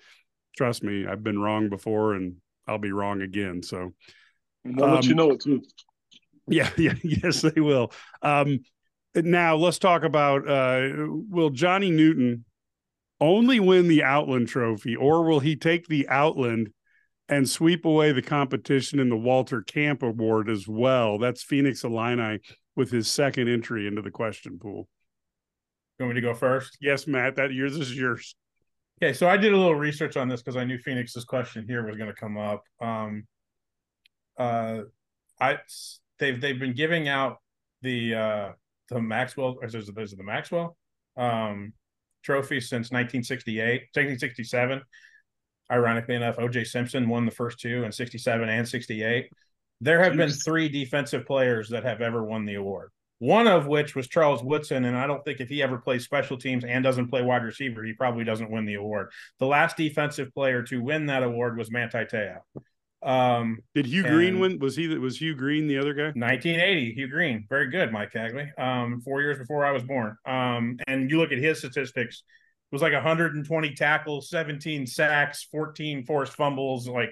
trust 0.55 0.83
me, 0.83 1.05
I've 1.07 1.23
been 1.23 1.39
wrong 1.39 1.69
before, 1.69 2.13
and 2.13 2.35
I'll 2.67 2.77
be 2.77 2.91
wrong 2.91 3.21
again. 3.21 3.63
So 3.63 3.93
I'll 4.65 4.83
um, 4.83 4.95
let 4.95 5.05
you 5.05 5.11
um, 5.11 5.17
know 5.17 5.31
it 5.31 5.41
too. 5.41 5.61
Yeah, 6.47 6.69
yeah, 6.77 6.95
yes, 7.03 7.41
they 7.41 7.61
will. 7.61 7.91
Um, 8.21 8.59
now 9.15 9.55
let's 9.55 9.79
talk 9.79 10.03
about 10.03 10.47
uh, 10.47 10.89
will 10.97 11.49
Johnny 11.49 11.91
Newton 11.91 12.45
only 13.21 13.59
win 13.59 13.87
the 13.87 14.03
Outland 14.03 14.47
Trophy, 14.47 14.95
or 14.95 15.23
will 15.23 15.39
he 15.39 15.55
take 15.55 15.87
the 15.87 16.07
Outland 16.09 16.69
and 17.27 17.47
sweep 17.47 17.85
away 17.85 18.11
the 18.11 18.21
competition 18.21 18.99
in 18.99 19.09
the 19.09 19.17
Walter 19.17 19.61
Camp 19.61 20.03
Award 20.03 20.49
as 20.49 20.67
well? 20.67 21.17
That's 21.17 21.43
Phoenix 21.43 21.83
Illini 21.83 22.39
with 22.75 22.91
his 22.91 23.09
second 23.09 23.49
entry 23.49 23.87
into 23.87 24.01
the 24.01 24.11
question 24.11 24.57
pool. 24.59 24.87
You 25.97 26.05
want 26.05 26.15
me 26.15 26.21
to 26.21 26.27
go 26.27 26.33
first? 26.33 26.77
Yes, 26.79 27.07
Matt. 27.07 27.35
That 27.35 27.51
yours 27.51 27.75
is 27.75 27.95
yours. 27.95 28.35
Okay, 29.01 29.13
so 29.13 29.29
I 29.29 29.37
did 29.37 29.53
a 29.53 29.57
little 29.57 29.75
research 29.75 30.17
on 30.17 30.27
this 30.27 30.41
because 30.41 30.57
I 30.57 30.65
knew 30.65 30.77
Phoenix's 30.77 31.23
question 31.23 31.65
here 31.65 31.85
was 31.85 31.95
going 31.95 32.09
to 32.09 32.15
come 32.15 32.37
up. 32.37 32.63
Um, 32.81 33.25
uh, 34.37 34.81
I 35.39 35.59
they've 36.19 36.39
they've 36.39 36.59
been 36.59 36.73
giving 36.73 37.07
out 37.07 37.37
the 37.81 38.13
uh 38.13 38.51
the 38.89 39.01
Maxwell 39.01 39.55
or 39.61 39.65
is 39.65 39.87
it 39.87 39.95
the 39.95 40.23
Maxwell 40.23 40.75
um 41.15 41.71
trophy 42.23 42.59
since 42.59 42.91
1968, 42.91 43.87
1967. 43.93 44.81
Ironically 45.71 46.15
enough, 46.15 46.37
OJ 46.37 46.67
Simpson 46.67 47.07
won 47.07 47.25
the 47.25 47.31
first 47.31 47.59
two 47.59 47.83
in 47.83 47.91
67 47.91 48.49
and 48.49 48.67
68. 48.67 49.29
There 49.81 50.03
have 50.03 50.17
been 50.17 50.29
three 50.29 50.67
defensive 50.67 51.25
players 51.25 51.69
that 51.69 51.85
have 51.85 52.01
ever 52.01 52.23
won 52.23 52.43
the 52.43 52.55
award. 52.55 52.89
One 53.19 53.47
of 53.47 53.67
which 53.67 53.95
was 53.95 54.07
Charles 54.07 54.41
Woodson, 54.41 54.85
and 54.85 54.97
I 54.97 55.05
don't 55.05 55.23
think 55.25 55.41
if 55.41 55.49
he 55.49 55.61
ever 55.61 55.77
plays 55.77 56.05
special 56.05 56.37
teams 56.37 56.63
and 56.63 56.83
doesn't 56.83 57.09
play 57.09 57.21
wide 57.21 57.43
receiver, 57.43 57.83
he 57.83 57.93
probably 57.93 58.23
doesn't 58.23 58.49
win 58.49 58.65
the 58.65 58.75
award. 58.75 59.09
The 59.39 59.45
last 59.45 59.75
defensive 59.75 60.33
player 60.33 60.63
to 60.63 60.81
win 60.81 61.07
that 61.07 61.23
award 61.23 61.57
was 61.57 61.69
Manti 61.69 62.05
Te'o. 62.05 62.39
Um, 63.01 63.59
Did 63.75 63.85
Hugh 63.85 64.03
Green 64.03 64.39
win? 64.39 64.59
Was 64.59 64.75
he 64.75 64.87
was 64.87 65.19
Hugh 65.19 65.35
Green 65.35 65.67
the 65.67 65.77
other 65.77 65.93
guy? 65.93 66.07
1980, 66.07 66.93
Hugh 66.93 67.07
Green, 67.07 67.45
very 67.49 67.69
good, 67.69 67.91
Mike 67.91 68.11
Cagley. 68.11 68.49
Um, 68.57 69.01
four 69.01 69.21
years 69.21 69.37
before 69.37 69.65
I 69.65 69.71
was 69.71 69.83
born. 69.83 70.17
Um, 70.25 70.77
and 70.87 71.09
you 71.09 71.17
look 71.17 71.31
at 71.31 71.37
his 71.37 71.59
statistics, 71.59 72.23
it 72.71 72.75
was 72.75 72.81
like 72.81 72.93
120 72.93 73.75
tackles, 73.75 74.29
17 74.29 74.85
sacks, 74.85 75.47
14 75.51 76.05
forced 76.05 76.33
fumbles. 76.33 76.87
Like 76.87 77.11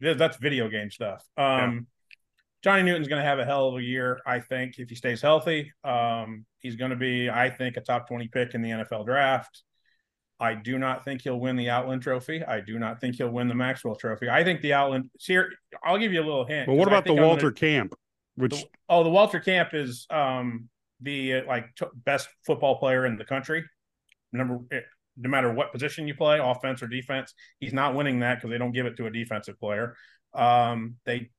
that's 0.00 0.36
video 0.36 0.68
game 0.68 0.90
stuff. 0.90 1.24
Um. 1.36 1.86
Johnny 2.62 2.82
Newton's 2.82 3.08
going 3.08 3.22
to 3.22 3.28
have 3.28 3.38
a 3.38 3.44
hell 3.44 3.68
of 3.68 3.76
a 3.76 3.82
year, 3.82 4.20
I 4.26 4.40
think, 4.40 4.78
if 4.78 4.88
he 4.88 4.94
stays 4.94 5.20
healthy. 5.20 5.72
Um, 5.84 6.44
he's 6.58 6.76
going 6.76 6.90
to 6.90 6.96
be, 6.96 7.30
I 7.30 7.50
think, 7.50 7.76
a 7.76 7.80
top 7.80 8.08
20 8.08 8.28
pick 8.28 8.54
in 8.54 8.62
the 8.62 8.70
NFL 8.70 9.06
draft. 9.06 9.62
I 10.38 10.54
do 10.54 10.78
not 10.78 11.04
think 11.04 11.22
he'll 11.22 11.40
win 11.40 11.56
the 11.56 11.70
Outland 11.70 12.02
Trophy. 12.02 12.44
I 12.44 12.60
do 12.60 12.78
not 12.78 13.00
think 13.00 13.16
he'll 13.16 13.30
win 13.30 13.48
the 13.48 13.54
Maxwell 13.54 13.94
Trophy. 13.94 14.28
I 14.28 14.44
think 14.44 14.60
the 14.60 14.74
Outland. 14.74 15.10
Here, 15.18 15.50
I'll 15.82 15.98
give 15.98 16.12
you 16.12 16.20
a 16.20 16.24
little 16.24 16.44
hint. 16.44 16.66
But 16.66 16.74
what 16.74 16.88
about 16.88 17.04
the 17.04 17.14
Walter 17.14 17.50
gonna, 17.50 17.54
Camp? 17.54 17.94
Which 18.34 18.52
the, 18.52 18.64
oh, 18.88 19.02
the 19.02 19.10
Walter 19.10 19.40
Camp 19.40 19.70
is 19.72 20.06
um, 20.10 20.68
the 21.00 21.36
uh, 21.36 21.46
like 21.46 21.74
t- 21.74 21.86
best 21.94 22.28
football 22.44 22.78
player 22.78 23.06
in 23.06 23.16
the 23.16 23.24
country. 23.24 23.64
Number, 24.32 24.58
eh, 24.72 24.80
no 25.16 25.30
matter 25.30 25.50
what 25.50 25.72
position 25.72 26.06
you 26.06 26.14
play, 26.14 26.38
offense 26.38 26.82
or 26.82 26.86
defense, 26.86 27.32
he's 27.58 27.72
not 27.72 27.94
winning 27.94 28.20
that 28.20 28.36
because 28.36 28.50
they 28.50 28.58
don't 28.58 28.72
give 28.72 28.84
it 28.84 28.96
to 28.98 29.06
a 29.06 29.10
defensive 29.10 29.58
player. 29.58 29.96
Um, 30.34 30.96
they 31.06 31.30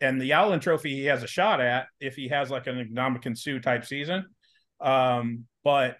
and 0.00 0.20
the 0.20 0.32
Outland 0.32 0.62
Trophy 0.62 0.94
he 0.94 1.04
has 1.06 1.22
a 1.22 1.26
shot 1.26 1.60
at 1.60 1.86
if 2.00 2.16
he 2.16 2.28
has 2.28 2.50
like 2.50 2.66
an 2.66 2.90
Ndamukong 2.94 3.36
Suh 3.36 3.58
type 3.58 3.84
season. 3.84 4.26
Um, 4.80 5.44
but 5.64 5.96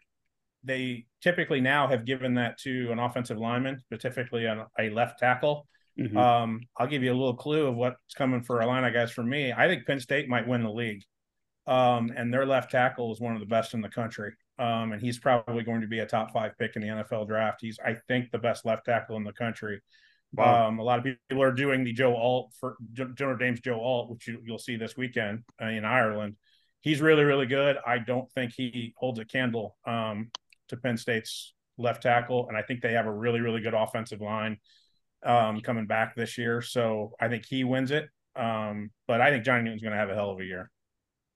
they 0.65 1.07
typically 1.23 1.61
now 1.61 1.89
have 1.89 2.05
given 2.05 2.35
that 2.35 2.59
to 2.59 2.91
an 2.93 2.99
offensive 2.99 3.39
lineman, 3.39 3.79
specifically 3.79 4.45
a, 4.45 4.67
a 4.79 4.91
left 4.91 5.19
tackle. 5.19 5.67
Mm-hmm. 5.99 6.17
Um, 6.17 6.61
I'll 6.77 6.87
give 6.87 7.03
you 7.03 7.13
a 7.13 7.17
little 7.17 7.37
clue 7.37 7.67
of 7.67 7.77
what's 7.77 8.15
coming 8.15 8.43
for 8.43 8.61
Illini 8.61 8.93
guys. 8.93 9.11
For 9.11 9.23
me, 9.23 9.53
I 9.53 9.67
think 9.67 9.87
Penn 9.87 10.01
State 10.01 10.29
might 10.29 10.47
win 10.47 10.63
the 10.63 10.71
league, 10.71 11.03
um, 11.67 12.13
and 12.15 12.33
their 12.33 12.45
left 12.45 12.71
tackle 12.71 13.13
is 13.13 13.21
one 13.21 13.35
of 13.35 13.41
the 13.41 13.47
best 13.47 13.73
in 13.73 13.81
the 13.81 13.89
country. 13.89 14.33
Um, 14.59 14.93
and 14.93 15.01
he's 15.01 15.19
probably 15.19 15.63
going 15.63 15.83
to 15.83 15.87
be 15.87 16.01
a 16.01 16.07
top 16.07 16.33
five 16.33 16.53
pick 16.59 16.77
in 16.77 16.83
the 16.83 16.89
NFL 16.89 17.29
draft. 17.29 17.59
He's, 17.61 17.79
I 17.85 17.95
think, 18.09 18.31
the 18.31 18.39
best 18.39 18.65
left 18.65 18.87
tackle 18.87 19.17
in 19.17 19.25
the 19.25 19.33
country. 19.33 19.81
Wow. 20.37 20.69
Um, 20.69 20.79
a 20.79 20.83
lot 20.83 20.99
of 20.99 21.05
people 21.05 21.43
are 21.43 21.53
doing 21.53 21.85
the 21.85 21.93
Joe 21.93 22.15
Alt 22.15 22.53
for 22.61 22.77
Notre 22.97 23.37
Dame's 23.37 23.61
Joe 23.61 23.81
Alt, 23.81 24.11
which 24.11 24.29
you, 24.29 24.43
will 24.47 24.59
see 24.59 24.77
this 24.77 24.97
weekend 24.97 25.45
uh, 25.61 25.67
in 25.67 25.85
Ireland. 25.85 26.37
He's 26.81 27.01
really, 27.01 27.25
really 27.25 27.47
good. 27.47 27.77
I 27.87 27.99
don't 27.99 28.31
think 28.33 28.53
he 28.55 28.95
holds 28.97 29.19
a 29.19 29.25
candle 29.25 29.77
um, 29.87 30.31
to 30.69 30.77
Penn 30.77 30.97
State's 30.97 31.55
left 31.79 32.03
tackle, 32.03 32.49
and 32.49 32.57
I 32.57 32.63
think 32.63 32.83
they 32.83 32.93
have 32.93 33.07
a 33.07 33.13
really, 33.13 33.41
really 33.41 33.61
good 33.61 33.75
offensive 33.75 34.21
line 34.21 34.59
um, 35.25 35.61
coming 35.61 35.87
back 35.87 36.15
this 36.15 36.39
year. 36.39 36.61
So 36.61 37.13
I 37.21 37.29
think 37.29 37.45
he 37.47 37.65
wins 37.65 37.91
it. 37.91 38.09
Um, 38.37 38.91
but 39.09 39.21
I 39.21 39.31
think 39.31 39.45
Johnny 39.45 39.65
Newton's 39.65 39.83
going 39.83 39.93
to 39.93 39.99
have 39.99 40.11
a 40.11 40.15
hell 40.15 40.31
of 40.31 40.41
a 40.41 40.45
year. 40.45 40.71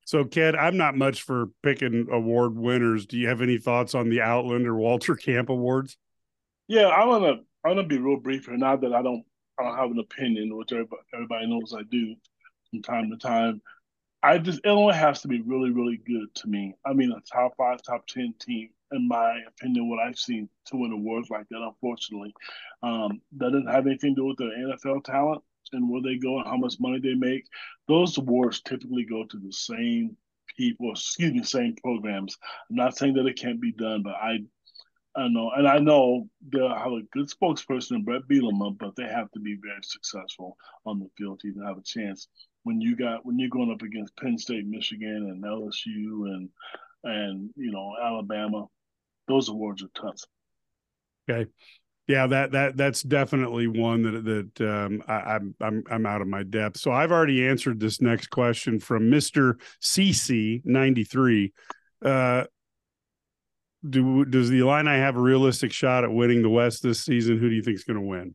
So, 0.05 0.25
Ked, 0.25 0.57
I'm 0.57 0.77
not 0.77 0.97
much 0.97 1.23
for 1.23 1.47
picking 1.63 2.09
award 2.11 2.57
winners. 2.57 3.07
Do 3.07 3.17
you 3.17 3.29
have 3.29 3.43
any 3.43 3.59
thoughts 3.59 3.95
on 3.95 4.09
the 4.09 4.21
Outland 4.23 4.67
or 4.67 4.75
Walter 4.75 5.15
Camp 5.15 5.49
awards? 5.49 5.97
Yeah, 6.67 6.89
I'm 6.89 7.09
gonna 7.09 7.37
I'm 7.65 7.77
gonna 7.77 7.87
be 7.87 7.99
real 7.99 8.17
brief 8.19 8.47
here. 8.47 8.57
Not 8.57 8.81
that 8.83 8.95
I 8.95 9.03
don't 9.03 9.25
I 9.59 9.65
don't 9.65 9.77
have 9.77 9.91
an 9.91 9.99
opinion, 9.99 10.57
which 10.57 10.73
everybody, 10.73 11.03
everybody 11.15 11.47
knows 11.47 11.75
I 11.77 11.83
do 11.91 12.15
from 12.71 12.83
time 12.83 13.11
to 13.11 13.17
time. 13.17 13.61
I 14.23 14.39
just 14.39 14.61
Illinois 14.65 14.93
has 14.93 15.23
to 15.23 15.29
be 15.29 15.41
really, 15.41 15.71
really 15.71 15.99
good 16.07 16.35
to 16.37 16.49
me. 16.49 16.75
I 16.85 16.93
mean, 16.93 17.13
a 17.13 17.21
top 17.21 17.53
five, 17.57 17.83
top 17.83 18.07
ten 18.07 18.35
team 18.41 18.71
in 18.93 19.07
my 19.07 19.41
opinion, 19.47 19.89
what 19.89 20.01
I've 20.01 20.19
seen 20.19 20.49
to 20.67 20.77
win 20.77 20.93
awards 20.93 21.31
like 21.31 21.49
that, 21.51 21.63
unfortunately. 21.63 22.35
Um, 22.83 23.21
that 23.37 23.53
doesn't 23.53 23.71
have 23.71 23.87
anything 23.87 24.15
to 24.15 24.23
do 24.23 24.27
with 24.27 24.39
their 24.39 24.51
NFL 24.51 25.05
talent 25.05 25.43
and 25.73 25.89
where 25.89 26.03
they 26.03 26.17
go 26.17 26.39
and 26.39 26.47
how 26.47 26.57
much 26.57 26.81
money 26.81 26.99
they 27.01 27.15
make. 27.15 27.45
Those 27.87 28.19
awards 28.19 28.61
typically 28.63 29.05
go 29.05 29.25
to 29.25 29.39
the 29.39 29.53
same 29.53 30.17
people, 30.57 30.91
excuse 30.93 31.33
me, 31.33 31.43
same 31.45 31.77
programs. 31.77 32.37
I'm 32.69 32.77
not 32.77 32.97
saying 32.97 33.15
that 33.15 33.27
it 33.27 33.39
can't 33.39 33.61
be 33.61 33.73
done, 33.73 34.03
but 34.03 34.15
I 34.15 34.39
I 35.17 35.27
know, 35.29 35.51
and 35.57 35.67
I 35.67 35.79
know 35.79 36.29
they'll 36.53 36.69
have 36.69 36.93
a 36.93 37.03
good 37.13 37.29
spokesperson 37.29 37.97
in 37.97 38.05
Bret 38.05 38.23
Bielema, 38.31 38.79
but 38.79 38.95
they 38.97 39.09
have 39.09 39.31
to 39.33 39.41
be 39.41 39.57
very 39.61 39.83
successful 39.83 40.57
on 40.87 41.01
the 41.01 41.09
field 41.19 41.41
to 41.41 41.49
even 41.49 41.65
have 41.65 41.79
a 41.79 41.83
chance. 41.83 42.29
When 42.63 42.81
you 42.81 42.95
got 42.97 43.27
when 43.27 43.39
you're 43.39 43.49
going 43.49 43.73
up 43.73 43.83
against 43.83 44.17
Penn 44.17 44.39
State, 44.39 44.67
Michigan, 44.67 45.29
and 45.31 45.43
LSU, 45.43 46.29
and 46.33 46.49
and 47.05 47.51
you 47.57 47.73
know 47.73 47.95
Alabama, 48.01 48.67
those 49.27 49.49
awards 49.49 49.83
are 49.83 49.91
tough. 50.01 50.21
Okay. 51.29 51.51
Yeah, 52.07 52.27
that 52.27 52.53
that 52.53 52.77
that's 52.77 53.03
definitely 53.03 53.67
one 53.69 54.03
that 54.03 54.25
that 54.57 54.69
um, 54.69 55.03
I, 55.07 55.37
am 55.37 55.55
I'm, 55.61 55.67
I'm 55.67 55.85
I'm 55.91 56.07
out 56.07 56.21
of 56.23 56.29
my 56.29 56.43
depth. 56.43 56.79
So 56.79 56.91
I've 56.93 57.13
already 57.13 57.47
answered 57.47 57.79
this 57.79 58.01
next 58.01 58.29
question 58.29 58.81
from 58.81 59.11
Mister 59.11 59.59
CC 59.81 60.61
ninety 60.65 61.05
three. 61.05 61.53
Uh, 62.05 62.45
do 63.89 64.25
does 64.25 64.51
the 64.51 64.61
Illini 64.61 64.91
have 64.91 65.17
a 65.17 65.21
realistic 65.21 65.73
shot 65.73 66.05
at 66.05 66.13
winning 66.13 66.43
the 66.43 66.51
West 66.51 66.83
this 66.83 67.03
season? 67.03 67.39
Who 67.39 67.49
do 67.49 67.55
you 67.55 67.63
think 67.63 67.77
is 67.77 67.85
going 67.85 67.99
to 67.99 68.07
win? 68.07 68.35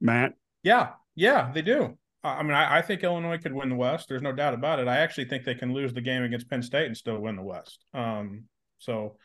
Matt. 0.00 0.34
Yeah, 0.62 0.90
yeah, 1.14 1.50
they 1.52 1.62
do. 1.62 1.96
I 2.22 2.42
mean, 2.42 2.52
I, 2.52 2.78
I, 2.78 2.82
think 2.82 3.04
Illinois 3.04 3.38
could 3.38 3.52
win 3.52 3.68
the 3.68 3.76
West. 3.76 4.08
There's 4.08 4.22
no 4.22 4.32
doubt 4.32 4.52
about 4.52 4.80
it. 4.80 4.88
I 4.88 4.96
actually 4.96 5.26
think 5.26 5.44
they 5.44 5.54
can 5.54 5.72
lose 5.72 5.92
the 5.94 6.00
game 6.00 6.24
against 6.24 6.50
Penn 6.50 6.62
State 6.62 6.86
and 6.86 6.96
still 6.96 7.20
win 7.20 7.36
the 7.36 7.42
West. 7.42 7.84
Um, 7.94 8.44
so 8.78 9.16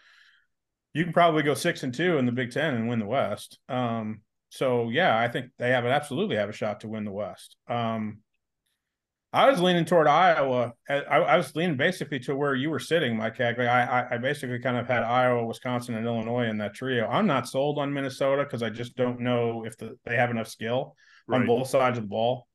you 0.94 1.04
can 1.04 1.14
probably 1.14 1.42
go 1.42 1.56
six 1.56 1.82
and 1.82 1.94
two 1.94 2.18
in 2.18 2.28
the 2.28 2.32
Big 2.32 2.52
Ten 2.52 2.76
and 2.76 2.88
win 2.88 3.00
the 3.00 3.08
West. 3.08 3.58
Um, 3.70 4.22
so 4.50 4.90
yeah, 4.90 5.18
I 5.18 5.30
think 5.30 5.48
they 5.58 5.72
have 5.72 5.86
it 5.86 5.90
absolutely 5.90 6.36
have 6.36 6.50
a 6.50 6.54
shot 6.54 6.82
to 6.82 6.88
win 6.88 7.06
the 7.06 7.12
West. 7.12 7.56
Um, 7.68 8.20
I 9.34 9.50
was 9.50 9.62
leaning 9.62 9.86
toward 9.86 10.08
Iowa. 10.08 10.74
I, 10.90 10.96
I, 11.00 11.38
was 11.38 11.56
leaning 11.56 11.78
basically 11.78 12.20
to 12.20 12.36
where 12.36 12.54
you 12.54 12.70
were 12.70 12.80
sitting, 12.80 13.16
Mike 13.16 13.38
Cagley. 13.38 13.66
I, 13.66 14.16
I 14.16 14.18
basically 14.18 14.60
kind 14.60 14.76
of 14.76 14.88
had 14.88 15.04
Iowa, 15.04 15.46
Wisconsin, 15.46 15.96
and 15.96 16.06
Illinois 16.06 16.50
in 16.50 16.58
that 16.58 16.74
trio. 16.74 17.08
I'm 17.08 17.28
not 17.28 17.48
sold 17.48 17.80
on 17.80 17.94
Minnesota 17.94 18.44
because 18.44 18.62
I 18.62 18.70
just 18.70 18.98
don't 18.98 19.22
know 19.22 19.64
if 19.66 19.78
the, 19.78 19.98
they 20.04 20.18
have 20.18 20.32
enough 20.32 20.50
skill 20.50 20.96
right. 21.28 21.40
on 21.40 21.48
both 21.48 21.70
sides 21.70 21.98
of 21.98 22.04
the 22.04 22.10
ball 22.10 22.48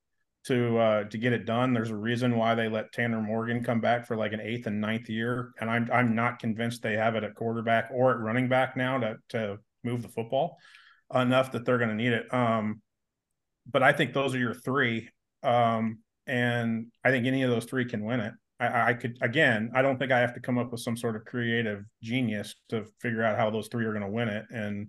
to 0.46 0.78
uh, 0.78 1.04
to 1.04 1.18
get 1.18 1.32
it 1.32 1.46
done. 1.46 1.72
There's 1.72 1.90
a 1.90 1.96
reason 1.96 2.36
why 2.36 2.54
they 2.54 2.68
let 2.68 2.92
Tanner 2.92 3.22
Morgan 3.22 3.64
come 3.64 3.80
back 3.80 4.06
for 4.06 4.16
like 4.16 4.32
an 4.32 4.40
eighth 4.40 4.66
and 4.66 4.80
ninth 4.80 5.08
year, 5.08 5.52
and 5.60 5.70
I'm 5.70 5.88
I'm 5.92 6.14
not 6.14 6.38
convinced 6.38 6.82
they 6.82 6.96
have 6.96 7.16
it 7.16 7.24
at 7.24 7.34
quarterback 7.34 7.88
or 7.92 8.12
at 8.12 8.20
running 8.20 8.48
back 8.48 8.76
now 8.76 8.98
to 8.98 9.16
to 9.30 9.58
move 9.82 10.02
the 10.02 10.08
football 10.08 10.58
enough 11.14 11.52
that 11.52 11.64
they're 11.64 11.78
going 11.78 11.90
to 11.90 11.96
need 11.96 12.12
it. 12.12 12.32
Um, 12.34 12.82
but 13.70 13.82
I 13.82 13.92
think 13.92 14.12
those 14.12 14.34
are 14.34 14.38
your 14.38 14.54
three, 14.54 15.08
um, 15.42 16.00
and 16.26 16.86
I 17.04 17.10
think 17.10 17.26
any 17.26 17.42
of 17.42 17.50
those 17.50 17.64
three 17.64 17.84
can 17.84 18.04
win 18.04 18.20
it. 18.20 18.32
I, 18.58 18.90
I 18.90 18.94
could 18.94 19.18
again. 19.20 19.70
I 19.74 19.82
don't 19.82 19.98
think 19.98 20.12
I 20.12 20.20
have 20.20 20.34
to 20.34 20.40
come 20.40 20.58
up 20.58 20.72
with 20.72 20.80
some 20.80 20.96
sort 20.96 21.16
of 21.16 21.24
creative 21.24 21.84
genius 22.02 22.54
to 22.70 22.84
figure 23.00 23.22
out 23.22 23.38
how 23.38 23.50
those 23.50 23.68
three 23.68 23.84
are 23.84 23.92
going 23.92 24.04
to 24.04 24.10
win 24.10 24.28
it, 24.28 24.46
and 24.50 24.88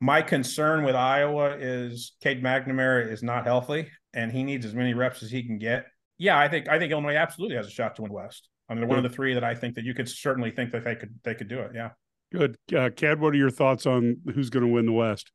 my 0.00 0.20
concern 0.22 0.84
with 0.84 0.94
Iowa 0.94 1.56
is 1.58 2.12
Cade 2.22 2.42
McNamara 2.42 3.10
is 3.10 3.22
not 3.22 3.46
healthy 3.46 3.88
and 4.16 4.32
he 4.32 4.42
needs 4.42 4.66
as 4.66 4.74
many 4.74 4.94
reps 4.94 5.22
as 5.22 5.30
he 5.30 5.42
can 5.42 5.58
get. 5.58 5.86
Yeah, 6.18 6.38
I 6.38 6.48
think 6.48 6.68
I 6.68 6.78
think 6.78 6.90
Illinois 6.90 7.14
absolutely 7.14 7.56
has 7.56 7.66
a 7.66 7.70
shot 7.70 7.94
to 7.96 8.02
win 8.02 8.12
West. 8.12 8.48
I 8.68 8.74
mean, 8.74 8.80
they're 8.80 8.88
one 8.88 8.98
of 8.98 9.04
the 9.04 9.14
three 9.14 9.34
that 9.34 9.44
I 9.44 9.54
think 9.54 9.76
that 9.76 9.84
you 9.84 9.94
could 9.94 10.08
certainly 10.08 10.50
think 10.50 10.72
that 10.72 10.84
they 10.84 10.96
could 10.96 11.14
they 11.22 11.34
could 11.34 11.48
do 11.48 11.60
it. 11.60 11.72
Yeah. 11.74 11.90
Good, 12.32 12.56
uh, 12.76 12.90
Ked. 12.94 13.20
What 13.20 13.34
are 13.34 13.36
your 13.36 13.50
thoughts 13.50 13.86
on 13.86 14.16
who's 14.34 14.50
going 14.50 14.64
to 14.64 14.72
win 14.72 14.86
the 14.86 14.92
West? 14.92 15.30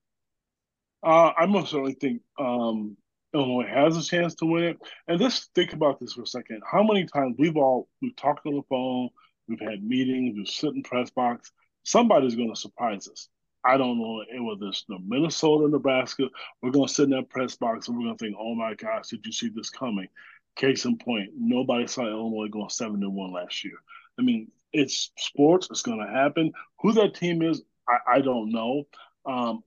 Uh, 1.04 1.32
I 1.38 1.46
most 1.46 1.72
certainly 1.72 1.94
think 1.94 2.22
um, 2.38 2.98
Illinois 3.34 3.68
has 3.68 3.98
a 3.98 4.04
chance 4.04 4.36
to 4.36 4.46
win 4.46 4.64
it. 4.64 4.78
And 5.08 5.20
let's 5.20 5.50
think 5.56 5.74
about 5.74 6.00
this 6.00 6.14
for 6.14 6.24
a 6.24 6.28
second. 6.28 6.62
How 6.70 6.84
many 6.84 7.06
times 7.06 7.36
we've 7.38 7.58
all 7.58 7.88
we've 8.02 8.16
talked 8.16 8.46
on 8.46 8.56
the 8.56 8.64
phone, 8.70 9.10
we've 9.48 9.60
had 9.60 9.84
meetings, 9.84 10.36
we've 10.36 10.48
sit 10.48 10.74
in 10.74 10.84
press 10.84 11.10
box. 11.10 11.52
Somebody's 11.84 12.36
going 12.36 12.54
to 12.54 12.60
surprise 12.60 13.08
us. 13.08 13.30
I 13.64 13.78
don't 13.78 14.00
know 14.00 14.24
whether 14.44 14.68
it's 14.68 14.86
the 14.88 14.98
Minnesota, 15.00 15.68
Nebraska. 15.68 16.28
We're 16.62 16.72
going 16.72 16.88
to 16.88 16.94
sit 16.94 17.04
in 17.04 17.12
that 17.12 17.30
press 17.30 17.56
box 17.56 17.88
and 17.88 17.98
we're 17.98 18.06
going 18.06 18.18
to 18.18 18.26
think, 18.26 18.36
oh 18.40 18.56
my 18.56 18.74
gosh, 18.74 19.10
did 19.10 19.26
you 19.26 19.32
see 19.32 19.50
this 19.50 19.70
coming? 19.70 20.08
Case 20.56 20.86
in 20.86 20.98
point, 20.98 21.30
nobody 21.38 21.88
saw 21.88 22.06
Illinois 22.06 22.50
going 22.50 22.70
seven 22.70 23.00
to 23.02 23.10
one 23.10 23.32
last 23.32 23.64
year. 23.64 23.76
I 24.20 24.24
mean, 24.24 24.52
it's 24.74 25.12
sports. 25.18 25.68
It's 25.70 25.82
going 25.84 26.00
to 26.00 26.12
happen. 26.12 26.52
Who 26.82 26.94
that 26.94 27.16
team 27.16 27.42
is, 27.42 27.62
I, 27.88 28.16
I 28.16 28.22
don't 28.22 28.52
know. 28.52 28.88
Um, 29.26 29.64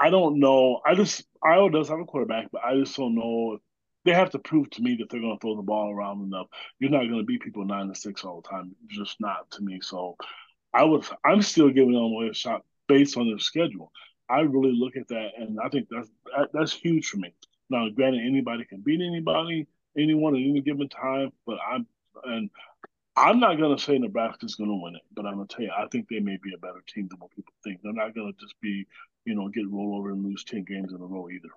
I 0.00 0.10
don't 0.10 0.38
know. 0.38 0.80
I 0.86 0.94
just 0.94 1.24
Iowa 1.42 1.70
does 1.70 1.88
have 1.88 2.00
a 2.00 2.04
quarterback, 2.04 2.48
but 2.52 2.62
I 2.64 2.74
just 2.76 2.96
don't 2.96 3.14
know. 3.14 3.58
They 4.04 4.12
have 4.12 4.30
to 4.30 4.38
prove 4.38 4.70
to 4.70 4.82
me 4.82 4.96
that 5.00 5.10
they're 5.10 5.20
going 5.20 5.36
to 5.36 5.40
throw 5.40 5.56
the 5.56 5.62
ball 5.62 5.92
around 5.92 6.22
enough. 6.22 6.46
You're 6.78 6.90
not 6.90 7.08
going 7.08 7.18
to 7.18 7.24
beat 7.24 7.42
people 7.42 7.64
nine 7.64 7.88
to 7.88 7.94
six 7.94 8.24
all 8.24 8.40
the 8.40 8.48
time. 8.48 8.74
Just 8.88 9.20
not 9.20 9.50
to 9.52 9.62
me. 9.62 9.80
So 9.82 10.16
I 10.72 10.84
would. 10.84 11.04
I'm 11.24 11.42
still 11.42 11.70
giving 11.70 11.94
Illinois 11.94 12.30
a 12.30 12.34
shot 12.34 12.62
based 12.86 13.16
on 13.16 13.28
their 13.28 13.38
schedule. 13.38 13.92
I 14.30 14.40
really 14.40 14.72
look 14.72 14.96
at 14.96 15.08
that, 15.08 15.30
and 15.36 15.58
I 15.62 15.68
think 15.68 15.88
that's 15.90 16.08
that, 16.36 16.50
that's 16.52 16.72
huge 16.72 17.08
for 17.08 17.16
me. 17.16 17.34
Now, 17.70 17.88
granted, 17.88 18.22
anybody 18.26 18.64
can 18.64 18.80
beat 18.80 19.00
anybody, 19.00 19.66
anyone 19.96 20.34
at 20.34 20.42
any 20.42 20.60
given 20.60 20.88
time, 20.88 21.32
but 21.46 21.58
I'm 21.66 21.86
and 22.24 22.50
I'm 23.18 23.40
not 23.40 23.58
going 23.58 23.76
to 23.76 23.82
say 23.82 23.98
Nebraska's 23.98 24.54
going 24.54 24.70
to 24.70 24.80
win 24.82 24.94
it, 24.94 25.02
but 25.14 25.26
I'm 25.26 25.36
going 25.36 25.48
to 25.48 25.54
tell 25.54 25.64
you, 25.64 25.72
I 25.76 25.86
think 25.90 26.08
they 26.08 26.20
may 26.20 26.38
be 26.42 26.54
a 26.54 26.58
better 26.58 26.82
team 26.86 27.08
than 27.08 27.18
what 27.18 27.30
people 27.32 27.52
think. 27.64 27.80
They're 27.82 27.92
not 27.92 28.14
going 28.14 28.32
to 28.32 28.40
just 28.40 28.54
be, 28.60 28.86
you 29.24 29.34
know, 29.34 29.48
get 29.48 29.68
rolled 29.70 29.98
over 29.98 30.10
and 30.10 30.24
lose 30.24 30.44
10 30.44 30.64
games 30.64 30.92
in 30.92 31.00
a 31.00 31.04
row 31.04 31.28
either. 31.28 31.48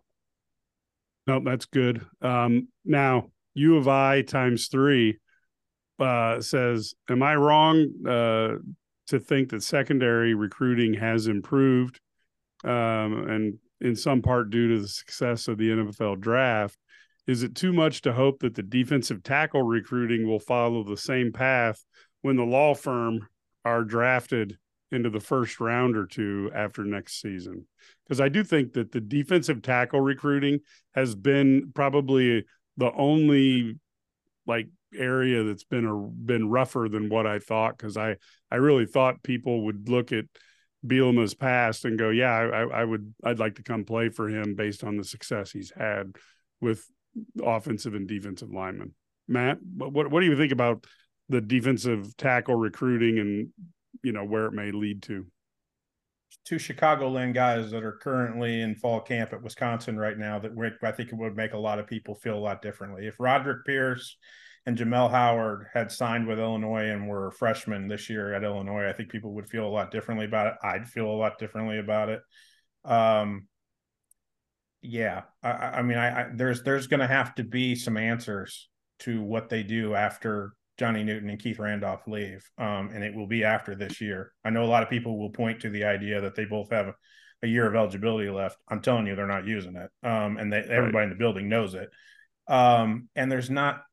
No, 1.27 1.39
that's 1.39 1.65
good. 1.65 2.05
Um, 2.21 2.67
now, 2.83 3.29
U 3.53 3.77
of 3.77 3.87
I 3.87 4.23
times 4.23 4.67
three 4.67 5.19
uh, 5.99 6.41
says, 6.41 6.95
Am 7.09 7.21
I 7.21 7.35
wrong 7.35 7.87
uh, 8.07 8.55
to 9.07 9.19
think 9.19 9.49
that 9.49 9.61
secondary 9.61 10.33
recruiting 10.33 10.95
has 10.95 11.27
improved? 11.27 11.99
Um, 12.63 13.27
and 13.29 13.59
in 13.81 13.95
some 13.95 14.21
part 14.21 14.51
due 14.51 14.69
to 14.69 14.81
the 14.81 14.87
success 14.87 15.47
of 15.47 15.57
the 15.57 15.69
NFL 15.69 16.19
draft. 16.19 16.77
Is 17.31 17.43
it 17.43 17.55
too 17.55 17.71
much 17.71 18.01
to 18.01 18.11
hope 18.11 18.39
that 18.39 18.55
the 18.55 18.61
defensive 18.61 19.23
tackle 19.23 19.63
recruiting 19.63 20.27
will 20.27 20.37
follow 20.37 20.83
the 20.83 20.97
same 20.97 21.31
path 21.31 21.81
when 22.23 22.35
the 22.35 22.43
law 22.43 22.75
firm 22.75 23.25
are 23.63 23.85
drafted 23.85 24.57
into 24.91 25.09
the 25.09 25.21
first 25.21 25.61
round 25.61 25.95
or 25.95 26.05
two 26.05 26.51
after 26.53 26.83
next 26.83 27.21
season? 27.21 27.65
Because 28.03 28.19
I 28.19 28.27
do 28.27 28.43
think 28.43 28.73
that 28.73 28.91
the 28.91 28.99
defensive 28.99 29.61
tackle 29.61 30.01
recruiting 30.01 30.59
has 30.93 31.15
been 31.15 31.71
probably 31.73 32.43
the 32.75 32.91
only 32.91 33.79
like 34.45 34.67
area 34.93 35.45
that's 35.45 35.63
been 35.63 35.85
a, 35.85 35.95
been 35.95 36.49
rougher 36.49 36.89
than 36.89 37.07
what 37.07 37.25
I 37.25 37.39
thought 37.39 37.77
because 37.77 37.95
I 37.95 38.17
I 38.51 38.57
really 38.57 38.85
thought 38.85 39.23
people 39.23 39.63
would 39.67 39.87
look 39.87 40.11
at 40.11 40.25
Bielema's 40.85 41.33
past 41.33 41.85
and 41.85 41.97
go, 41.97 42.09
yeah, 42.09 42.33
I, 42.33 42.81
I 42.81 42.83
would 42.83 43.13
I'd 43.23 43.39
like 43.39 43.55
to 43.55 43.63
come 43.63 43.85
play 43.85 44.09
for 44.09 44.27
him 44.27 44.53
based 44.55 44.83
on 44.83 44.97
the 44.97 45.05
success 45.05 45.51
he's 45.51 45.71
had 45.73 46.17
with 46.59 46.85
offensive 47.43 47.93
and 47.93 48.07
defensive 48.07 48.51
linemen. 48.51 48.93
Matt, 49.27 49.59
what 49.63 50.09
what 50.09 50.19
do 50.19 50.25
you 50.25 50.37
think 50.37 50.51
about 50.51 50.85
the 51.29 51.41
defensive 51.41 52.15
tackle 52.17 52.55
recruiting 52.55 53.19
and 53.19 53.47
you 54.03 54.11
know 54.11 54.25
where 54.25 54.45
it 54.45 54.53
may 54.53 54.71
lead 54.71 55.03
to? 55.03 55.25
Two 56.45 56.55
Chicagoland 56.55 57.33
guys 57.33 57.71
that 57.71 57.83
are 57.83 57.99
currently 58.01 58.61
in 58.61 58.75
fall 58.75 59.01
camp 59.01 59.33
at 59.33 59.43
Wisconsin 59.43 59.97
right 59.97 60.17
now 60.17 60.39
that 60.39 60.51
I 60.81 60.91
think 60.91 61.09
it 61.09 61.17
would 61.17 61.35
make 61.35 61.53
a 61.53 61.57
lot 61.57 61.79
of 61.79 61.87
people 61.87 62.15
feel 62.15 62.37
a 62.37 62.39
lot 62.39 62.61
differently. 62.61 63.05
If 63.05 63.19
Roderick 63.19 63.65
Pierce 63.65 64.17
and 64.65 64.77
Jamel 64.77 65.11
Howard 65.11 65.67
had 65.73 65.91
signed 65.91 66.27
with 66.27 66.39
Illinois 66.39 66.89
and 66.89 67.07
were 67.07 67.31
freshmen 67.31 67.87
this 67.87 68.09
year 68.09 68.33
at 68.33 68.43
Illinois, 68.43 68.87
I 68.87 68.93
think 68.93 69.09
people 69.09 69.33
would 69.33 69.49
feel 69.49 69.65
a 69.65 69.69
lot 69.69 69.91
differently 69.91 70.25
about 70.25 70.47
it. 70.47 70.53
I'd 70.63 70.87
feel 70.87 71.07
a 71.07 71.11
lot 71.11 71.37
differently 71.37 71.79
about 71.79 72.09
it. 72.09 72.21
Um, 72.85 73.47
yeah, 74.81 75.23
I, 75.43 75.49
I 75.49 75.81
mean, 75.81 75.97
I, 75.97 76.21
I 76.21 76.29
there's 76.33 76.63
there's 76.63 76.87
going 76.87 77.01
to 77.01 77.07
have 77.07 77.35
to 77.35 77.43
be 77.43 77.75
some 77.75 77.97
answers 77.97 78.69
to 78.99 79.21
what 79.21 79.49
they 79.49 79.63
do 79.63 79.93
after 79.93 80.53
Johnny 80.77 81.03
Newton 81.03 81.29
and 81.29 81.39
Keith 81.39 81.59
Randolph 81.59 82.07
leave, 82.07 82.49
um, 82.57 82.89
and 82.93 83.03
it 83.03 83.15
will 83.15 83.27
be 83.27 83.43
after 83.43 83.75
this 83.75 84.01
year. 84.01 84.33
I 84.43 84.49
know 84.49 84.63
a 84.63 84.65
lot 84.65 84.83
of 84.83 84.89
people 84.89 85.19
will 85.19 85.29
point 85.29 85.61
to 85.61 85.69
the 85.69 85.83
idea 85.83 86.21
that 86.21 86.35
they 86.35 86.45
both 86.45 86.71
have 86.71 86.87
a, 86.87 86.95
a 87.43 87.47
year 87.47 87.67
of 87.67 87.75
eligibility 87.75 88.29
left. 88.29 88.57
I'm 88.67 88.81
telling 88.81 89.05
you, 89.05 89.15
they're 89.15 89.27
not 89.27 89.45
using 89.45 89.75
it, 89.75 89.91
um, 90.03 90.37
and 90.37 90.51
they, 90.51 90.59
everybody 90.59 90.97
right. 90.97 91.03
in 91.03 91.09
the 91.09 91.15
building 91.15 91.47
knows 91.47 91.75
it. 91.75 91.89
Um, 92.47 93.09
and 93.15 93.31
there's 93.31 93.49
not, 93.49 93.83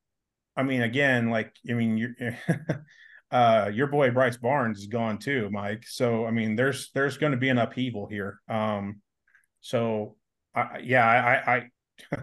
I 0.56 0.62
mean, 0.62 0.82
again, 0.82 1.28
like 1.28 1.54
I 1.68 1.74
mean, 1.74 1.98
you 1.98 2.14
uh, 3.30 3.70
your 3.72 3.88
boy 3.88 4.10
Bryce 4.10 4.38
Barnes 4.38 4.78
is 4.78 4.86
gone 4.86 5.18
too, 5.18 5.50
Mike. 5.50 5.84
So 5.86 6.24
I 6.24 6.30
mean, 6.30 6.56
there's 6.56 6.90
there's 6.94 7.18
going 7.18 7.32
to 7.32 7.38
be 7.38 7.50
an 7.50 7.58
upheaval 7.58 8.06
here. 8.06 8.40
Um, 8.48 9.02
so 9.60 10.16
I, 10.58 10.78
yeah, 10.82 11.06
I, 11.06 11.56
I 11.56 12.22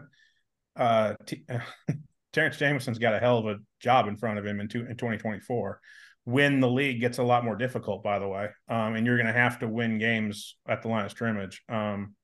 uh, 0.81 1.15
T- 1.25 1.45
Terrance 2.33 2.57
Jamison's 2.57 2.99
got 2.99 3.13
a 3.13 3.19
hell 3.19 3.38
of 3.38 3.45
a 3.45 3.57
job 3.79 4.07
in 4.07 4.17
front 4.17 4.39
of 4.39 4.45
him 4.45 4.59
in, 4.59 4.67
two, 4.67 4.81
in 4.81 4.97
2024 4.97 5.79
when 6.25 6.59
the 6.59 6.69
league 6.69 6.99
gets 6.99 7.19
a 7.19 7.23
lot 7.23 7.45
more 7.45 7.55
difficult, 7.55 8.03
by 8.03 8.19
the 8.19 8.27
way. 8.27 8.49
Um, 8.67 8.95
and 8.95 9.05
you're 9.05 9.17
going 9.17 9.27
to 9.27 9.33
have 9.33 9.59
to 9.59 9.67
win 9.67 9.99
games 9.99 10.57
at 10.67 10.81
the 10.81 10.88
line 10.88 11.05
of 11.05 11.11
scrimmage. 11.11 11.61
Um, 11.69 12.15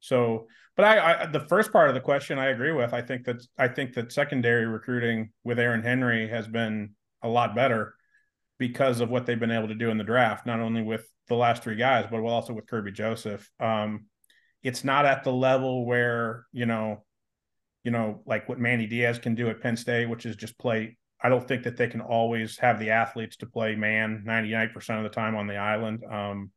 so, 0.00 0.48
but 0.74 0.84
I, 0.84 1.22
I, 1.22 1.26
the 1.26 1.46
first 1.48 1.70
part 1.70 1.88
of 1.88 1.94
the 1.94 2.00
question 2.00 2.38
I 2.38 2.46
agree 2.46 2.72
with. 2.72 2.94
I 2.94 3.02
think 3.02 3.24
that 3.26 3.42
I 3.58 3.68
think 3.68 3.92
that 3.94 4.10
secondary 4.10 4.66
recruiting 4.66 5.30
with 5.44 5.58
Aaron 5.58 5.82
Henry 5.82 6.28
has 6.28 6.48
been 6.48 6.94
a 7.22 7.28
lot 7.28 7.54
better 7.54 7.94
because 8.58 9.00
of 9.00 9.10
what 9.10 9.26
they've 9.26 9.38
been 9.38 9.50
able 9.50 9.68
to 9.68 9.74
do 9.74 9.90
in 9.90 9.98
the 9.98 10.04
draft, 10.04 10.46
not 10.46 10.60
only 10.60 10.82
with 10.82 11.06
the 11.28 11.34
last 11.34 11.62
three 11.62 11.76
guys, 11.76 12.06
but 12.10 12.20
also 12.20 12.52
with 12.52 12.66
Kerby 12.66 12.94
Joseph. 12.94 13.48
Um, 13.60 14.06
it's 14.62 14.84
not 14.84 15.04
at 15.04 15.24
the 15.24 15.32
level 15.32 15.84
where 15.84 16.46
you 16.52 16.66
know 16.66 17.04
you 17.84 17.90
know 17.90 18.22
like 18.26 18.48
what 18.48 18.58
manny 18.58 18.86
diaz 18.86 19.18
can 19.18 19.34
do 19.34 19.48
at 19.48 19.60
penn 19.60 19.76
state 19.76 20.08
which 20.08 20.26
is 20.26 20.36
just 20.36 20.58
play 20.58 20.96
i 21.22 21.28
don't 21.28 21.46
think 21.46 21.62
that 21.64 21.76
they 21.76 21.88
can 21.88 22.00
always 22.00 22.58
have 22.58 22.78
the 22.78 22.90
athletes 22.90 23.36
to 23.36 23.46
play 23.46 23.74
man 23.74 24.24
99% 24.26 24.96
of 24.96 25.02
the 25.02 25.08
time 25.08 25.36
on 25.36 25.46
the 25.46 25.56
island. 25.56 26.02
Um, 26.08 26.50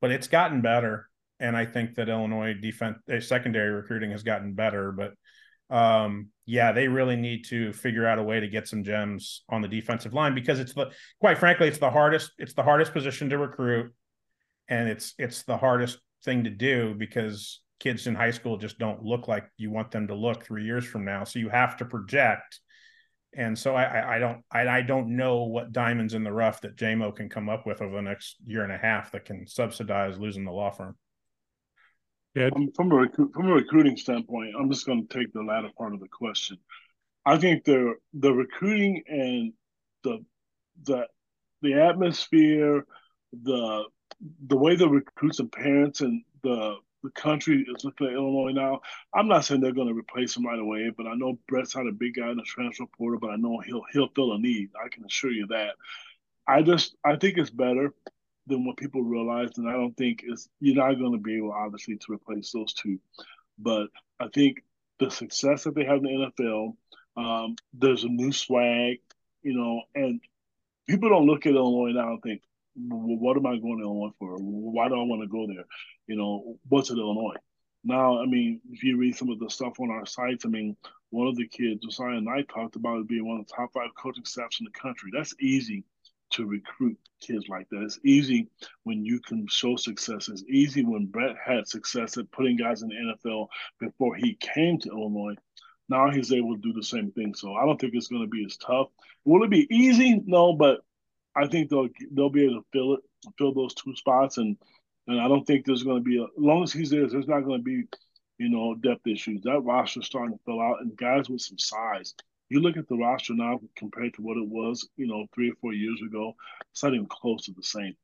but 0.00 0.10
it's 0.10 0.28
gotten 0.28 0.60
better. 0.60 1.08
And 1.38 1.56
i 1.56 1.64
think 1.64 1.94
that 1.94 2.08
illinois 2.08 2.54
defense 2.54 2.98
uh, 3.12 3.20
secondary 3.20 3.70
recruiting 3.70 4.10
has 4.10 4.22
gotten 4.22 4.54
better. 4.54 4.92
But 4.92 5.14
um, 5.74 6.28
yeah 6.46 6.72
they 6.72 6.88
really 6.88 7.16
need 7.16 7.44
to 7.46 7.72
figure 7.72 8.06
out 8.06 8.18
a 8.18 8.22
way 8.22 8.40
to 8.40 8.48
get 8.48 8.66
some 8.66 8.82
gems 8.82 9.44
on 9.48 9.62
the 9.62 9.68
defensive 9.68 10.12
line 10.12 10.34
because 10.34 10.58
it's 10.58 10.74
the 10.74 10.90
quite 11.20 11.38
frankly 11.38 11.68
it's 11.68 11.78
the 11.78 11.90
hardest 11.90 12.32
it's 12.38 12.54
the 12.54 12.62
hardest 12.62 12.92
position 12.92 13.30
to 13.30 13.38
recruit. 13.38 13.94
And 14.68 14.88
it's 14.88 15.14
it's 15.18 15.42
the 15.42 15.56
hardest 15.56 15.98
thing 16.24 16.44
to 16.44 16.50
do 16.50 16.94
because 16.94 17.60
kids 17.78 18.06
in 18.06 18.14
high 18.14 18.30
school 18.30 18.58
just 18.58 18.78
don't 18.78 19.02
look 19.02 19.26
like 19.26 19.46
you 19.56 19.70
want 19.70 19.90
them 19.90 20.06
to 20.08 20.14
look 20.14 20.44
three 20.44 20.64
years 20.64 20.84
from 20.84 21.04
now. 21.04 21.24
So 21.24 21.38
you 21.38 21.48
have 21.48 21.76
to 21.78 21.84
project. 21.84 22.60
And 23.34 23.58
so 23.58 23.74
I, 23.74 24.16
I 24.16 24.18
don't 24.18 24.42
I, 24.52 24.66
I 24.66 24.82
don't 24.82 25.16
know 25.16 25.44
what 25.44 25.72
diamonds 25.72 26.14
in 26.14 26.24
the 26.24 26.32
rough 26.32 26.60
that 26.62 26.76
JMO 26.76 27.14
can 27.14 27.28
come 27.28 27.48
up 27.48 27.64
with 27.64 27.80
over 27.80 27.94
the 27.96 28.02
next 28.02 28.36
year 28.44 28.64
and 28.64 28.72
a 28.72 28.78
half 28.78 29.12
that 29.12 29.24
can 29.24 29.46
subsidize 29.46 30.18
losing 30.18 30.44
the 30.44 30.52
law 30.52 30.70
firm. 30.70 30.96
Yeah, 32.34 32.50
from 32.76 32.92
a 32.92 33.08
from 33.14 33.48
a 33.48 33.54
recruiting 33.54 33.96
standpoint, 33.96 34.54
I'm 34.58 34.70
just 34.70 34.86
going 34.86 35.06
to 35.06 35.18
take 35.18 35.32
the 35.32 35.42
latter 35.42 35.70
part 35.76 35.94
of 35.94 36.00
the 36.00 36.08
question. 36.08 36.58
I 37.24 37.38
think 37.38 37.64
the 37.64 37.94
the 38.14 38.32
recruiting 38.32 39.02
and 39.06 39.52
the 40.04 40.24
the 40.84 41.06
the 41.62 41.74
atmosphere, 41.74 42.84
the 43.32 43.84
the 44.46 44.56
way 44.56 44.76
the 44.76 44.88
recruits 44.88 45.40
and 45.40 45.50
parents 45.50 46.00
and 46.00 46.22
the 46.42 46.76
the 47.02 47.10
country 47.10 47.64
is 47.66 47.84
looking 47.84 48.08
at 48.08 48.12
Illinois 48.12 48.52
now. 48.52 48.80
I'm 49.14 49.26
not 49.26 49.44
saying 49.44 49.60
they're 49.62 49.72
going 49.72 49.88
to 49.88 49.98
replace 49.98 50.36
him 50.36 50.44
right 50.44 50.58
away, 50.58 50.92
but 50.94 51.06
I 51.06 51.14
know 51.14 51.38
Bret's 51.48 51.74
not 51.74 51.88
a 51.88 51.92
big 51.92 52.14
guy 52.14 52.30
in 52.30 52.36
the 52.36 52.42
transfer 52.42 52.84
portal, 52.98 53.18
but 53.18 53.30
I 53.30 53.36
know 53.36 53.58
he'll 53.64 53.84
he'll 53.92 54.10
fill 54.14 54.34
a 54.34 54.38
need. 54.38 54.70
I 54.82 54.88
can 54.88 55.04
assure 55.04 55.30
you 55.30 55.46
that. 55.48 55.76
I 56.46 56.62
just 56.62 56.96
I 57.04 57.16
think 57.16 57.38
it's 57.38 57.50
better 57.50 57.94
than 58.46 58.66
what 58.66 58.76
people 58.76 59.02
realize, 59.02 59.50
and 59.56 59.68
I 59.68 59.72
don't 59.72 59.96
think 59.96 60.22
it's 60.24 60.48
you're 60.60 60.76
not 60.76 60.98
going 60.98 61.12
to 61.12 61.18
be 61.18 61.36
able 61.38 61.52
obviously 61.52 61.96
to 61.96 62.12
replace 62.12 62.52
those 62.52 62.74
two. 62.74 62.98
But 63.58 63.88
I 64.18 64.28
think 64.28 64.62
the 64.98 65.10
success 65.10 65.64
that 65.64 65.74
they 65.74 65.84
have 65.84 65.98
in 65.98 66.02
the 66.02 66.32
NFL, 66.42 66.76
um, 67.16 67.56
there's 67.72 68.04
a 68.04 68.08
new 68.08 68.32
swag, 68.32 68.98
you 69.42 69.54
know, 69.54 69.82
and 69.94 70.20
people 70.86 71.08
don't 71.08 71.26
look 71.26 71.46
at 71.46 71.54
Illinois 71.54 71.92
now 71.92 72.12
and 72.12 72.22
think, 72.22 72.42
what 72.88 73.36
am 73.36 73.46
I 73.46 73.58
going 73.58 73.78
to 73.78 73.84
Illinois 73.84 74.12
for? 74.18 74.36
Why 74.38 74.88
do 74.88 74.94
I 74.94 75.04
want 75.04 75.22
to 75.22 75.28
go 75.28 75.46
there? 75.46 75.64
You 76.06 76.16
know, 76.16 76.56
what's 76.68 76.90
in 76.90 76.98
Illinois? 76.98 77.36
Now, 77.82 78.20
I 78.20 78.26
mean, 78.26 78.60
if 78.70 78.82
you 78.82 78.98
read 78.98 79.16
some 79.16 79.30
of 79.30 79.38
the 79.38 79.48
stuff 79.48 79.80
on 79.80 79.90
our 79.90 80.04
sites, 80.04 80.44
I 80.44 80.48
mean, 80.48 80.76
one 81.10 81.26
of 81.26 81.36
the 81.36 81.48
kids, 81.48 81.82
Josiah 81.82 82.16
and 82.16 82.28
I 82.28 82.42
talked 82.42 82.76
about 82.76 82.98
it 82.98 83.08
being 83.08 83.26
one 83.26 83.40
of 83.40 83.46
the 83.46 83.54
top 83.54 83.72
five 83.72 83.90
coaching 83.96 84.24
staffs 84.24 84.60
in 84.60 84.64
the 84.64 84.78
country. 84.78 85.10
That's 85.14 85.34
easy 85.40 85.84
to 86.32 86.46
recruit 86.46 86.98
kids 87.20 87.48
like 87.48 87.68
that. 87.70 87.82
It's 87.82 87.98
easy 88.04 88.48
when 88.84 89.04
you 89.04 89.20
can 89.20 89.46
show 89.48 89.76
success. 89.76 90.28
It's 90.28 90.44
easy 90.48 90.84
when 90.84 91.06
Bret 91.06 91.36
had 91.44 91.66
success 91.66 92.16
at 92.18 92.30
putting 92.30 92.56
guys 92.56 92.82
in 92.82 92.88
the 92.88 93.16
NFL 93.30 93.48
before 93.80 94.14
he 94.14 94.36
came 94.40 94.78
to 94.80 94.90
Illinois. 94.90 95.34
Now 95.88 96.10
he's 96.10 96.32
able 96.32 96.54
to 96.54 96.60
do 96.60 96.72
the 96.72 96.84
same 96.84 97.10
thing. 97.12 97.34
So 97.34 97.54
I 97.54 97.64
don't 97.66 97.80
think 97.80 97.94
it's 97.94 98.08
going 98.08 98.22
to 98.22 98.28
be 98.28 98.44
as 98.44 98.56
tough. 98.58 98.88
Will 99.24 99.42
it 99.42 99.50
be 99.50 99.66
easy? 99.74 100.22
No, 100.24 100.52
but 100.52 100.80
I 101.36 101.46
think 101.46 101.70
they'll 101.70 101.88
they'll 102.12 102.30
be 102.30 102.44
able 102.44 102.60
to 102.60 102.66
fill 102.72 102.94
it, 102.94 103.00
fill 103.38 103.54
those 103.54 103.74
two 103.74 103.94
spots, 103.96 104.38
and 104.38 104.56
And 105.06 105.20
I 105.20 105.28
don't 105.28 105.44
think 105.44 105.64
there's 105.64 105.82
going 105.82 105.98
to 105.98 106.08
be, 106.08 106.18
a, 106.18 106.24
as 106.24 106.28
long 106.36 106.62
as 106.62 106.72
he's 106.72 106.90
there, 106.90 107.08
there's 107.08 107.26
not 107.26 107.44
going 107.44 107.58
to 107.58 107.64
be, 107.64 107.84
you 108.38 108.48
know, 108.48 108.74
depth 108.76 109.06
issues. 109.06 109.42
That 109.42 109.60
roster's 109.60 110.06
starting 110.06 110.36
to 110.36 110.44
fill 110.44 110.60
out, 110.60 110.80
and 110.80 110.96
guys 110.96 111.28
with 111.28 111.40
some 111.40 111.58
size. 111.58 112.14
You 112.48 112.60
look 112.60 112.76
at 112.76 112.88
the 112.88 112.96
roster 112.96 113.34
now 113.34 113.60
compared 113.76 114.14
to 114.14 114.22
what 114.22 114.36
it 114.36 114.46
was, 114.46 114.88
you 114.96 115.06
know, 115.06 115.26
three 115.34 115.50
or 115.50 115.54
four 115.60 115.72
years 115.72 116.00
ago. 116.06 116.34
It's 116.72 116.82
not 116.82 116.94
even 116.94 117.06
close 117.06 117.44
to 117.46 117.52
the 117.52 117.62
same. 117.62 117.94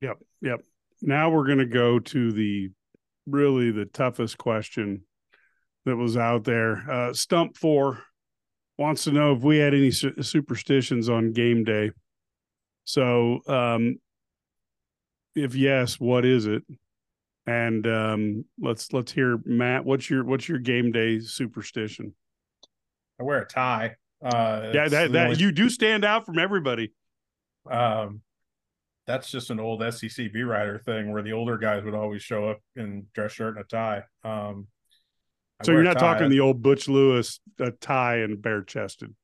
Yep, 0.00 0.18
yep. 0.42 0.60
Now 1.00 1.30
we're 1.30 1.46
going 1.46 1.58
to 1.58 1.66
go 1.66 1.98
to 1.98 2.32
the 2.32 2.70
really 3.26 3.70
the 3.70 3.86
toughest 3.86 4.38
question 4.38 5.02
that 5.86 5.96
was 5.96 6.16
out 6.16 6.44
there. 6.44 6.88
Uh, 6.90 7.12
Stump 7.12 7.56
Four 7.56 8.02
wants 8.76 9.04
to 9.04 9.12
know 9.12 9.34
if 9.34 9.42
we 9.42 9.58
had 9.58 9.74
any 9.74 9.90
su- 9.90 10.22
superstitions 10.22 11.08
on 11.08 11.32
game 11.32 11.64
day. 11.64 11.90
So, 12.88 13.40
um, 13.46 13.98
if 15.34 15.54
yes, 15.54 16.00
what 16.00 16.24
is 16.24 16.46
it? 16.46 16.62
And 17.46 17.86
um, 17.86 18.46
let's 18.58 18.94
let's 18.94 19.12
hear 19.12 19.38
Matt. 19.44 19.84
What's 19.84 20.08
your 20.08 20.24
what's 20.24 20.48
your 20.48 20.58
game 20.58 20.90
day 20.90 21.20
superstition? 21.20 22.14
I 23.20 23.24
wear 23.24 23.42
a 23.42 23.46
tie. 23.46 23.96
Uh, 24.24 24.70
yeah, 24.72 24.88
that, 24.88 25.12
that 25.12 25.26
only... 25.26 25.38
you 25.38 25.52
do 25.52 25.68
stand 25.68 26.02
out 26.02 26.24
from 26.24 26.38
everybody. 26.38 26.94
Um, 27.70 28.22
that's 29.06 29.30
just 29.30 29.50
an 29.50 29.60
old 29.60 29.82
SEC 29.92 30.32
B 30.32 30.40
writer 30.40 30.78
thing 30.78 31.12
where 31.12 31.22
the 31.22 31.32
older 31.32 31.58
guys 31.58 31.84
would 31.84 31.94
always 31.94 32.22
show 32.22 32.48
up 32.48 32.60
in 32.74 33.04
dress 33.12 33.32
shirt 33.32 33.58
and 33.58 33.66
a 33.66 33.68
tie. 33.68 34.02
Um, 34.24 34.66
so 35.62 35.72
you're 35.72 35.82
not 35.82 35.98
talking 35.98 36.30
the 36.30 36.40
old 36.40 36.62
Butch 36.62 36.88
Lewis 36.88 37.38
a 37.60 37.70
tie 37.70 38.20
and 38.20 38.40
bare 38.40 38.62
chested. 38.62 39.14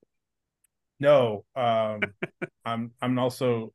No, 1.01 1.45
um, 1.57 2.01
I'm 2.65 2.93
I'm 3.01 3.19
also 3.19 3.73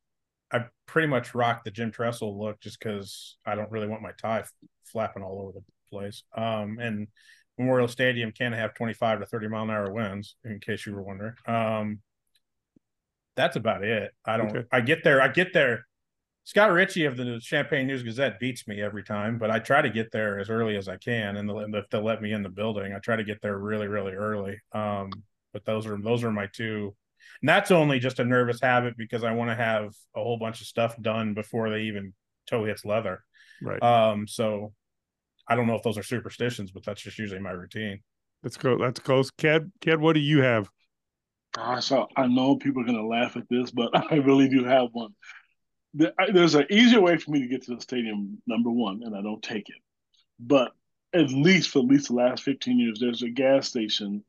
I 0.52 0.66
pretty 0.86 1.08
much 1.08 1.36
rock 1.36 1.64
the 1.64 1.72
Jim 1.72 1.92
Tressel 1.92 2.40
look 2.40 2.60
just 2.60 2.80
because 2.80 3.38
I 3.46 3.56
don't 3.56 3.72
really 3.72 3.88
want 3.88 4.02
my 4.02 4.12
tie 4.20 4.44
flapping 4.86 5.24
all 5.24 5.42
over 5.42 5.52
the 5.52 5.64
place. 5.92 6.24
Um, 6.36 6.80
and 6.80 7.08
Memorial 7.58 7.88
Stadium 7.88 8.32
can 8.32 8.54
have 8.54 8.74
25 8.74 9.20
to 9.20 9.26
30 9.26 9.48
mile 9.48 9.64
an 9.64 9.70
hour 9.70 9.92
winds, 9.92 10.36
in 10.44 10.60
case 10.60 10.86
you 10.86 10.96
were 10.96 11.04
wondering. 11.04 11.34
Um, 11.46 12.00
that's 13.36 13.56
about 13.56 13.84
it. 13.84 14.12
I 14.26 14.38
don't. 14.38 14.56
Okay. 14.56 14.68
I 14.72 14.82
get 14.82 15.04
there. 15.04 15.22
I 15.22 15.28
get 15.28 15.54
there 15.54 15.86
Scott 16.50 16.72
Richey 16.72 17.06
of 17.06 17.16
the 17.16 17.40
Champaign 17.40 17.86
News 17.86 18.02
Gazette 18.02 18.40
beats 18.40 18.68
me 18.68 18.82
every 18.82 19.04
time, 19.04 19.38
but 19.38 19.52
I 19.52 19.60
try 19.60 19.84
to 19.84 19.90
get 19.92 20.12
there 20.12 20.40
as 20.40 20.50
early 20.50 20.78
as 20.78 20.88
I 20.88 20.98
can, 20.98 21.38
and 21.38 21.76
if 21.76 21.88
they'll 21.90 22.04
let 22.04 22.24
me 22.24 22.32
in 22.32 22.42
the 22.42 22.50
building, 22.50 22.92
I 22.92 22.98
try 22.98 23.16
to 23.16 23.24
get 23.24 23.40
there 23.44 23.56
really, 23.60 23.88
really 23.88 24.14
early. 24.14 24.60
Um, 24.72 25.12
but 25.54 25.64
those 25.66 25.86
are 25.86 26.02
those 26.02 26.24
are 26.24 26.32
my 26.32 26.48
two, 26.52 26.96
and 27.42 27.50
that's 27.50 27.72
only 27.72 28.00
just 28.00 28.20
a 28.20 28.26
nervous 28.26 28.62
habit 28.62 28.96
because 28.98 29.24
I 29.24 29.32
want 29.32 29.50
to 29.50 29.56
have 29.56 29.94
a 30.16 30.24
whole 30.24 30.38
bunch 30.38 30.62
of 30.62 30.68
stuff 30.68 30.96
done 31.02 31.34
before 31.34 31.70
they 31.70 31.82
even 31.82 32.14
toe 32.48 32.66
hits 32.66 32.86
leather. 32.86 33.24
Right. 33.62 33.82
Um. 33.82 34.28
So 34.28 34.74
I 35.48 35.56
don't 35.56 35.68
know 35.68 35.76
if 35.76 35.84
those 35.84 35.98
are 35.98 36.04
superstitions, 36.04 36.72
but 36.72 36.86
that's 36.86 37.02
just 37.02 37.20
usually 37.20 37.42
my 37.42 37.52
routine. 37.52 38.02
Let's 38.44 38.58
go. 38.58 38.78
That's 38.78 39.00
close. 39.00 39.32
Ked, 39.32 39.72
Ked, 39.82 40.00
what 40.00 40.14
do 40.14 40.22
you 40.22 40.42
have? 40.42 40.70
Gosh, 41.54 41.92
I 41.92 42.28
know 42.28 42.56
people 42.58 42.84
are 42.84 42.86
going 42.86 42.98
to 42.98 43.06
laugh 43.06 43.36
at 43.36 43.50
this, 43.50 43.72
but 43.72 43.90
I 44.12 44.16
really 44.16 44.48
do 44.48 44.64
have 44.64 44.90
one 44.92 45.14
there's 45.94 46.56
an 46.56 46.68
easier 46.70 47.02
way 47.02 47.18
for 47.18 47.32
me 47.32 47.42
to 47.42 47.48
get 47.48 47.64
to 47.64 47.76
the 47.76 47.82
stadium, 47.82 48.42
number 48.46 48.70
one, 48.70 49.02
and 49.04 49.16
I 49.16 49.22
don't 49.22 49.42
take 49.42 49.70
it. 49.70 49.82
But 50.40 50.72
at 51.14 51.32
least 51.32 51.70
for 51.70 51.80
at 51.80 51.86
least 51.86 52.10
the 52.10 52.16
last 52.16 52.44
15 52.44 52.80
years, 52.80 53.00
there's 53.00 53.24
a 53.24 53.30
gas 53.30 53.68
station 53.68 54.24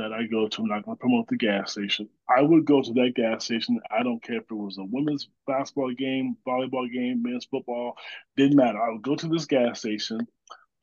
that 0.00 0.12
I 0.12 0.24
go 0.26 0.48
to. 0.48 0.62
I'm 0.62 0.68
not 0.68 0.84
going 0.84 0.96
to 0.96 1.00
promote 1.00 1.28
the 1.28 1.36
gas 1.36 1.72
station. 1.72 2.08
I 2.28 2.42
would 2.42 2.64
go 2.64 2.82
to 2.82 2.92
that 2.94 3.12
gas 3.14 3.44
station. 3.44 3.80
I 3.90 4.02
don't 4.02 4.22
care 4.22 4.38
if 4.38 4.50
it 4.50 4.54
was 4.54 4.78
a 4.78 4.84
women's 4.84 5.28
basketball 5.46 5.92
game, 5.92 6.36
volleyball 6.46 6.90
game, 6.92 7.22
men's 7.22 7.44
football, 7.44 7.96
didn't 8.36 8.56
matter. 8.56 8.80
I 8.80 8.90
would 8.90 9.02
go 9.02 9.14
to 9.14 9.28
this 9.28 9.46
gas 9.46 9.80
station, 9.80 10.26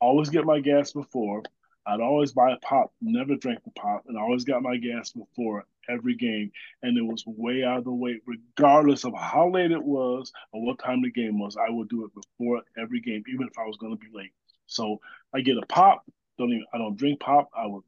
always 0.00 0.30
get 0.30 0.44
my 0.44 0.60
gas 0.60 0.92
before. 0.92 1.42
I'd 1.86 2.00
always 2.00 2.32
buy 2.32 2.52
a 2.52 2.58
pop, 2.58 2.92
never 3.00 3.34
drank 3.36 3.64
the 3.64 3.70
pop, 3.70 4.04
and 4.06 4.18
I 4.18 4.20
always 4.20 4.44
got 4.44 4.62
my 4.62 4.76
gas 4.76 5.10
before 5.10 5.64
every 5.88 6.16
game. 6.16 6.52
And 6.82 6.98
it 6.98 7.02
was 7.02 7.24
way 7.26 7.64
out 7.64 7.78
of 7.78 7.84
the 7.84 7.92
way, 7.92 8.20
regardless 8.26 9.04
of 9.04 9.14
how 9.16 9.50
late 9.50 9.70
it 9.70 9.82
was 9.82 10.30
or 10.52 10.64
what 10.64 10.78
time 10.78 11.02
the 11.02 11.10
game 11.10 11.38
was. 11.38 11.56
I 11.56 11.70
would 11.70 11.88
do 11.88 12.04
it 12.04 12.12
before 12.14 12.62
every 12.76 13.00
game, 13.00 13.22
even 13.32 13.46
if 13.46 13.58
I 13.58 13.64
was 13.66 13.78
going 13.78 13.96
to 13.96 13.98
be 13.98 14.10
late. 14.12 14.32
So 14.66 15.00
I 15.34 15.40
get 15.40 15.56
a 15.56 15.66
pop. 15.66 16.04
Don't 16.38 16.50
even. 16.50 16.66
I 16.74 16.78
don't 16.78 16.96
drink 16.96 17.20
pop. 17.20 17.48
I 17.56 17.66
would 17.66 17.84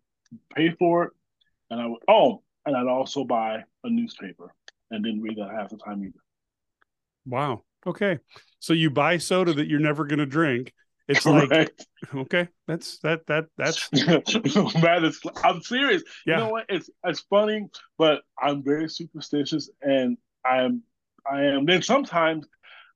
pay 0.54 0.70
for 0.78 1.04
it, 1.04 1.12
and 1.70 1.80
I 1.80 1.86
would. 1.86 2.02
Oh, 2.08 2.42
and 2.66 2.76
I'd 2.76 2.86
also 2.86 3.24
buy 3.24 3.64
a 3.84 3.90
newspaper, 3.90 4.54
and 4.90 5.04
didn't 5.04 5.22
read 5.22 5.38
that 5.38 5.50
half 5.50 5.70
the 5.70 5.76
time 5.76 6.04
either. 6.04 6.18
Wow. 7.26 7.64
Okay. 7.86 8.18
So 8.58 8.72
you 8.72 8.90
buy 8.90 9.18
soda 9.18 9.54
that 9.54 9.68
you're 9.68 9.80
never 9.80 10.04
going 10.04 10.18
to 10.18 10.26
drink, 10.26 10.74
it's 11.10 11.26
like 11.26 11.72
okay, 12.14 12.48
that's 12.68 12.98
that 12.98 13.26
that 13.26 13.46
that's 13.58 13.92
man. 14.06 15.04
It's, 15.04 15.20
I'm 15.42 15.60
serious. 15.60 16.04
Yeah. 16.24 16.38
You 16.38 16.44
know 16.44 16.50
what? 16.50 16.66
It's 16.68 16.88
it's 17.04 17.20
funny, 17.22 17.66
but 17.98 18.22
I'm 18.40 18.62
very 18.62 18.88
superstitious, 18.88 19.70
and 19.82 20.16
I'm 20.44 20.82
I 21.28 21.42
am. 21.46 21.66
Then 21.66 21.82
sometimes 21.82 22.46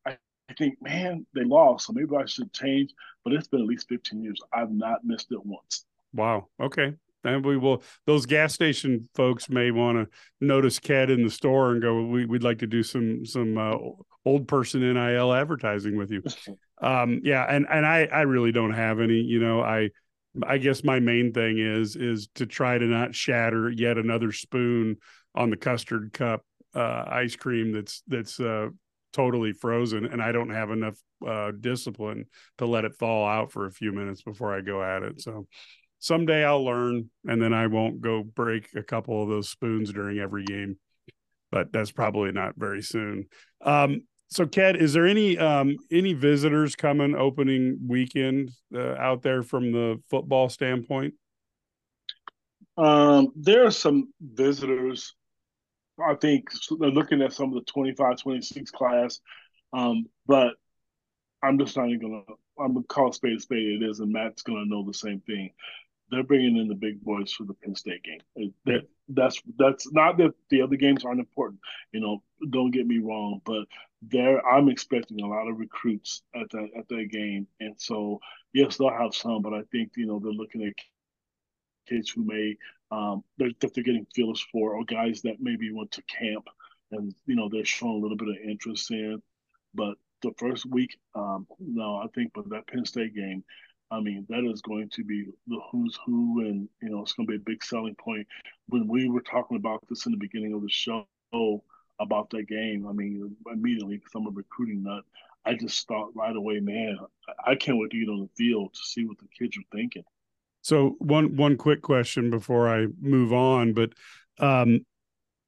I, 0.07 0.17
I 0.49 0.55
think, 0.57 0.81
man, 0.81 1.27
they 1.35 1.43
lost, 1.43 1.87
so 1.87 1.93
maybe 1.93 2.15
I 2.17 2.27
should 2.27 2.53
change. 2.53 2.93
But 3.25 3.33
it's 3.33 3.49
been 3.49 3.61
at 3.61 3.67
least 3.67 3.89
15 3.89 4.23
years. 4.23 4.41
I've 4.53 4.71
not 4.71 5.05
missed 5.05 5.33
it 5.33 5.45
once. 5.45 5.85
Wow. 6.13 6.47
Okay. 6.61 6.95
And 7.25 7.45
we 7.45 7.57
will. 7.57 7.83
Those 8.07 8.27
gas 8.27 8.53
station 8.53 9.09
folks 9.15 9.49
may 9.49 9.71
want 9.71 9.99
to 9.99 10.17
notice 10.41 10.79
Cat 10.79 11.11
in 11.11 11.25
the 11.25 11.31
store 11.31 11.73
and 11.73 11.83
go. 11.83 12.05
We, 12.07 12.27
would 12.27 12.43
like 12.43 12.59
to 12.59 12.67
do 12.67 12.83
some 12.83 13.25
some 13.25 13.57
uh, 13.57 13.77
old 14.25 14.49
person 14.49 14.81
nil 14.81 15.33
advertising 15.33 15.97
with 15.97 16.11
you. 16.11 16.23
um, 16.83 17.21
yeah, 17.25 17.45
and 17.49 17.67
and 17.71 17.87
I 17.87 18.05
I 18.05 18.23
really 18.23 18.53
don't 18.53 18.75
have 18.75 19.01
any. 19.01 19.21
You 19.21 19.41
know, 19.41 19.61
I 19.63 19.91
I 20.43 20.59
guess 20.59 20.85
my 20.85 21.01
main 21.01 21.33
thing 21.33 21.59
is 21.59 21.97
is 21.97 22.29
to 22.35 22.47
try 22.47 22.79
to 22.79 22.85
not 22.85 23.15
shatter 23.15 23.71
yet 23.71 23.99
another 23.99 24.33
spoon 24.33 24.97
on 25.35 25.51
the 25.51 25.57
custard 25.57 26.13
cup 26.13 26.43
uh, 26.75 27.05
ice 27.09 27.37
cream 27.37 27.73
that's 27.73 28.03
that's 28.09 28.41
uh, 28.41 28.69
totally 29.13 29.53
frozen, 29.53 30.07
and 30.07 30.21
I 30.23 30.33
don't 30.33 30.51
have 30.51 30.71
enough 30.71 30.99
uh, 31.27 31.53
discipline 31.59 32.27
to 32.59 32.67
let 32.67 32.85
it 32.85 32.95
thaw 32.97 33.27
out 33.27 33.53
for 33.53 33.67
a 33.67 33.73
few 33.73 33.93
minutes 33.93 34.23
before 34.23 34.55
I 34.55 34.61
go 34.61 34.83
at 34.83 35.03
it. 35.03 35.21
So 35.21 35.47
someday 36.05 36.45
I'll 36.45 36.65
learn, 36.65 37.09
and 37.27 37.41
then 37.41 37.55
I 37.55 37.67
won't 37.67 38.03
go 38.03 38.23
break 38.23 38.69
a 38.77 38.83
couple 38.83 39.23
of 39.23 39.31
those 39.31 39.49
spoons 39.49 39.91
during 39.91 40.19
every 40.19 40.45
game. 40.45 40.77
But 41.51 41.73
that's 41.73 41.93
probably 41.93 42.31
not 42.31 42.55
very 42.57 42.83
soon. 42.83 43.27
Um, 43.63 44.03
so, 44.29 44.45
Ked, 44.47 44.77
is 44.77 44.93
there 44.93 45.07
any 45.07 45.39
um, 45.39 45.77
any 45.91 46.13
visitors 46.13 46.77
coming 46.77 47.15
opening 47.15 47.79
weekend 47.87 48.51
uh, 48.75 48.95
out 48.97 49.23
there 49.23 49.43
from 49.43 49.73
the 49.73 50.01
football 50.11 50.49
standpoint? 50.49 51.15
Um, 52.77 53.29
there 53.37 53.65
are 53.65 53.71
some 53.71 54.13
visitors. 54.21 55.15
I 56.05 56.15
think 56.17 56.49
they're 56.81 56.91
looking 56.91 57.23
at 57.23 57.33
some 57.33 57.49
of 57.49 57.55
the 57.55 57.73
25, 57.73 58.19
26 58.19 58.71
class, 58.73 59.21
um, 59.73 60.07
but 60.27 60.55
I'm 61.43 61.59
just 61.59 61.77
not 61.77 61.89
even 61.89 62.01
gonna. 62.01 62.23
I'm 62.59 62.75
gonna 62.75 62.87
call 62.87 63.13
spade 63.13 63.37
a 63.37 63.41
spade. 63.41 63.83
It 63.83 63.87
is, 63.89 64.01
and 64.01 64.13
Matt's 64.13 64.43
gonna 64.43 64.67
know 64.67 64.85
the 64.85 64.95
same 64.95 65.21
thing 65.21 65.51
they're 66.15 66.23
bringing 66.23 66.57
in 66.57 66.69
the 66.69 66.75
big 66.75 67.03
boys 67.03 67.33
for 67.33 67.45
the 67.45 67.55
Penn 67.55 67.75
State 67.75 68.03
game. 68.03 68.53
That, 68.65 68.83
that's 69.09 69.43
that's 69.59 69.93
not 69.93 70.17
that 70.19 70.33
the 70.51 70.63
other 70.63 70.77
games 70.77 71.05
aren't 71.05 71.21
important. 71.21 71.61
You 71.93 72.01
know, 72.01 72.23
don't 72.51 72.71
get 72.71 72.87
me 72.87 72.99
wrong, 72.99 73.41
but 73.45 73.65
there 74.03 74.47
I'm 74.47 74.69
expecting 74.69 75.21
a 75.21 75.27
lot 75.27 75.49
of 75.49 75.59
recruits 75.59 76.23
at 76.35 76.51
that 76.51 76.69
at 76.79 76.89
that 76.89 77.09
game, 77.11 77.47
and 77.61 77.75
so 77.79 78.21
yes, 78.53 78.77
they'll 78.77 78.91
have 78.91 79.15
some, 79.15 79.43
but 79.43 79.53
I 79.53 79.63
think 79.73 79.93
you 79.97 80.07
know 80.07 80.19
they're 80.19 80.33
looking 80.33 80.63
at 80.63 80.75
kids 81.87 82.11
who 82.11 82.25
may 82.25 82.57
um, 82.91 83.25
they're, 83.37 83.51
that 83.61 83.75
they're 83.75 83.85
getting 83.85 84.07
feelers 84.15 84.45
for, 84.53 84.75
or 84.75 84.85
guys 84.85 85.23
that 85.23 85.37
maybe 85.41 85.73
went 85.73 85.91
to 85.93 86.03
camp 86.03 86.49
and 86.93 87.15
you 87.27 87.37
know 87.37 87.49
they're 87.51 87.65
showing 87.65 87.97
a 87.97 87.99
little 87.99 88.17
bit 88.17 88.29
of 88.29 88.37
interest 88.49 88.91
in. 88.91 89.21
But 89.75 89.95
the 90.23 90.33
first 90.39 90.67
week, 90.67 90.97
um, 91.15 91.47
no, 91.59 91.97
I 91.97 92.07
think, 92.15 92.33
but 92.35 92.49
that 92.51 92.67
Penn 92.67 92.85
State 92.85 93.15
game, 93.15 93.45
I 93.95 94.01
mean, 94.01 94.27
that 94.29 94.45
is 94.45 94.61
going 94.61 94.89
to 94.91 95.05
be 95.05 95.27
the 95.47 95.61
who's 95.71 95.97
who, 96.05 96.41
and 96.41 96.69
you 96.83 96.91
know, 96.91 97.03
it's 97.03 97.13
going 97.13 97.29
to 97.29 97.31
be 97.31 97.37
a 97.37 97.47
big 97.47 97.63
selling 97.63 97.95
point. 97.95 98.27
When 98.69 98.89
we 98.89 99.09
were 99.09 99.21
talking 99.21 99.57
about 99.57 99.85
this 99.89 100.07
in 100.07 100.13
the 100.13 100.19
beginning 100.19 100.53
of 100.53 100.63
the 100.63 100.69
show 100.69 101.07
about 102.01 102.29
that 102.31 102.49
game, 102.49 102.87
I 102.89 102.93
mean, 102.93 103.37
immediately 103.53 103.97
because 103.97 104.13
I'm 104.17 104.27
a 104.27 104.31
recruiting 104.31 104.83
nut, 104.83 105.05
I 105.45 105.55
just 105.55 105.87
thought 105.87 106.11
right 106.17 106.35
away, 106.35 106.59
man, 106.59 106.99
I 107.47 107.55
can't 107.55 107.79
wait 107.79 107.91
to 107.93 108.01
get 108.01 108.11
on 108.11 108.23
the 108.23 108.29
field 108.37 108.75
to 108.75 108.81
see 108.83 109.05
what 109.05 109.19
the 109.19 109.29
kids 109.39 109.57
are 109.57 109.77
thinking. 109.77 110.03
So 110.63 110.97
one 110.99 111.37
one 111.37 111.57
quick 111.57 111.83
question 111.83 112.31
before 112.31 112.69
I 112.69 112.87
move 113.01 113.33
on, 113.33 113.75
but 113.75 113.93
um, 114.41 114.85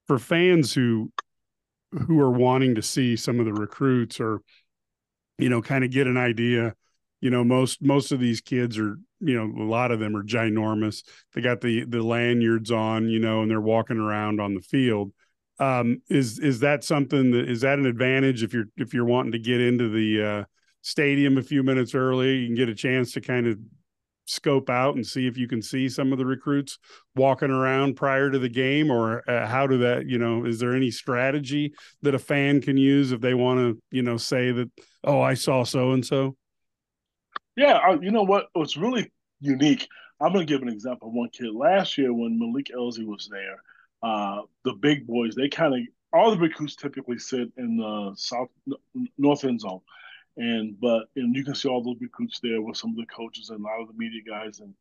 for 0.07 0.21
fans 0.21 0.73
who 0.73 1.11
who 2.07 2.21
are 2.21 2.31
wanting 2.31 2.77
to 2.77 2.83
see 2.83 3.17
some 3.17 3.41
of 3.41 3.47
the 3.47 3.55
recruits 3.55 4.21
or 4.21 4.43
you 5.39 5.49
know 5.49 5.63
kind 5.63 5.83
of 5.83 5.91
get 5.91 6.07
an 6.07 6.17
idea 6.17 6.75
you 7.21 7.31
know 7.31 7.45
most 7.45 7.83
most 7.83 8.13
of 8.13 8.21
these 8.21 8.41
kids 8.41 8.79
are 8.79 8.99
you 9.21 9.35
know 9.35 9.63
a 9.63 9.67
lot 9.67 9.91
of 9.91 10.01
them 10.01 10.17
are 10.17 10.25
ginormous. 10.25 11.03
They 11.35 11.41
got 11.41 11.61
the 11.61 11.85
the 11.85 12.03
lanyards 12.03 12.71
on 12.71 13.09
you 13.09 13.19
know 13.19 13.43
and 13.43 13.51
they're 13.51 13.61
walking 13.61 13.99
around 13.99 14.41
on 14.41 14.55
the 14.55 14.61
field. 14.61 15.13
Um 15.59 16.03
is 16.09 16.39
is 16.39 16.61
that 16.61 16.85
something 16.85 17.31
that 17.33 17.49
is 17.49 17.63
that 17.63 17.79
an 17.79 17.87
advantage 17.87 18.43
if 18.43 18.53
you're 18.53 18.69
if 18.77 18.93
you're 18.93 19.05
wanting 19.05 19.33
to 19.33 19.39
get 19.39 19.61
into 19.61 19.89
the 19.89 20.23
uh 20.23 20.45
stadium 20.83 21.39
a 21.39 21.43
few 21.43 21.63
minutes 21.63 21.95
early. 21.95 22.37
You 22.37 22.49
can 22.49 22.57
get 22.57 22.69
a 22.69 22.75
chance 22.75 23.13
to 23.13 23.21
kind 23.21 23.47
of 23.47 23.59
scope 24.27 24.69
out 24.69 24.97
and 24.97 25.07
see 25.07 25.27
if 25.27 25.39
you 25.39 25.49
can 25.49 25.63
see 25.63 25.89
some 25.89 26.13
of 26.13 26.19
the 26.19 26.27
recruits 26.27 26.79
walking 27.15 27.51
around 27.51 27.95
prior 27.95 28.31
to 28.31 28.39
the 28.39 28.49
game? 28.49 28.91
Or 28.91 29.29
uh, 29.31 29.47
how 29.47 29.67
do 29.67 29.79
that 29.79 30.07
you 30.07 30.19
know 30.19 30.45
is 30.45 30.59
there 30.59 30.75
any 30.75 30.91
strategy 30.91 31.73
that 32.03 32.15
a 32.15 32.19
fan 32.19 32.61
can 32.61 32.77
use 32.77 33.13
if 33.13 33.21
they 33.21 33.35
want 33.35 33.59
to 33.61 33.83
you 33.91 34.03
know 34.03 34.17
say 34.17 34.53
that 34.53 34.71
oh 35.05 35.21
i 35.21 35.35
saw 35.35 35.65
so 35.65 35.93
and 35.93 36.05
so 36.05 36.37
yeah 37.57 37.79
uh, 37.89 37.99
you 38.01 38.11
know 38.11 38.23
what? 38.25 38.47
What's 38.53 38.77
really 38.77 39.11
unique. 39.41 39.89
I'm 40.21 40.33
going 40.33 40.47
to 40.47 40.53
give 40.53 40.63
an 40.63 40.73
example. 40.73 41.13
One 41.13 41.29
kid 41.31 41.55
last 41.55 41.99
year 41.99 42.13
when 42.13 42.39
malik 42.39 42.71
elzy 42.75 43.05
was 43.05 43.29
there 43.31 43.63
uh, 44.03 44.43
the 44.65 44.75
big 44.75 45.07
boys 45.07 45.35
they 45.35 45.49
kind 45.49 45.75
of 45.75 45.81
all 46.13 46.31
the 46.31 46.39
recruits 46.39 46.77
typically 46.77 47.19
sit 47.19 47.49
in 47.57 47.77
the 47.77 48.13
south 48.17 48.49
north 49.19 49.45
end 49.45 49.61
zone. 49.61 49.81
And 50.37 50.79
but 50.81 51.05
and 51.17 51.35
you 51.35 51.45
can 51.45 51.55
see 51.55 51.69
all 51.69 51.83
those 51.83 52.01
recruits 52.01 52.41
there 52.43 52.61
with 52.61 52.77
some 52.77 52.91
of 52.91 52.97
the 52.97 53.07
coaches 53.07 53.51
and 53.51 53.61
a 53.61 53.63
lot 53.63 53.81
of 53.81 53.89
the 53.89 53.95
media 53.97 54.21
guys 54.27 54.61
and 54.61 54.75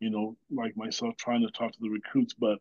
you 0.00 0.10
know 0.10 0.36
like 0.50 0.76
myself 0.76 1.16
trying 1.16 1.42
to 1.42 1.50
talk 1.50 1.72
to 1.72 1.78
the 1.80 1.90
recruits. 1.90 2.34
But 2.34 2.58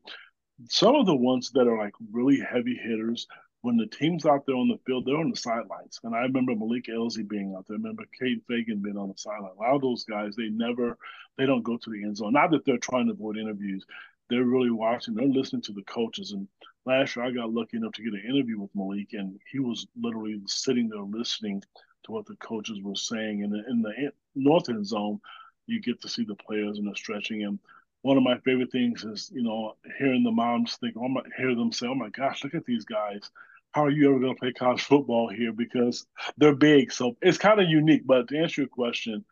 some 0.68 0.96
of 0.96 1.06
the 1.06 1.16
ones 1.16 1.52
that 1.52 1.68
are 1.68 1.78
like 1.78 1.94
really 2.12 2.40
heavy 2.40 2.76
hitters, 2.76 3.28
when 3.62 3.78
the 3.78 3.88
team's 3.88 4.26
out 4.26 4.46
there 4.46 4.56
on 4.56 4.68
the 4.68 4.80
field, 4.86 5.06
they're 5.06 5.18
on 5.18 5.30
the 5.30 5.38
sidelines. 5.38 6.00
And 6.04 6.16
I 6.16 6.22
remember 6.22 6.56
Malik 6.56 6.88
Elzy 6.88 7.28
being 7.28 7.54
out 7.56 7.68
there. 7.68 7.76
I 7.76 7.80
remember 7.80 8.04
Kaden 8.20 8.42
Feagin 8.50 8.82
being 8.82 8.98
on 8.98 9.10
the 9.10 9.18
sideline. 9.18 9.52
A 9.58 9.62
lot 9.62 9.76
of 9.76 9.82
those 9.82 10.04
guys, 10.04 10.36
they 10.36 10.50
never, 10.50 10.98
they 11.38 11.46
don't 11.46 11.64
go 11.64 11.78
to 11.78 11.90
the 11.90 12.04
end 12.04 12.18
zone. 12.18 12.34
Not 12.34 12.52
that 12.52 12.66
they're 12.66 12.78
trying 12.78 13.08
to 13.08 13.14
avoid 13.14 13.38
interviews. 13.38 13.86
They're 14.30 14.44
really 14.44 14.72
watching. 14.72 15.14
They're 15.14 15.28
listening 15.28 15.62
to 15.64 15.74
the 15.74 15.84
coaches. 15.84 16.32
And 16.32 16.48
last 16.86 17.16
year, 17.16 17.26
I 17.26 17.32
got 17.32 17.54
lucky 17.54 17.78
enough 17.78 17.94
to 17.94 18.04
get 18.04 18.14
an 18.14 18.24
interview 18.28 18.60
with 18.60 18.72
Malik, 18.74 19.10
and 19.14 19.40
he 19.52 19.60
was 19.60 19.86
literally 19.96 20.42
sitting 20.48 20.90
there 20.90 21.02
listening 21.02 21.62
to 22.04 22.12
what 22.12 22.26
the 22.26 22.36
coaches 22.38 22.80
were 22.82 22.96
saying. 22.96 23.44
And 23.44 23.54
in 23.68 23.82
the 23.84 24.12
north 24.34 24.70
end 24.70 24.88
zone, 24.88 25.20
you 25.68 25.80
get 25.82 26.02
to 26.02 26.10
see 26.10 26.24
the 26.24 26.36
players 26.36 26.80
and 26.80 26.90
the 26.90 26.96
stretching. 26.96 27.44
And 27.44 27.60
one 28.02 28.18
of 28.18 28.24
my 28.24 28.40
favorite 28.40 28.72
things 28.72 29.04
is, 29.04 29.30
you 29.32 29.44
know, 29.44 29.76
hearing 30.00 30.24
the 30.24 30.32
moms 30.32 30.78
think, 30.78 30.96
oh 30.98 31.08
my, 31.08 31.22
hear 31.38 31.54
them 31.54 31.72
say, 31.72 31.86
oh 31.88 31.94
my 31.94 32.10
gosh, 32.10 32.44
look 32.44 32.56
at 32.56 32.66
these 32.66 32.86
guys. 32.86 33.30
How 33.72 33.86
are 33.86 33.90
you 33.90 34.10
ever 34.10 34.20
going 34.20 34.36
to 34.36 34.40
play 34.40 34.52
college 34.52 34.82
football 34.82 35.30
here? 35.30 35.54
Because 35.54 36.06
they're 36.38 36.56
big. 36.56 36.92
So 36.92 37.16
it's 37.22 37.38
kind 37.38 37.60
of 37.60 37.70
unique. 37.70 38.06
But 38.06 38.28
to 38.28 38.38
answer 38.38 38.62
your 38.62 38.70
question, 38.70 39.24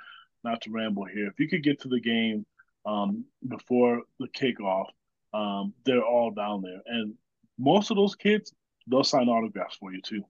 not 0.43 0.61
to 0.61 0.71
ramble 0.71 1.05
here, 1.05 1.27
if 1.27 1.39
you 1.39 1.49
could 1.49 1.63
get 1.63 1.81
to 1.81 1.89
the 1.89 1.99
game 1.99 2.45
um, 2.85 3.25
before 3.47 4.01
the 4.19 4.27
kickoff, 4.27 4.85
um, 5.33 5.73
they're 5.85 6.03
all 6.03 6.31
down 6.31 6.61
there. 6.61 6.81
And 6.85 7.15
most 7.57 7.91
of 7.91 7.97
those 7.97 8.15
kids, 8.15 8.53
they'll 8.87 9.03
sign 9.03 9.27
autographs 9.27 9.75
for 9.75 9.91
you 9.91 10.01
too. 10.01 10.23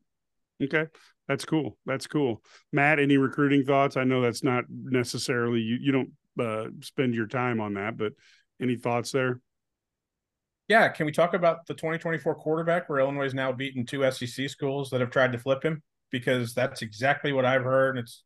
Okay. 0.61 0.87
That's 1.27 1.45
cool. 1.45 1.77
That's 1.85 2.07
cool. 2.07 2.41
Matt, 2.73 2.99
any 2.99 3.17
recruiting 3.17 3.63
thoughts? 3.63 3.95
I 3.95 4.03
know 4.03 4.21
that's 4.21 4.43
not 4.43 4.65
necessarily 4.67 5.59
you. 5.59 5.77
You 5.79 5.91
don't 5.91 6.11
uh, 6.39 6.69
spend 6.81 7.13
your 7.13 7.27
time 7.27 7.61
on 7.61 7.75
that, 7.75 7.97
but 7.97 8.13
any 8.59 8.75
thoughts 8.75 9.11
there? 9.11 9.39
Yeah, 10.69 10.87
can 10.89 11.07
we 11.07 11.11
talk 11.11 11.33
about 11.33 11.65
the 11.65 11.73
2024 11.73 12.35
quarterback 12.35 12.87
where 12.87 12.99
Illinois 12.99 13.25
is 13.25 13.33
now 13.33 13.51
beaten 13.51 13.87
two 13.87 14.09
SEC 14.11 14.47
schools 14.49 14.91
that 14.91 15.01
have 15.01 15.09
tried 15.09 15.31
to 15.31 15.39
flip 15.39 15.63
him? 15.63 15.81
Because 16.11 16.53
that's 16.53 16.83
exactly 16.83 17.33
what 17.33 17.43
I've 17.43 17.63
heard. 17.63 17.97
It's, 17.97 18.23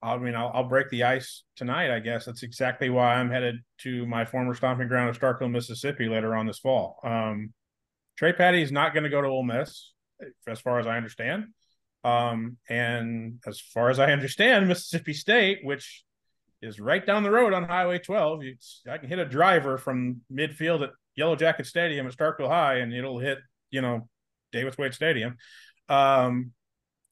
I 0.00 0.16
mean, 0.16 0.36
I'll, 0.36 0.52
I'll 0.54 0.68
break 0.68 0.90
the 0.90 1.02
ice 1.02 1.42
tonight. 1.56 1.92
I 1.92 1.98
guess 1.98 2.24
that's 2.24 2.44
exactly 2.44 2.88
why 2.88 3.14
I'm 3.14 3.32
headed 3.32 3.56
to 3.80 4.06
my 4.06 4.24
former 4.24 4.54
stomping 4.54 4.86
ground 4.86 5.10
of 5.10 5.18
Starkville, 5.18 5.50
Mississippi, 5.50 6.08
later 6.08 6.36
on 6.36 6.46
this 6.46 6.60
fall. 6.60 7.00
Um, 7.02 7.52
Trey 8.16 8.32
Petty 8.32 8.62
is 8.62 8.70
not 8.70 8.94
going 8.94 9.04
to 9.04 9.10
go 9.10 9.20
to 9.20 9.26
Ole 9.26 9.42
Miss, 9.42 9.92
as 10.46 10.60
far 10.60 10.78
as 10.78 10.86
I 10.86 10.96
understand. 10.96 11.46
Um, 12.04 12.58
and 12.68 13.40
as 13.44 13.58
far 13.60 13.90
as 13.90 13.98
I 13.98 14.12
understand, 14.12 14.68
Mississippi 14.68 15.14
State, 15.14 15.58
which 15.64 16.04
is 16.62 16.78
right 16.78 17.04
down 17.04 17.24
the 17.24 17.30
road 17.32 17.52
on 17.52 17.64
Highway 17.64 17.98
12, 17.98 18.44
you, 18.44 18.56
I 18.88 18.98
can 18.98 19.08
hit 19.08 19.18
a 19.18 19.24
driver 19.24 19.78
from 19.78 20.20
midfield 20.32 20.84
at 20.84 20.90
Yellow 21.16 21.36
Jacket 21.36 21.66
Stadium 21.66 22.06
at 22.06 22.16
Starkville 22.16 22.48
High, 22.48 22.76
and 22.76 22.92
it'll 22.94 23.18
hit, 23.18 23.38
you 23.70 23.80
know, 23.80 24.08
Davis 24.52 24.78
Wade 24.78 24.94
Stadium. 24.94 25.36
Um, 25.88 26.52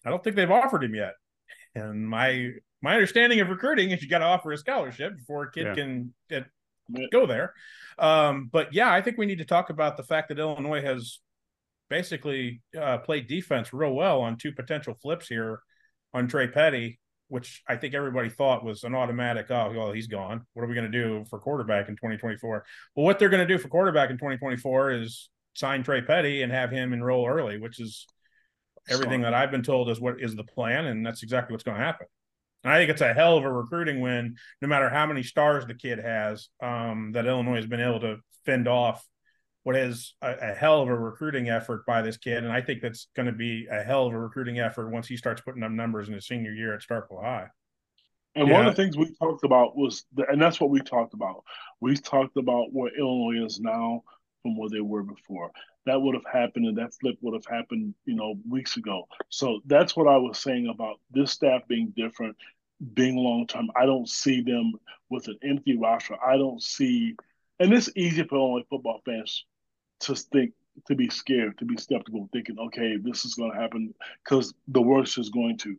I 0.05 0.11
don't 0.11 0.23
think 0.23 0.37
they've 0.37 0.51
offered 0.51 0.85
him 0.85 0.95
yet. 0.95 1.15
And 1.75 2.09
my 2.09 2.51
my 2.83 2.95
understanding 2.95 3.41
of 3.41 3.49
recruiting 3.49 3.91
is 3.91 4.03
you 4.03 4.09
got 4.09 4.19
to 4.19 4.27
offer 4.27 4.53
a 4.53 4.59
scholarship 4.59 5.17
before 5.17 5.45
a 5.45 5.51
kid 5.51 5.67
yeah. 5.69 5.75
can 5.75 6.15
get, 6.29 6.45
go 7.11 7.25
there. 7.25 7.55
Um, 7.99 8.51
but 8.53 8.75
yeah, 8.75 8.93
I 8.93 9.01
think 9.01 9.17
we 9.17 9.25
need 9.25 9.39
to 9.39 9.47
talk 9.47 9.71
about 9.71 9.97
the 9.97 10.03
fact 10.03 10.29
that 10.29 10.39
Illinois 10.39 10.83
has 10.83 11.21
basically 11.89 12.61
uh, 12.79 12.99
played 12.99 13.27
defense 13.27 13.73
real 13.73 13.95
well 13.95 14.21
on 14.21 14.37
two 14.37 14.53
potential 14.53 14.95
flips 15.01 15.29
here 15.29 15.61
on 16.13 16.29
Trey 16.29 16.49
Petty, 16.49 16.99
which 17.29 17.63
I 17.69 17.77
think 17.77 17.95
everybody 17.95 18.29
thought 18.29 18.65
was 18.65 18.85
an 18.85 18.95
automatic. 18.95 19.47
Oh, 19.51 19.73
well, 19.75 19.93
he's 19.93 20.07
gone. 20.07 20.47
What 20.53 20.63
are 20.63 20.67
we 20.67 20.75
going 20.75 20.91
to 20.91 21.03
do 21.03 21.25
for 21.29 21.39
quarterback 21.39 21.89
in 21.89 21.97
2024? 21.97 22.65
Well, 22.95 23.05
what 23.05 23.19
they're 23.19 23.29
going 23.29 23.47
to 23.47 23.53
do 23.55 23.61
for 23.61 23.69
quarterback 23.69 24.11
in 24.11 24.17
2024 24.17 24.93
is 24.93 25.31
sign 25.55 25.83
Trey 25.83 26.03
Petty 26.03 26.43
and 26.43 26.53
have 26.53 26.71
him 26.71 26.93
enroll 26.93 27.27
early, 27.27 27.59
which 27.59 27.81
is 27.81 28.07
everything 28.89 29.23
that 29.23 29.35
I've 29.35 29.51
been 29.51 29.63
told 29.63 29.89
is 29.89 30.01
what 30.01 30.21
is 30.21 30.35
the 30.35 30.45
plan, 30.45 30.87
and 30.87 31.05
that's 31.05 31.23
exactly 31.23 31.55
what's 31.55 31.65
going 31.65 31.79
to 31.79 31.85
happen. 31.85 32.07
And 32.63 32.73
I 32.73 32.79
think 32.79 32.91
it's 32.91 33.01
a 33.01 33.13
hell 33.13 33.37
of 33.37 33.45
a 33.45 33.53
recruiting 33.53 34.01
win, 34.01 34.37
no 34.63 34.69
matter 34.69 34.89
how 34.89 35.07
many 35.07 35.23
stars 35.23 35.67
the 35.67 35.75
kid 35.75 35.99
has. 35.99 36.49
Um, 36.63 37.13
that 37.13 37.27
Illinois 37.27 37.57
has 37.57 37.67
been 37.67 37.81
able 37.81 38.01
to 38.01 38.17
fend 38.47 38.69
off 38.69 39.07
what 39.65 39.77
is 39.77 40.15
a, 40.23 40.35
a, 40.51 40.55
hell 40.55 40.83
of 40.83 40.89
a 40.89 40.95
recruiting 40.95 41.49
effort 41.49 41.85
by 41.87 42.03
this 42.03 42.19
kid. 42.19 42.45
And 42.45 42.53
I 42.53 42.61
think 42.61 42.83
that's 42.83 43.09
going 43.17 43.27
to 43.27 43.33
be 43.33 43.67
a 43.71 43.83
hell 43.83 44.07
of 44.07 44.13
a 44.13 44.19
recruiting 44.19 44.61
effort 44.61 44.91
once 44.91 45.09
he 45.09 45.17
starts 45.17 45.41
putting 45.41 45.63
up 45.63 45.71
numbers 45.71 46.07
in 46.07 46.15
his 46.15 46.27
senior 46.27 46.53
year 46.53 46.75
at 46.75 46.83
Starkville 46.83 47.23
High. 47.23 47.49
And 48.37 48.49
yeah. 48.49 48.55
one 48.55 48.67
of 48.67 48.77
the 48.77 48.83
things 48.83 48.97
we 48.97 49.15
talked 49.15 49.45
about 49.45 49.77
was, 49.77 50.05
the, 50.15 50.29
and 50.29 50.41
that's 50.41 50.61
what 50.61 50.71
we 50.71 50.81
talked 50.81 51.15
about. 51.15 51.45
We 51.81 51.97
talked 51.97 52.37
about 52.37 52.73
where 52.73 52.91
Illinois 52.97 53.47
is 53.47 53.59
now 53.59 54.03
from 54.43 54.57
where 54.59 54.69
they 54.69 54.81
were 54.81 55.03
before. 55.03 55.51
That 55.87 56.01
would 56.01 56.15
have 56.15 56.27
happened, 56.31 56.67
and 56.67 56.77
that 56.79 56.95
flip 57.01 57.17
would 57.23 57.35
have 57.35 57.47
happened, 57.47 57.95
you 58.05 58.15
know, 58.15 58.35
weeks 58.49 58.77
ago. 58.77 59.07
So 59.31 59.61
that's 59.67 59.97
what 59.97 60.09
I 60.09 60.17
was 60.17 60.39
saying 60.39 60.69
about 60.69 60.99
this 61.11 61.31
staff 61.31 61.63
being 61.69 61.93
different, 61.97 62.37
being 62.93 63.17
long 63.17 63.47
term. 63.47 63.71
I 63.77 63.87
don't 63.87 64.09
see 64.09 64.43
them 64.43 64.73
with 65.09 65.29
an 65.29 65.39
empty 65.43 65.79
roster. 65.79 66.17
I 66.27 66.37
don't 66.37 66.63
see, 66.63 67.15
and 67.61 67.73
it's 67.73 67.91
easy 67.97 68.25
for 68.25 68.37
Illinois 68.37 68.65
football 68.69 69.01
fans 69.05 69.45
to 70.01 70.15
think 70.15 70.53
to 70.87 70.95
be 70.95 71.09
scared, 71.09 71.57
to 71.59 71.65
be 71.65 71.77
skeptical, 71.77 72.29
thinking, 72.33 72.59
okay, 72.59 72.97
this 72.97 73.25
is 73.25 73.35
going 73.35 73.53
to 73.53 73.59
happen 73.59 73.95
because 74.25 74.55
the 74.69 74.83
worst 74.83 75.19
is 75.19 75.31
going 75.31 75.57
to. 75.59 75.77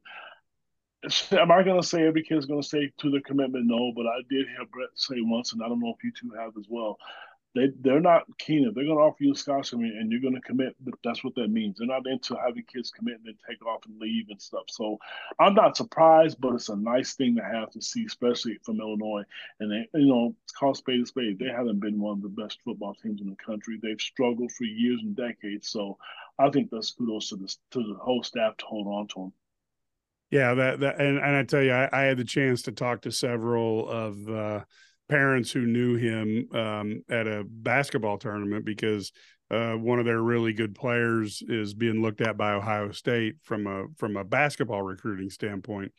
Am 1.32 1.52
I 1.52 1.62
going 1.62 1.80
to 1.80 1.88
say 1.88 2.08
every 2.08 2.24
kid 2.24 2.38
is 2.38 2.46
going 2.46 2.62
to 2.62 2.68
stay 2.68 2.92
to 3.00 3.12
their 3.12 3.22
commitment? 3.22 3.68
No, 3.68 3.92
but 3.96 4.08
I 4.08 4.20
did 4.30 4.48
hear 4.48 4.66
Bret 4.72 4.90
say 4.96 5.18
once, 5.20 5.54
and 5.54 5.62
I 5.62 5.68
don't 5.68 5.80
know 5.80 5.94
if 5.96 6.04
you 6.04 6.12
two 6.12 6.36
have 6.36 6.54
as 6.58 6.66
well, 6.70 6.98
they 7.56 7.70
they're 7.80 8.02
not 8.02 8.24
keen. 8.38 8.64
They're 8.64 8.84
going 8.84 8.98
to 8.98 9.04
offer 9.04 9.24
you 9.24 9.32
a 9.32 9.36
scholarship 9.36 9.80
and 9.80 10.12
you're 10.12 10.22
going 10.22 10.36
to 10.36 10.42
commit, 10.42 10.76
that's 11.04 11.24
what 11.24 11.36
that 11.36 11.50
means. 11.50 11.78
They're 11.78 11.88
not 11.88 12.06
into 12.06 12.36
having 12.36 12.64
kids 12.64 12.92
commit 12.92 13.16
and 13.16 13.26
then 13.26 13.38
take 13.50 13.66
off 13.66 13.86
and 13.88 14.00
leave 14.00 14.26
and 14.30 14.42
stuff. 14.42 14.66
So 14.68 14.98
I'm 15.40 15.56
not 15.56 15.78
surprised, 15.78 16.38
but 16.40 16.54
it's 16.54 16.70
a 16.70 16.76
nice 16.76 17.14
thing 17.14 17.36
to 17.38 17.44
have 17.44 17.72
to 17.72 17.82
see, 17.82 18.04
especially 18.06 18.60
from 18.64 18.82
Illinois. 18.82 19.24
And 19.62 19.72
they, 19.72 19.98
you 19.98 20.08
know, 20.08 20.36
it's 20.44 20.52
called 20.52 20.78
spade 20.78 21.02
a 21.02 21.06
spade. 21.06 21.40
They 21.40 21.48
haven't 21.48 21.80
been 21.80 22.00
one 22.00 22.18
of 22.18 22.22
the 22.22 22.42
best 22.42 22.60
football 22.64 22.94
teams 23.02 23.22
in 23.22 23.30
the 23.30 23.38
country. 23.38 23.80
They've 23.82 24.02
struggled 24.02 24.52
for 24.52 24.66
years 24.66 25.00
and 25.02 25.16
decades. 25.16 25.70
So 25.70 25.98
I 26.38 26.50
think 26.50 26.70
that's 26.70 26.92
kudos 26.92 27.30
to 27.30 27.38
the 27.38 27.56
to 27.72 27.80
the 27.80 27.96
whole 28.00 28.24
staff 28.24 28.58
to 28.58 28.66
hold 28.66 28.88
on 28.88 29.08
to 29.08 29.16
them. 29.16 29.34
Yeah, 30.32 30.54
that 30.56 30.80
that 30.82 31.00
and, 31.00 31.18
and 31.20 31.36
I 31.36 31.44
tell 31.44 31.62
you, 31.62 31.72
I, 31.72 31.88
I 31.94 32.02
had 32.04 32.18
the 32.18 32.26
chance 32.26 32.64
to 32.64 32.74
talk 32.74 33.04
to 33.04 33.12
several 33.12 33.88
of 33.88 34.30
uh, 34.30 34.66
parents 35.08 35.52
who 35.52 35.66
knew 35.66 35.96
him 35.96 36.48
um, 36.54 37.04
at 37.10 37.28
a 37.28 37.44
basketball 37.48 38.18
tournament 38.18 38.66
because 38.66 39.12
uh, 39.52 39.74
one 39.74 40.00
of 40.00 40.06
their 40.06 40.22
really 40.22 40.54
good 40.54 40.74
players 40.74 41.44
is 41.48 41.74
being 41.74 42.02
looked 42.02 42.22
at 42.22 42.38
by 42.38 42.54
Ohio 42.54 42.92
State 42.92 43.36
from 43.44 43.68
a 43.68 43.86
from 43.98 44.18
a 44.18 44.24
basketball 44.24 44.82
recruiting 44.82 45.30
standpoint. 45.30 45.92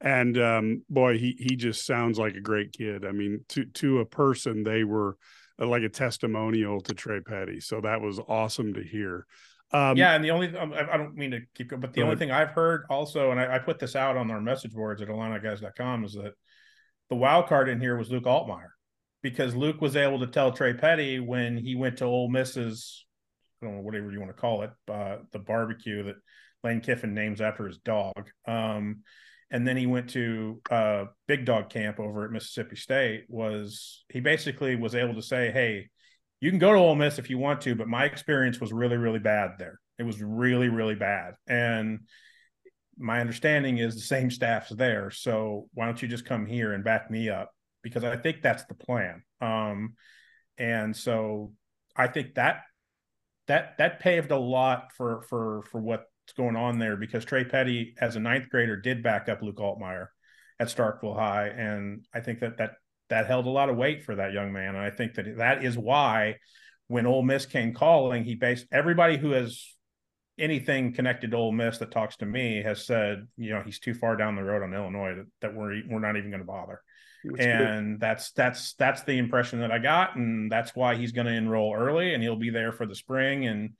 And 0.00 0.38
um, 0.38 0.82
boy, 0.88 1.18
he 1.18 1.36
he 1.38 1.56
just 1.56 1.84
sounds 1.84 2.18
like 2.18 2.34
a 2.34 2.40
great 2.40 2.72
kid. 2.72 3.04
I 3.04 3.12
mean, 3.12 3.44
to 3.50 3.66
to 3.66 3.98
a 3.98 4.06
person, 4.06 4.62
they 4.62 4.84
were 4.84 5.16
uh, 5.60 5.66
like 5.66 5.82
a 5.82 5.88
testimonial 5.88 6.80
to 6.82 6.94
Trey 6.94 7.20
Petty. 7.20 7.60
So 7.60 7.80
that 7.80 8.00
was 8.00 8.20
awesome 8.28 8.74
to 8.74 8.82
hear. 8.82 9.26
Um, 9.70 9.98
yeah, 9.98 10.14
and 10.14 10.24
the 10.24 10.30
only 10.30 10.56
um, 10.56 10.72
I 10.72 10.96
don't 10.96 11.14
mean 11.14 11.32
to 11.32 11.40
keep 11.54 11.68
going, 11.68 11.80
but 11.80 11.92
the 11.92 12.00
only 12.00 12.12
ahead. 12.12 12.18
thing 12.20 12.30
I've 12.30 12.50
heard 12.50 12.84
also, 12.88 13.32
and 13.32 13.40
I, 13.40 13.56
I, 13.56 13.58
put 13.58 13.78
this 13.78 13.94
out 13.94 14.16
on 14.16 14.30
our 14.30 14.40
message 14.40 14.72
boards 14.72 15.02
at 15.02 15.08
IlliniGuys.com, 15.08 16.04
is 16.04 16.14
that 16.14 16.32
the 17.10 17.16
wild 17.16 17.46
card 17.46 17.68
in 17.68 17.80
here 17.80 17.96
was 17.96 18.10
Luke 18.10 18.24
Altmyer 18.24 18.68
because 19.22 19.54
Luke 19.54 19.80
was 19.80 19.96
able 19.96 20.20
to 20.20 20.26
tell 20.26 20.52
Trey 20.52 20.74
Petty 20.74 21.20
when 21.20 21.56
he 21.56 21.74
went 21.74 21.98
to 21.98 22.04
Ole 22.04 22.28
Miss's, 22.28 23.04
I 23.62 23.66
don't 23.66 23.76
know, 23.76 23.82
whatever 23.82 24.10
you 24.12 24.20
want 24.20 24.30
to 24.30 24.40
call 24.40 24.62
it, 24.62 24.70
uh, 24.88 25.16
the 25.32 25.38
barbecue 25.38 26.04
that 26.04 26.16
Lane 26.62 26.80
Kiffin 26.80 27.14
names 27.14 27.40
after 27.40 27.66
his 27.66 27.78
dog. 27.78 28.30
Um, 28.46 29.02
and 29.50 29.66
then 29.66 29.76
he 29.76 29.86
went 29.86 30.10
to 30.10 30.60
uh, 30.70 31.04
Big 31.26 31.44
Dog 31.46 31.70
Camp 31.70 31.98
over 31.98 32.24
at 32.24 32.30
Mississippi 32.30 32.76
State. 32.76 33.24
Was 33.28 34.04
he 34.10 34.20
basically 34.20 34.76
was 34.76 34.94
able 34.94 35.14
to 35.14 35.22
say, 35.22 35.50
"Hey, 35.50 35.88
you 36.40 36.50
can 36.50 36.58
go 36.58 36.72
to 36.72 36.78
Ole 36.78 36.94
Miss 36.94 37.18
if 37.18 37.30
you 37.30 37.38
want 37.38 37.62
to, 37.62 37.74
but 37.74 37.88
my 37.88 38.04
experience 38.04 38.60
was 38.60 38.72
really, 38.72 38.98
really 38.98 39.18
bad 39.18 39.52
there. 39.58 39.80
It 39.98 40.02
was 40.02 40.20
really, 40.20 40.68
really 40.68 40.96
bad." 40.96 41.34
And 41.46 42.00
my 42.98 43.20
understanding 43.20 43.78
is 43.78 43.94
the 43.94 44.00
same 44.00 44.30
staff's 44.30 44.70
there. 44.70 45.10
So 45.10 45.68
why 45.74 45.86
don't 45.86 46.00
you 46.02 46.08
just 46.08 46.24
come 46.24 46.46
here 46.46 46.72
and 46.72 46.84
back 46.84 47.10
me 47.10 47.28
up? 47.28 47.52
Because 47.82 48.04
I 48.04 48.16
think 48.16 48.42
that's 48.42 48.64
the 48.64 48.74
plan. 48.74 49.22
Um, 49.40 49.94
and 50.58 50.96
so 50.96 51.52
I 51.96 52.08
think 52.08 52.34
that 52.34 52.62
that 53.46 53.78
that 53.78 54.00
paved 54.00 54.30
a 54.30 54.38
lot 54.38 54.92
for 54.96 55.22
for 55.22 55.62
for 55.70 55.80
what's 55.80 56.04
going 56.36 56.56
on 56.56 56.78
there 56.78 56.96
because 56.96 57.24
Trey 57.24 57.44
Petty 57.44 57.94
as 58.00 58.16
a 58.16 58.20
ninth 58.20 58.48
grader 58.50 58.76
did 58.76 59.02
back 59.02 59.28
up 59.28 59.42
Luke 59.42 59.56
Altmyer 59.56 60.08
at 60.60 60.68
Starkville 60.68 61.16
High, 61.16 61.48
and 61.48 62.04
I 62.12 62.20
think 62.20 62.40
that 62.40 62.58
that 62.58 62.72
that 63.08 63.26
held 63.26 63.46
a 63.46 63.50
lot 63.50 63.70
of 63.70 63.76
weight 63.76 64.04
for 64.04 64.16
that 64.16 64.32
young 64.32 64.52
man. 64.52 64.74
And 64.74 64.84
I 64.84 64.90
think 64.90 65.14
that 65.14 65.38
that 65.38 65.64
is 65.64 65.78
why 65.78 66.36
when 66.88 67.06
Ole 67.06 67.22
Miss 67.22 67.46
came 67.46 67.74
calling, 67.74 68.24
he 68.24 68.34
based 68.34 68.66
everybody 68.70 69.16
who 69.16 69.30
has 69.30 69.64
anything 70.38 70.92
connected 70.92 71.30
to 71.32 71.36
Ole 71.36 71.52
Miss 71.52 71.78
that 71.78 71.90
talks 71.90 72.16
to 72.18 72.26
me 72.26 72.62
has 72.62 72.84
said, 72.84 73.26
you 73.36 73.50
know, 73.50 73.62
he's 73.64 73.78
too 73.78 73.94
far 73.94 74.16
down 74.16 74.36
the 74.36 74.42
road 74.42 74.62
on 74.62 74.74
Illinois 74.74 75.14
that, 75.16 75.26
that 75.40 75.54
we're 75.54 75.82
we're 75.88 76.00
not 76.00 76.16
even 76.16 76.30
going 76.30 76.40
to 76.40 76.46
bother. 76.46 76.80
That's 77.24 77.40
and 77.40 77.94
good. 77.94 78.00
that's 78.00 78.30
that's 78.32 78.74
that's 78.74 79.02
the 79.02 79.18
impression 79.18 79.60
that 79.60 79.72
I 79.72 79.78
got, 79.78 80.16
and 80.16 80.50
that's 80.50 80.74
why 80.74 80.94
he's 80.94 81.12
going 81.12 81.26
to 81.26 81.32
enroll 81.32 81.74
early, 81.74 82.14
and 82.14 82.22
he'll 82.22 82.36
be 82.36 82.50
there 82.50 82.72
for 82.72 82.86
the 82.86 82.94
spring, 82.94 83.46
and 83.46 83.70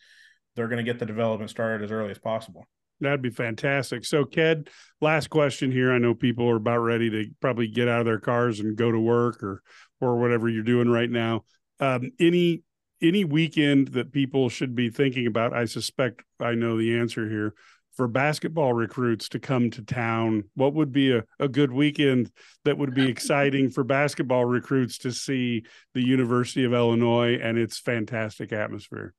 they're 0.57 0.69
going 0.69 0.85
to 0.85 0.91
get 0.91 0.99
the 0.99 1.07
development 1.07 1.51
started 1.51 1.85
as 1.85 1.93
early 1.93 2.11
as 2.11 2.19
possible. 2.19 2.67
That'd 3.01 3.23
be 3.23 3.31
fantastic. 3.31 4.05
So, 4.05 4.25
Ked, 4.25 4.71
last 5.01 5.31
question 5.31 5.71
here. 5.71 5.93
I 5.93 5.99
know 5.99 6.15
people 6.15 6.51
are 6.51 6.57
about 6.57 6.79
ready 6.79 7.09
to 7.11 7.27
probably 7.41 7.69
get 7.69 7.87
out 7.87 8.01
of 8.01 8.07
their 8.07 8.19
cars 8.19 8.59
and 8.59 8.77
go 8.77 8.91
to 8.91 8.99
work 8.99 9.43
or 9.43 9.63
or 10.01 10.19
whatever 10.19 10.49
you're 10.49 10.65
doing 10.65 10.89
right 10.89 11.11
now. 11.11 11.45
Um, 11.81 12.11
any 12.19 12.63
any 13.01 13.25
weekend 13.25 13.89
that 13.89 14.13
people 14.13 14.49
should 14.49 14.75
be 14.75 14.91
thinking 14.91 15.27
about? 15.27 15.53
I 15.53 15.65
suspect 15.65 16.23
I 16.41 16.55
know 16.55 16.79
the 16.79 16.99
answer 16.99 17.29
here. 17.29 17.55
For 17.97 18.07
basketball 18.07 18.75
recruits 18.75 19.29
to 19.31 19.41
come 19.41 19.71
to 19.71 19.83
town, 19.83 20.45
what 20.55 20.73
would 20.75 20.93
be 20.93 21.13
a, 21.13 21.25
a 21.41 21.49
good 21.49 21.73
weekend 21.73 22.31
that 22.65 22.79
would 22.79 22.95
be 22.95 23.09
exciting 23.09 23.71
for 23.71 23.83
basketball 23.83 24.45
recruits 24.45 24.99
to 24.99 25.11
see 25.11 25.65
the 25.95 26.07
University 26.07 26.65
of 26.65 26.73
Illinois 26.73 27.39
and 27.43 27.59
its 27.59 27.79
fantastic 27.79 28.53
atmosphere? 28.53 29.15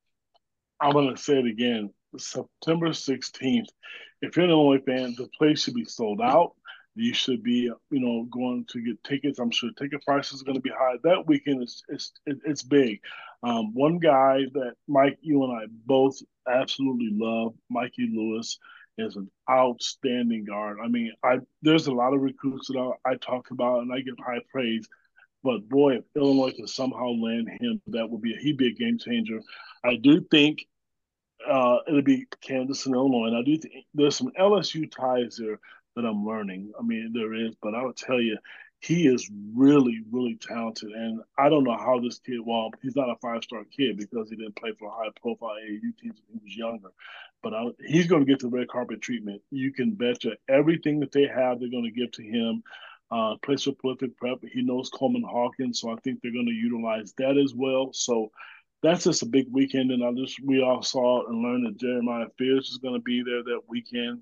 I'm 0.80 0.93
going 0.93 1.13
to 1.13 1.21
say 1.21 1.39
it 1.39 1.45
again. 1.45 1.89
September 2.17 2.89
16th. 2.89 3.67
If 4.21 4.36
you're 4.36 4.45
an 4.45 4.51
Illinois 4.51 4.82
fan, 4.86 5.13
the 5.17 5.27
place 5.38 5.63
should 5.63 5.73
be 5.73 5.86
sold 5.86 6.21
out. 6.21 6.53
You 7.00 7.14
should 7.14 7.43
be, 7.43 7.72
you 7.91 8.00
know, 8.00 8.26
going 8.26 8.66
to 8.72 8.82
get 8.82 9.04
tickets. 9.04 9.39
I'm 9.39 9.52
sure 9.52 9.70
ticket 9.78 10.04
prices 10.06 10.41
are 10.41 10.45
going 10.45 10.58
to 10.58 10.62
be 10.62 10.70
high. 10.70 10.95
That 11.04 11.28
weekend 11.28 11.64
is 11.64 11.84
it's 11.88 12.12
it's 12.26 12.64
big. 12.64 13.00
Um, 13.41 13.74
one 13.74 14.00
guy 14.00 14.41
that 14.54 14.74
Mike, 14.88 15.18
you 15.22 15.43
and 15.43 15.54
I 15.54 15.66
both 15.86 16.22
absolutely 16.47 17.10
love, 17.12 17.54
Mikey 17.70 18.10
Lewis, 18.14 18.60
is 18.97 19.16
an 19.16 19.32
outstanding 19.50 20.45
guard. 20.45 20.78
I 20.84 20.88
mean, 20.88 21.14
I 21.24 21.39
there's 21.62 21.88
a 21.88 21.93
lot 21.93 22.14
of 22.14 22.22
recruits 22.22 22.68
that 22.68 22.78
I, 22.78 23.12
I 23.12 23.16
talk 23.16 23.52
about 23.52 23.82
and 23.82 23.93
I 23.93 24.02
give 24.02 24.16
high 24.20 24.41
praise. 24.52 24.88
But 25.41 25.70
boy, 25.70 25.97
if 25.97 26.04
Illinois 26.18 26.52
could 26.52 26.70
somehow 26.70 27.12
land 27.12 27.50
him, 27.62 27.82
that 27.88 28.10
would 28.10 28.22
be 28.22 28.36
a, 28.36 28.38
he'd 28.38 28.58
be 28.58 28.68
a 28.68 28.74
game 28.74 28.97
changer. 28.97 29.39
I 29.86 29.95
do 29.95 30.20
think 30.30 30.68
uh, 31.50 31.78
it'll 31.88 32.02
be 32.02 32.26
Kansas 32.41 32.86
and 32.86 32.95
Illinois, 32.95 33.28
and 33.28 33.38
I 33.38 33.43
do 33.43 33.58
think 33.58 33.86
there's 33.93 34.18
some 34.18 34.32
LSU 34.38 34.91
ties 34.91 35.38
there 35.38 35.60
that 36.00 36.08
I'm 36.08 36.26
learning. 36.26 36.72
I 36.80 36.84
mean, 36.84 37.12
there 37.14 37.34
is, 37.34 37.54
but 37.62 37.76
I 37.76 37.84
would 37.84 37.97
tell 37.97 38.22
you, 38.22 38.38
he 38.82 39.08
is 39.08 39.30
really, 39.54 40.02
really 40.10 40.36
talented. 40.36 40.91
And 40.91 41.22
I 41.38 41.50
don't 41.50 41.66
know 41.66 41.78
how 41.78 42.00
this 42.00 42.20
kid, 42.20 42.39
well, 42.45 42.72
he's 42.82 42.95
not 42.95 43.10
a 43.10 43.16
five 43.22 43.43
star 43.43 43.64
kid 43.66 43.97
because 43.97 44.30
he 44.30 44.38
didn't 44.38 44.56
play 44.56 44.72
for 44.80 44.88
a 44.88 44.91
high 44.91 45.12
profile 45.22 45.50
AAU 45.50 45.97
team 45.97 46.14
when 46.28 46.39
he 46.39 46.39
was 46.43 46.56
younger. 46.56 46.89
But 47.43 47.54
I, 47.54 47.66
he's 47.86 48.08
going 48.08 48.26
to 48.26 48.32
get 48.32 48.39
the 48.39 48.47
red 48.47 48.70
carpet 48.70 49.02
treatment. 49.02 49.41
You 49.52 49.74
can 49.74 49.91
bet 49.91 50.24
you 50.24 50.34
everything 50.47 51.02
that 51.02 51.12
they 51.12 51.28
have, 51.28 51.60
they're 51.60 51.70
going 51.70 51.84
to 51.84 51.91
give 51.91 52.12
to 52.14 52.24
him. 52.24 52.64
Uh, 53.12 53.36
plays 53.43 53.64
for 53.64 53.74
prolific 53.74 54.16
prep. 54.18 54.38
He 54.54 54.62
knows 54.62 54.91
Coleman 54.91 55.24
Hawkins, 55.24 55.82
so 55.82 55.89
I 55.89 55.95
think 56.04 56.22
they're 56.22 56.32
going 56.32 56.45
to 56.45 56.52
utilize 56.52 57.12
that 57.18 57.38
as 57.43 57.56
well. 57.56 57.89
So 57.91 58.30
that's 58.84 59.06
just 59.06 59.24
a 59.24 59.26
big 59.26 59.47
weekend. 59.52 59.89
And 59.89 60.04
I 60.04 60.12
just, 60.14 60.39
we 60.45 60.62
all 60.62 60.84
saw 60.84 61.26
and 61.26 61.41
learned 61.41 61.66
that 61.66 61.80
Jeremiah 61.80 62.28
Fears 62.38 62.70
is 62.70 62.78
going 62.78 62.93
to 62.93 63.02
be 63.02 63.24
there 63.24 63.41
that 63.43 63.62
weekend 63.68 64.22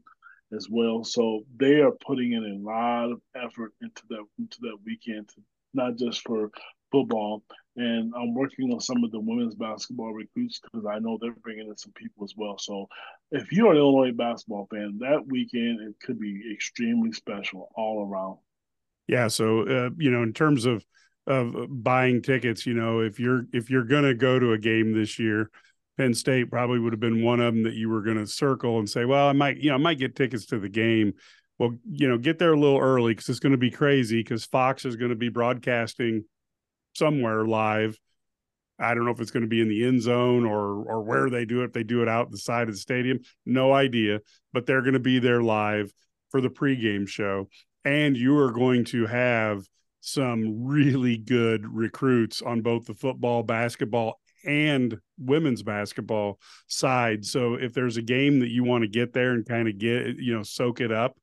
as 0.56 0.68
well. 0.70 1.04
So 1.04 1.44
they 1.58 1.82
are 1.82 1.92
putting 2.06 2.34
in 2.34 2.44
a 2.44 2.66
lot 2.66 3.12
of 3.12 3.22
effort 3.36 3.74
into 3.82 4.04
that 4.10 4.24
into 4.40 4.58
that 4.62 4.78
weekend, 4.86 5.30
not 5.74 5.98
just 5.98 6.22
for 6.22 6.52
football. 6.92 7.44
And 7.76 8.12
I'm 8.16 8.34
working 8.34 8.72
on 8.74 8.80
some 8.80 9.04
of 9.04 9.12
the 9.12 9.20
women's 9.20 9.56
basketball 9.56 10.14
recruits 10.14 10.60
because 10.60 10.88
I 10.88 11.00
know 11.00 11.20
they're 11.22 11.34
bringing 11.44 11.68
in 11.68 11.78
some 11.78 11.92
people 11.94 12.24
as 12.24 12.34
well. 12.36 12.58
So 12.58 12.88
if 13.32 13.52
you're 13.52 13.72
an 13.72 13.78
Illinois 13.78 14.14
basketball 14.14 14.68
fan, 14.72 14.98
that 15.02 15.26
weekend 15.28 15.82
it 15.82 15.96
could 16.04 16.20
be 16.20 16.52
extremely 16.52 17.12
special 17.12 17.70
all 17.76 18.08
around. 18.10 18.38
Yeah. 19.08 19.28
So 19.28 19.62
uh, 19.62 19.90
you 19.98 20.12
know, 20.12 20.24
in 20.24 20.34
terms 20.34 20.66
of 20.66 20.84
of 21.28 21.54
buying 21.70 22.22
tickets, 22.22 22.66
you 22.66 22.74
know, 22.74 23.02
if 23.02 23.20
you're 23.20 23.46
if 23.54 23.70
you're 23.70 23.84
gonna 23.84 24.16
go 24.16 24.40
to 24.40 24.54
a 24.54 24.58
game 24.58 24.94
this 24.94 25.20
year, 25.20 25.52
Penn 25.98 26.14
State 26.14 26.50
probably 26.52 26.80
would 26.80 26.94
have 26.94 27.00
been 27.00 27.24
one 27.24 27.40
of 27.40 27.54
them 27.54 27.64
that 27.64 27.74
you 27.74 27.90
were 27.90 28.02
going 28.02 28.18
to 28.18 28.28
circle 28.28 28.80
and 28.80 28.90
say, 28.90 29.06
well, 29.06 29.28
I 29.28 29.34
might, 29.34 29.58
you 29.58 29.70
know, 29.70 29.76
I 29.76 29.80
might 29.80 29.98
get 29.98 30.16
tickets 30.16 30.46
to 30.48 30.60
the 30.60 30.70
game. 30.70 31.14
Well, 31.58 31.76
you 31.90 32.08
know, 32.08 32.18
get 32.20 32.38
there 32.38 32.54
a 32.54 32.60
little 32.60 32.80
early 32.80 33.14
because 33.14 33.30
it's 33.30 33.40
going 33.40 33.52
to 33.54 33.58
be 33.58 33.72
crazy 33.72 34.20
because 34.20 34.46
Fox 34.46 34.86
is 34.86 34.96
going 34.96 35.10
to 35.10 35.16
be 35.16 35.30
broadcasting 35.30 36.26
somewhere 36.94 37.46
live. 37.46 37.98
I 38.80 38.94
don't 38.94 39.06
know 39.06 39.12
if 39.12 39.20
it's 39.20 39.32
going 39.32 39.42
to 39.42 39.50
be 39.50 39.62
in 39.62 39.70
the 39.70 39.86
end 39.86 40.04
zone 40.04 40.46
or 40.46 40.84
or 40.84 41.02
where 41.02 41.32
they 41.32 41.46
do 41.46 41.62
it. 41.62 41.66
If 41.66 41.74
they 41.74 41.84
do 41.84 42.04
it 42.04 42.08
out 42.08 42.30
the 42.30 42.38
side 42.38 42.68
of 42.68 42.76
the 42.76 42.80
stadium, 42.80 43.20
no 43.44 43.74
idea. 43.74 44.20
But 44.54 44.68
they're 44.68 44.84
going 44.84 44.94
to 44.94 45.00
be 45.00 45.18
there 45.18 45.42
live 45.42 45.92
for 46.30 46.42
the 46.42 46.50
pregame 46.50 47.08
show, 47.08 47.50
and 47.84 48.16
you 48.16 48.38
are 48.38 48.52
going 48.52 48.86
to 48.86 49.08
have 49.08 49.64
some 50.02 50.64
really 50.64 51.18
good 51.18 51.66
recruits 51.66 52.42
on 52.44 52.62
both 52.62 52.86
the 52.86 52.94
football, 52.94 53.42
basketball, 53.42 54.20
and 54.46 54.98
women's 55.18 55.64
basketball 55.64 56.40
side. 56.68 57.26
So 57.26 57.56
if 57.56 57.74
there's 57.74 57.98
a 57.98 58.02
game 58.02 58.40
that 58.40 58.50
you 58.50 58.64
want 58.64 58.84
to 58.84 58.88
get 58.88 59.14
there 59.14 59.32
and 59.32 59.46
kind 59.46 59.68
of 59.68 59.78
get, 59.78 60.18
you 60.18 60.36
know, 60.36 60.44
soak 60.44 60.82
it 60.82 60.92
up, 60.92 61.18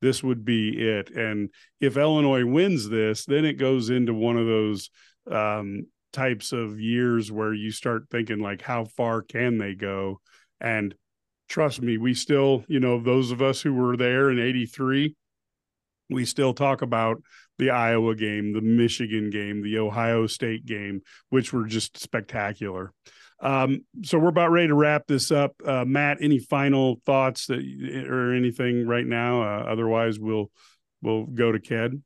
this 0.00 0.22
would 0.22 0.44
be 0.44 0.70
it. 0.70 1.10
And 1.10 1.50
if 1.80 1.96
Illinois 1.96 2.44
wins 2.44 2.88
this, 2.88 3.24
then 3.24 3.44
it 3.44 3.54
goes 3.54 3.90
into 3.90 4.14
one 4.14 4.36
of 4.36 4.46
those 4.46 4.90
um, 5.30 5.86
types 6.12 6.52
of 6.52 6.80
years 6.80 7.30
where 7.30 7.52
you 7.52 7.70
start 7.70 8.04
thinking 8.10 8.40
like, 8.40 8.62
how 8.62 8.84
far 8.84 9.22
can 9.22 9.58
they 9.58 9.74
go? 9.74 10.20
And 10.60 10.94
trust 11.48 11.82
me, 11.82 11.98
we 11.98 12.14
still, 12.14 12.64
you 12.68 12.80
know, 12.80 13.00
those 13.00 13.30
of 13.30 13.42
us 13.42 13.60
who 13.60 13.74
were 13.74 13.96
there 13.96 14.30
in 14.30 14.38
83, 14.38 15.14
we 16.08 16.24
still 16.24 16.54
talk 16.54 16.82
about 16.82 17.22
the 17.60 17.70
Iowa 17.70 18.16
game, 18.16 18.52
the 18.52 18.62
Michigan 18.62 19.30
game, 19.30 19.62
the 19.62 19.78
Ohio 19.78 20.26
State 20.26 20.64
game, 20.64 21.02
which 21.28 21.52
were 21.52 21.66
just 21.66 21.98
spectacular. 21.98 22.92
Um, 23.38 23.84
so 24.02 24.18
we're 24.18 24.28
about 24.28 24.50
ready 24.50 24.68
to 24.68 24.74
wrap 24.74 25.06
this 25.06 25.30
up. 25.30 25.54
Uh, 25.64 25.84
Matt, 25.84 26.18
any 26.20 26.38
final 26.38 27.00
thoughts 27.06 27.46
that 27.46 27.60
or 28.08 28.34
anything 28.34 28.86
right 28.86 29.06
now? 29.06 29.42
Uh, 29.42 29.64
otherwise, 29.64 30.18
we'll 30.18 30.50
we'll 31.02 31.26
go 31.26 31.52
to 31.52 31.60
Ked. 31.60 32.02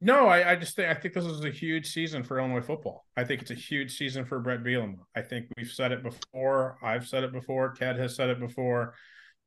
No, 0.00 0.26
I, 0.26 0.52
I, 0.52 0.56
just 0.56 0.76
think 0.76 0.88
I 0.88 0.94
think 0.94 1.14
this 1.14 1.24
is 1.24 1.44
a 1.44 1.50
huge 1.50 1.86
season 1.86 2.24
for 2.24 2.38
Illinois 2.38 2.60
football. 2.60 3.06
I 3.16 3.24
think 3.24 3.42
it's 3.42 3.50
a 3.50 3.54
huge 3.54 3.96
season 3.96 4.24
for 4.24 4.38
Bret 4.38 4.62
Bielema. 4.62 4.98
I 5.16 5.22
think 5.22 5.46
we've 5.56 5.70
said 5.70 5.92
it 5.92 6.02
before. 6.02 6.76
I've 6.82 7.06
said 7.06 7.24
it 7.24 7.32
before. 7.32 7.72
Ked 7.72 7.98
has 7.98 8.14
said 8.14 8.28
it 8.28 8.38
before. 8.38 8.94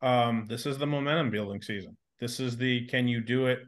Um, 0.02 0.46
this 0.48 0.66
is 0.66 0.78
the 0.78 0.88
momentum 0.88 1.30
building 1.30 1.62
season. 1.62 1.96
This 2.20 2.40
is 2.40 2.58
the 2.58 2.86
can 2.88 3.08
you 3.08 3.22
do 3.22 3.48
it? 3.48 3.60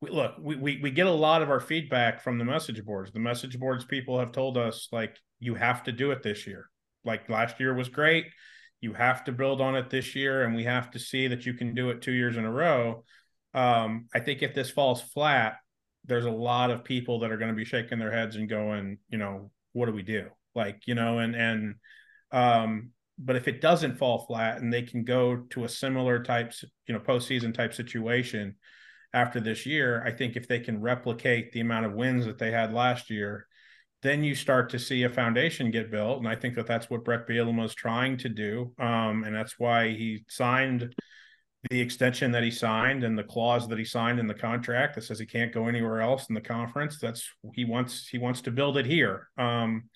We, 0.00 0.10
look, 0.10 0.34
we, 0.40 0.56
we 0.56 0.80
we 0.82 0.90
get 0.90 1.06
a 1.06 1.12
lot 1.12 1.42
of 1.42 1.50
our 1.50 1.60
feedback 1.60 2.22
from 2.22 2.38
the 2.38 2.44
message 2.44 2.84
boards. 2.84 3.12
The 3.12 3.18
message 3.18 3.58
boards 3.58 3.84
people 3.84 4.18
have 4.18 4.32
told 4.32 4.56
us 4.56 4.88
like 4.92 5.16
you 5.40 5.54
have 5.54 5.82
to 5.84 5.92
do 5.92 6.10
it 6.12 6.22
this 6.22 6.46
year. 6.46 6.68
Like 7.04 7.28
last 7.28 7.58
year 7.58 7.74
was 7.74 7.88
great. 7.88 8.26
You 8.80 8.92
have 8.92 9.24
to 9.24 9.32
build 9.32 9.60
on 9.60 9.74
it 9.74 9.90
this 9.90 10.14
year, 10.14 10.44
and 10.44 10.54
we 10.54 10.64
have 10.64 10.90
to 10.92 10.98
see 10.98 11.26
that 11.28 11.46
you 11.46 11.54
can 11.54 11.74
do 11.74 11.90
it 11.90 12.00
two 12.00 12.12
years 12.12 12.36
in 12.36 12.44
a 12.44 12.52
row. 12.52 13.04
Um, 13.54 14.06
I 14.14 14.20
think 14.20 14.42
if 14.42 14.54
this 14.54 14.70
falls 14.70 15.02
flat, 15.02 15.56
there's 16.04 16.26
a 16.26 16.30
lot 16.30 16.70
of 16.70 16.84
people 16.84 17.20
that 17.20 17.32
are 17.32 17.36
going 17.36 17.50
to 17.50 17.56
be 17.56 17.64
shaking 17.64 17.98
their 17.98 18.12
heads 18.12 18.36
and 18.36 18.48
going, 18.48 18.98
you 19.08 19.18
know, 19.18 19.50
what 19.72 19.86
do 19.86 19.92
we 19.92 20.02
do? 20.02 20.28
Like, 20.54 20.82
you 20.86 20.94
know, 20.94 21.18
and 21.18 21.34
and 21.34 21.74
um, 22.30 22.90
but 23.18 23.36
if 23.36 23.48
it 23.48 23.60
doesn't 23.60 23.98
fall 23.98 24.26
flat 24.26 24.58
and 24.58 24.72
they 24.72 24.82
can 24.82 25.04
go 25.04 25.36
to 25.50 25.64
a 25.64 25.68
similar 25.68 26.22
types, 26.22 26.64
you 26.86 26.94
know, 26.94 27.00
postseason 27.00 27.52
type 27.52 27.74
situation 27.74 28.54
after 29.12 29.40
this 29.40 29.66
year, 29.66 30.02
I 30.04 30.10
think 30.10 30.36
if 30.36 30.48
they 30.48 30.60
can 30.60 30.80
replicate 30.80 31.52
the 31.52 31.60
amount 31.60 31.86
of 31.86 31.94
wins 31.94 32.26
that 32.26 32.38
they 32.38 32.50
had 32.50 32.72
last 32.72 33.10
year, 33.10 33.46
then 34.02 34.22
you 34.22 34.34
start 34.34 34.70
to 34.70 34.78
see 34.78 35.02
a 35.02 35.10
foundation 35.10 35.70
get 35.70 35.90
built. 35.90 36.18
And 36.18 36.28
I 36.28 36.36
think 36.36 36.54
that 36.54 36.66
that's 36.66 36.88
what 36.88 37.04
Bret 37.04 37.26
Bielema 37.26 37.64
is 37.64 37.74
trying 37.74 38.16
to 38.18 38.28
do. 38.28 38.72
Um, 38.78 39.24
and 39.24 39.34
that's 39.34 39.58
why 39.58 39.88
he 39.88 40.24
signed 40.28 40.94
the 41.70 41.80
extension 41.80 42.30
that 42.32 42.44
he 42.44 42.50
signed 42.50 43.02
and 43.02 43.18
the 43.18 43.24
clause 43.24 43.66
that 43.68 43.78
he 43.78 43.84
signed 43.84 44.20
in 44.20 44.28
the 44.28 44.34
contract 44.34 44.94
that 44.94 45.02
says 45.02 45.18
he 45.18 45.26
can't 45.26 45.52
go 45.52 45.66
anywhere 45.66 46.00
else 46.00 46.28
in 46.28 46.34
the 46.34 46.40
conference. 46.40 47.00
That's 47.00 47.28
he 47.54 47.64
wants 47.64 48.06
he 48.06 48.18
wants 48.18 48.42
to 48.42 48.52
build 48.52 48.76
it 48.76 48.86
here. 48.86 49.28
Um, 49.36 49.90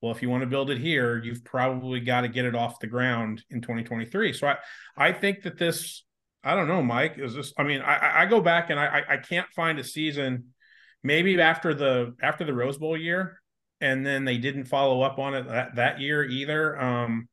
well, 0.00 0.12
if 0.12 0.22
you 0.22 0.30
want 0.30 0.42
to 0.42 0.48
build 0.48 0.70
it 0.70 0.78
here, 0.78 1.20
you've 1.22 1.44
probably 1.44 1.98
got 1.98 2.20
to 2.20 2.28
get 2.28 2.44
it 2.44 2.54
off 2.54 2.78
the 2.78 2.86
ground 2.86 3.42
in 3.50 3.60
2023. 3.60 4.32
So 4.32 4.46
I, 4.46 4.56
I 4.96 5.12
think 5.12 5.42
that 5.42 5.58
this 5.58 6.04
I 6.44 6.54
don't 6.54 6.68
know, 6.68 6.82
Mike. 6.82 7.14
Is 7.18 7.34
this? 7.34 7.52
I 7.58 7.64
mean, 7.64 7.80
I, 7.80 8.22
I 8.22 8.26
go 8.26 8.40
back 8.40 8.70
and 8.70 8.78
I 8.78 9.02
I 9.08 9.16
can't 9.16 9.48
find 9.54 9.78
a 9.78 9.84
season. 9.84 10.54
Maybe 11.02 11.40
after 11.40 11.74
the 11.74 12.14
after 12.22 12.44
the 12.44 12.54
Rose 12.54 12.78
Bowl 12.78 12.96
year, 12.96 13.40
and 13.80 14.04
then 14.04 14.24
they 14.24 14.38
didn't 14.38 14.64
follow 14.64 15.02
up 15.02 15.18
on 15.18 15.34
it 15.34 15.48
that, 15.48 15.76
that 15.76 16.00
year 16.00 16.24
either. 16.24 16.80
Um, 16.80 17.28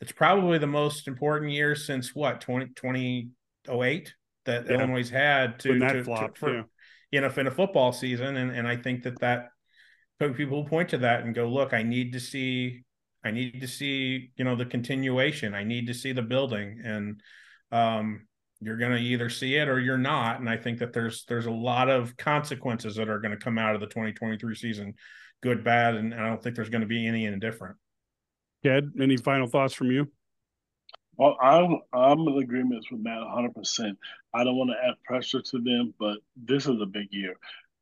it's 0.00 0.12
probably 0.12 0.58
the 0.58 0.66
most 0.66 1.08
important 1.08 1.52
year 1.52 1.74
since 1.74 2.14
what 2.14 2.40
20, 2.40 2.66
2008 2.74 4.14
that 4.44 4.66
yeah. 4.66 4.72
Illinois 4.72 5.08
had 5.08 5.58
to, 5.60 5.78
to, 5.78 6.04
flop, 6.04 6.34
to 6.34 6.40
for, 6.40 6.54
yeah. 6.54 6.62
you 7.10 7.20
know, 7.20 7.32
in 7.36 7.46
a 7.46 7.50
football 7.50 7.92
season. 7.92 8.36
And, 8.36 8.50
and 8.50 8.66
I 8.66 8.76
think 8.76 9.04
that 9.04 9.20
that 9.20 9.48
people 10.18 10.64
point 10.64 10.90
to 10.90 10.98
that 10.98 11.22
and 11.22 11.34
go, 11.34 11.48
look, 11.48 11.72
I 11.72 11.82
need 11.82 12.12
to 12.14 12.20
see, 12.20 12.82
I 13.24 13.30
need 13.30 13.60
to 13.60 13.68
see, 13.68 14.30
you 14.36 14.44
know, 14.44 14.56
the 14.56 14.66
continuation. 14.66 15.54
I 15.54 15.64
need 15.64 15.86
to 15.86 15.94
see 15.94 16.12
the 16.12 16.22
building. 16.22 16.82
And, 16.84 17.20
um, 17.70 18.26
you're 18.64 18.76
going 18.76 18.92
to 18.92 19.02
either 19.02 19.28
see 19.28 19.56
it 19.56 19.68
or 19.68 19.78
you're 19.78 19.98
not. 19.98 20.40
And 20.40 20.48
I 20.48 20.56
think 20.56 20.78
that 20.78 20.92
there's, 20.92 21.24
there's 21.26 21.46
a 21.46 21.50
lot 21.50 21.88
of 21.88 22.16
consequences 22.16 22.96
that 22.96 23.08
are 23.08 23.20
going 23.20 23.36
to 23.36 23.42
come 23.42 23.58
out 23.58 23.74
of 23.74 23.80
the 23.80 23.86
2023 23.86 24.54
season, 24.54 24.94
good, 25.42 25.64
bad. 25.64 25.94
And 25.94 26.14
I 26.14 26.26
don't 26.26 26.42
think 26.42 26.56
there's 26.56 26.70
going 26.70 26.82
to 26.82 26.86
be 26.86 27.06
any 27.06 27.26
indifferent. 27.26 27.76
Ed, 28.64 28.92
any 29.00 29.16
final 29.16 29.46
thoughts 29.46 29.74
from 29.74 29.90
you? 29.90 30.10
Well, 31.16 31.36
I'm 31.40 31.78
I'm 31.92 32.18
in 32.26 32.38
agreement 32.38 32.84
with 32.90 33.00
Matt 33.00 33.20
100. 33.20 33.54
percent 33.54 33.98
I 34.32 34.42
don't 34.42 34.56
want 34.56 34.70
to 34.70 34.88
add 34.88 34.94
pressure 35.04 35.40
to 35.40 35.58
them, 35.60 35.94
but 35.98 36.18
this 36.36 36.66
is 36.66 36.80
a 36.80 36.86
big 36.86 37.08
year. 37.12 37.36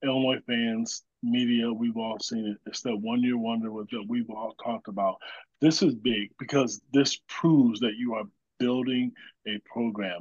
Illinois 0.05 0.41
fans, 0.47 1.05
media, 1.23 1.73
we've 1.73 1.97
all 1.97 2.19
seen 2.19 2.47
it. 2.47 2.59
It's 2.67 2.83
that 2.83 2.97
one 2.97 3.23
year 3.23 3.39
wonder 3.39 3.69
that 3.71 4.07
we've 4.09 4.29
all 4.29 4.55
talked 4.63 4.89
about. 4.89 5.17
This 5.61 5.83
is 5.83 5.95
big 5.95 6.31
because 6.39 6.83
this 6.93 7.21
proves 7.29 7.81
that 7.81 7.95
you 7.97 8.15
are 8.15 8.25
building 8.59 9.13
a 9.47 9.59
program. 9.65 10.21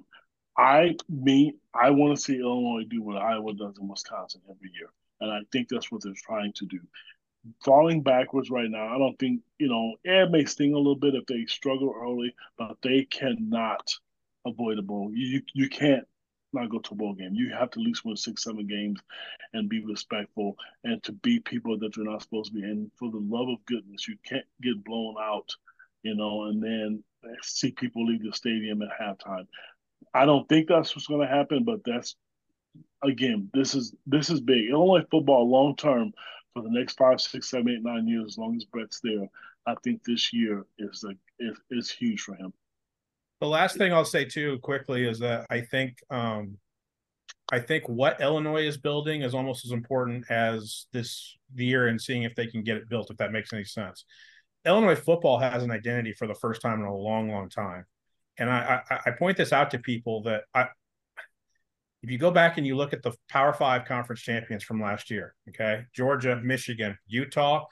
I 0.58 0.96
me 1.10 1.56
I 1.74 1.92
want 1.92 2.16
to 2.16 2.22
see 2.22 2.40
Illinois 2.40 2.86
do 2.90 3.02
what 3.02 3.22
Iowa 3.22 3.54
does 3.54 3.78
in 3.80 3.88
Wisconsin 3.88 4.42
every 4.50 4.72
year, 4.74 4.90
and 5.22 5.32
I 5.32 5.40
think 5.52 5.70
that's 5.70 5.92
what 5.92 6.04
they're 6.04 6.14
trying 6.16 6.54
to 6.54 6.66
do 6.66 6.80
falling 7.64 8.02
backwards 8.02 8.50
right 8.50 8.70
now. 8.70 8.94
I 8.94 8.98
don't 8.98 9.18
think, 9.18 9.42
you 9.58 9.68
know, 9.68 9.96
it 10.04 10.32
may 10.32 10.46
sting 10.46 10.74
a 10.74 10.78
little 10.78 10.96
bit 10.96 11.16
if 11.16 11.26
they 11.26 11.46
struggle 11.46 11.94
early, 12.00 12.36
but 12.58 12.78
they 12.84 13.06
cannot 13.06 13.94
avoid 14.46 14.80
a 14.80 14.82
bowl. 14.82 15.12
You 15.14 15.42
you 15.54 15.70
can't 15.70 16.08
not 16.54 16.70
go 16.70 16.80
to 16.80 16.94
a 16.94 16.98
bowl 16.98 17.14
game. 17.14 17.34
You 17.34 17.54
have 17.58 17.72
to 17.72 17.80
at 17.80 17.86
least 17.86 18.04
win 18.04 18.18
six, 18.18 18.44
seven 18.44 18.68
games 18.68 19.00
and 19.54 19.70
be 19.70 19.84
respectful 19.86 20.58
and 20.84 21.02
to 21.04 21.14
beat 21.14 21.46
people 21.46 21.78
that 21.80 21.96
you're 21.96 22.10
not 22.10 22.22
supposed 22.22 22.54
to 22.54 22.60
be. 22.60 22.64
And 22.64 22.92
for 23.00 23.10
the 23.10 23.20
love 23.20 23.48
of 23.48 23.66
goodness, 23.66 24.08
you 24.08 24.18
can't 24.28 24.46
get 24.62 24.84
blown 24.84 25.16
out, 25.22 25.50
you 26.04 26.16
know, 26.16 26.46
and 26.46 26.62
then 26.62 27.04
see 27.42 27.72
people 27.72 28.06
leave 28.06 28.24
the 28.24 28.34
stadium 28.34 28.82
at 28.82 28.90
halftime. 29.02 29.48
I 30.14 30.26
don't 30.26 30.48
think 30.50 30.68
that's 30.68 30.96
what's 30.96 31.08
going 31.08 31.26
to 31.26 31.34
happen, 31.34 31.64
but 31.64 31.82
that's 31.86 32.16
again, 33.04 33.50
this 33.54 33.76
is 33.76 33.94
this 34.06 34.30
is 34.30 34.42
big. 34.42 34.70
Illinois 34.70 35.06
football 35.10 35.50
long 35.50 35.76
term 35.76 36.14
for 36.54 36.62
the 36.62 36.70
next 36.70 36.98
five, 36.98 37.22
six, 37.22 37.50
seven, 37.50 37.70
eight, 37.70 37.84
nine 37.84 38.08
years, 38.08 38.34
as 38.34 38.38
long 38.38 38.56
as 38.56 38.66
Bret's 38.66 39.00
there, 39.02 39.30
I 39.66 39.76
think 39.84 40.04
this 40.04 40.34
year 40.34 40.66
is 40.78 41.04
a, 41.06 41.14
is, 41.40 41.58
is 41.70 41.90
huge 41.90 42.22
for 42.22 42.36
him. 42.36 42.54
The 43.40 43.48
last 43.48 43.78
thing 43.78 43.94
I'll 43.94 44.06
say 44.06 44.26
too 44.26 44.60
quickly 44.60 45.08
is 45.08 45.20
that 45.20 45.48
I 45.50 45.62
think 45.62 45.98
um, 46.10 46.58
I 47.52 47.60
think 47.60 47.88
what 47.88 48.22
Illinois 48.22 48.68
is 48.68 48.78
building 48.78 49.24
is 49.24 49.34
almost 49.34 49.66
as 49.66 49.72
important 49.72 50.30
as 50.30 50.86
this 50.94 51.38
year 51.56 51.88
and 51.88 52.00
seeing 52.00 52.24
if 52.24 52.36
they 52.36 52.48
can 52.48 52.64
get 52.64 52.78
it 52.78 52.90
built, 52.90 53.10
if 53.12 53.18
that 53.18 53.32
makes 53.32 53.52
any 53.52 53.66
sense. 53.66 54.06
Illinois 54.66 54.96
football 54.96 55.40
has 55.40 55.64
an 55.64 55.72
identity 55.72 56.14
for 56.14 56.28
the 56.28 56.36
first 56.36 56.62
time 56.62 56.80
in 56.80 56.86
a 56.86 56.96
long, 56.96 57.30
long 57.30 57.50
time. 57.50 57.86
And 58.42 58.50
I, 58.50 58.82
I, 58.90 59.00
I 59.06 59.12
point 59.12 59.38
this 59.38 59.54
out 59.54 59.70
to 59.70 59.78
people 59.78 60.24
that 60.24 60.46
I, 60.56 60.66
if 62.02 62.10
you 62.10 62.18
go 62.18 62.32
back 62.32 62.58
and 62.58 62.66
you 62.66 62.76
look 62.76 62.92
at 62.92 63.04
the 63.04 63.14
Power 63.30 63.54
Five 63.54 63.86
conference 63.86 64.20
champions 64.22 64.64
from 64.64 64.82
last 64.82 65.12
year, 65.12 65.36
okay, 65.50 65.84
Georgia, 65.94 66.42
Michigan, 66.44 66.98
Utah, 67.06 67.66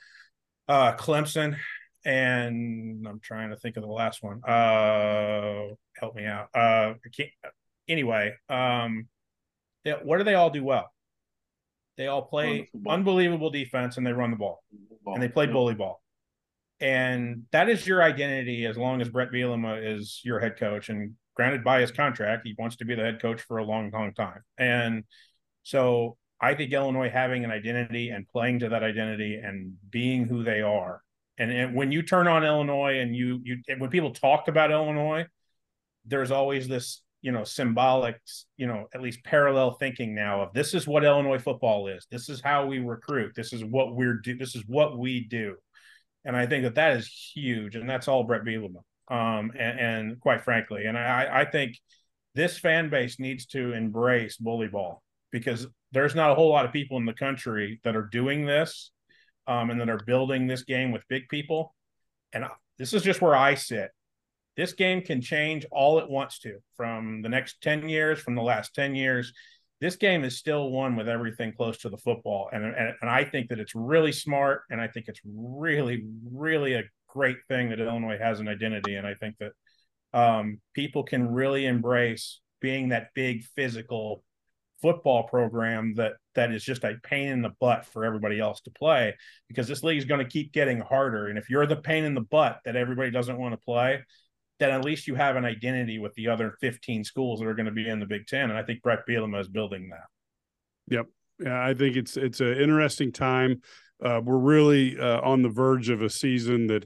uh, 0.68 0.94
Clemson, 0.94 1.58
and 2.06 3.04
I'm 3.08 3.20
trying 3.20 3.50
to 3.50 3.56
think 3.56 3.78
of 3.78 3.84
the 3.84 3.90
last 3.90 4.22
one. 4.22 4.44
Uh, 4.44 5.74
help 5.98 6.14
me 6.14 6.26
out. 6.26 6.50
Uh, 6.54 6.94
anyway, 7.88 8.36
um, 8.48 9.08
they, 9.84 9.94
what 9.94 10.20
do 10.20 10.24
they 10.24 10.36
all 10.36 10.52
do 10.52 10.64
well? 10.64 10.92
They 11.98 12.06
all 12.06 12.22
play 12.22 12.70
unbelievable 12.88 13.50
defense 13.50 13.98
and 13.98 14.06
they 14.06 14.14
run 14.14 14.30
the 14.30 14.38
ball, 14.38 14.64
ball. 15.04 15.16
and 15.16 15.24
they 15.24 15.30
play 15.30 15.48
bully 15.48 15.74
ball. 15.74 16.00
And 16.82 17.44
that 17.52 17.70
is 17.70 17.86
your 17.86 18.02
identity 18.02 18.66
as 18.66 18.78
long 18.78 19.02
as 19.02 19.10
Bret 19.10 19.32
Bielema 19.32 19.96
is 19.96 20.22
your 20.24 20.40
head 20.40 20.58
coach 20.58 20.90
and 20.90 21.16
granted 21.36 21.64
by 21.64 21.82
his 21.82 21.92
contract, 21.92 22.46
he 22.46 22.56
wants 22.58 22.76
to 22.76 22.86
be 22.86 22.96
the 22.96 23.02
head 23.02 23.22
coach 23.22 23.42
for 23.42 23.58
a 23.58 23.64
long, 23.64 23.90
long 23.92 24.14
time. 24.14 24.42
And 24.58 25.04
so 25.64 26.18
I 26.42 26.54
think 26.54 26.72
Illinois 26.72 27.10
having 27.10 27.44
an 27.44 27.52
identity 27.52 28.10
and 28.10 28.28
playing 28.28 28.60
to 28.60 28.70
that 28.70 28.84
identity 28.84 29.36
and 29.36 29.74
being 29.90 30.26
who 30.26 30.44
they 30.44 30.62
are. 30.62 31.02
And, 31.38 31.52
and 31.52 31.76
when 31.76 31.92
you 31.92 32.02
turn 32.02 32.28
on 32.28 32.44
Illinois 32.44 33.00
and 33.00 33.16
you 33.16 33.40
you 33.44 33.62
when 33.78 33.90
people 33.90 34.12
talk 34.12 34.48
about 34.48 34.72
Illinois, 34.72 35.26
there's 36.06 36.32
always 36.32 36.68
this 36.68 37.02
you 37.22 37.32
know 37.32 37.44
symbolic 37.44 38.18
you 38.58 38.68
know 38.68 38.88
at 38.94 39.02
least 39.02 39.24
parallel 39.24 39.74
thinking 39.74 40.16
now 40.16 40.42
of 40.42 40.54
this 40.54 40.74
is 40.74 40.88
what 40.88 41.06
Illinois 41.06 41.40
football 41.40 41.88
is. 41.88 42.06
This 42.12 42.28
is 42.28 42.42
how 42.42 42.66
we 42.66 42.80
recruit. 42.80 43.34
This 43.36 43.54
is 43.54 43.64
what 43.64 43.96
we're 43.96 44.16
do. 44.16 44.36
This 44.36 44.56
is 44.56 44.64
what 44.68 44.98
we 44.98 45.22
do. 45.22 45.56
And 46.26 46.36
I 46.36 46.46
think 46.46 46.64
that 46.64 46.76
that 46.76 46.98
is 46.98 47.08
huge, 47.34 47.76
and 47.76 47.90
that's 47.90 48.08
all 48.08 48.24
Bret 48.24 48.44
Bielema 48.44 48.82
um, 49.10 49.52
and, 49.58 49.80
and, 49.80 50.20
quite 50.20 50.42
frankly, 50.42 50.86
and 50.86 50.98
I, 50.98 51.42
I 51.42 51.46
think 51.46 51.80
this 52.36 52.58
fan 52.58 52.90
base 52.90 53.20
needs 53.20 53.46
to 53.48 53.74
embrace 53.74 54.38
bully 54.38 54.68
ball 54.68 55.02
because 55.32 55.68
there's 55.92 56.16
not 56.16 56.32
a 56.32 56.36
whole 56.36 56.50
lot 56.50 56.66
of 56.66 56.72
people 56.72 56.98
in 56.98 57.06
the 57.06 57.14
country 57.14 57.80
that 57.84 57.96
are 57.96 58.08
doing 58.12 58.46
this 58.46 58.92
um, 59.48 59.72
and 59.72 59.82
that 59.82 59.90
are 59.90 60.00
building 60.06 60.46
this 60.46 60.64
game 60.64 60.92
with 60.92 61.08
big 61.10 61.28
people. 61.30 61.76
And 62.34 62.46
this 62.78 62.94
is 62.94 63.02
just 63.02 63.22
where 63.22 63.36
I 63.36 63.56
sit. 63.56 63.90
This 64.56 64.74
game 64.74 65.02
can 65.02 65.22
change 65.22 65.66
all 65.72 66.00
it 66.00 66.10
wants 66.10 66.40
to 66.40 66.60
from 66.78 67.22
the 67.22 67.30
next 67.30 67.62
10 67.62 67.90
years, 67.90 68.20
from 68.20 68.36
the 68.36 68.42
last 68.42 68.76
10 68.76 68.94
years. 68.94 69.34
This 69.82 69.96
game 69.96 70.24
is 70.24 70.38
still 70.38 70.72
one 70.72 70.96
with 70.96 71.08
everything 71.08 71.54
close 71.54 71.78
to 71.80 71.90
the 71.90 71.98
football. 71.98 72.50
And, 72.52 72.66
and, 72.66 72.94
and 73.02 73.10
I 73.10 73.24
think 73.24 73.50
that 73.50 73.60
it's 73.60 73.76
really 73.76 74.12
smart. 74.12 74.64
And 74.70 74.82
I 74.82 74.88
think 74.88 75.08
it's 75.08 75.22
really, 75.24 76.04
really 76.30 76.74
a 76.74 76.84
great 77.10 77.38
thing 77.48 77.70
that 77.70 77.80
Illinois 77.80 78.18
has 78.18 78.40
an 78.40 78.48
identity, 78.48 78.96
and 78.96 79.06
I 79.06 79.16
think 79.16 79.36
that 79.40 79.52
um, 80.14 80.60
people 80.74 81.04
can 81.04 81.28
really 81.28 81.66
embrace 81.66 82.40
being 82.62 82.90
that 82.90 83.10
big 83.14 83.44
physical 83.56 84.24
football 84.82 85.24
program 85.24 85.94
that 85.96 86.14
that 86.36 86.54
is 86.54 86.64
just 86.64 86.86
a 86.86 86.96
pain 87.04 87.28
in 87.28 87.42
the 87.42 87.52
butt 87.60 87.86
for 87.86 88.06
everybody 88.06 88.40
else 88.40 88.62
to 88.62 88.72
play 88.72 89.14
because 89.50 89.68
this 89.68 89.84
league 89.84 89.98
is 89.98 90.06
going 90.06 90.24
to 90.24 90.32
keep 90.32 90.54
getting 90.54 90.80
harder. 90.80 91.28
And 91.28 91.38
if 91.38 91.50
you're 91.50 91.68
the 91.68 91.76
pain 91.76 92.06
in 92.06 92.16
the 92.16 92.22
butt 92.22 92.60
that 92.64 92.78
everybody 92.78 93.12
doesn't 93.12 93.38
want 93.38 93.54
to 93.54 93.66
play, 93.66 94.02
then 94.60 94.72
at 94.72 94.84
least 94.84 95.08
you 95.08 95.16
have 95.16 95.36
an 95.36 95.46
identity 95.46 96.00
with 96.00 96.14
the 96.16 96.28
other 96.28 96.56
15 96.62 97.04
schools 97.04 97.40
that 97.40 97.48
are 97.48 97.54
going 97.54 97.66
to 97.66 97.72
be 97.72 97.88
in 97.88 98.00
the 98.00 98.06
Big 98.06 98.28
Ten. 98.28 98.50
And 98.50 98.60
I 98.60 98.64
think 98.64 98.82
Bret 98.82 99.00
Bielema 99.08 99.40
is 99.40 99.48
building 99.48 99.90
that. 99.90 100.96
Yep. 100.96 101.06
Yeah, 101.40 101.66
I 101.66 101.74
think 101.74 101.96
it's 101.96 102.18
it's 102.18 102.42
an 102.42 102.58
interesting 102.58 103.14
time. 103.14 103.62
Uh, 104.04 104.20
we're 104.24 104.38
really 104.38 105.00
uh, 105.00 105.22
on 105.22 105.42
the 105.42 105.50
verge 105.50 105.90
of 105.90 106.02
a 106.02 106.10
season 106.10 106.68
that 106.68 106.86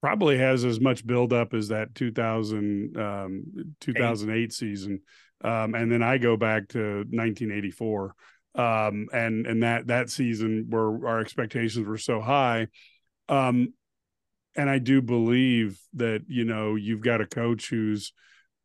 probably 0.00 0.38
has 0.38 0.64
as 0.64 0.80
much 0.80 1.06
buildup 1.06 1.54
as 1.54 1.68
that 1.68 1.94
2000 1.94 2.96
um, 2.96 3.74
2008 3.80 4.36
Eight. 4.36 4.52
season 4.52 5.00
um, 5.42 5.74
and 5.74 5.90
then 5.90 6.02
i 6.02 6.18
go 6.18 6.36
back 6.36 6.68
to 6.68 6.98
1984 7.10 8.14
um, 8.54 9.08
and 9.12 9.46
and 9.46 9.62
that 9.62 9.88
that 9.88 10.08
season 10.08 10.66
where 10.68 11.06
our 11.06 11.20
expectations 11.20 11.86
were 11.86 11.98
so 11.98 12.20
high 12.20 12.68
um, 13.28 13.74
and 14.58 14.68
i 14.68 14.78
do 14.78 15.00
believe 15.00 15.80
that 15.94 16.20
you 16.28 16.44
know 16.44 16.74
you've 16.74 17.00
got 17.00 17.22
a 17.22 17.26
coach 17.26 17.70
who's 17.70 18.12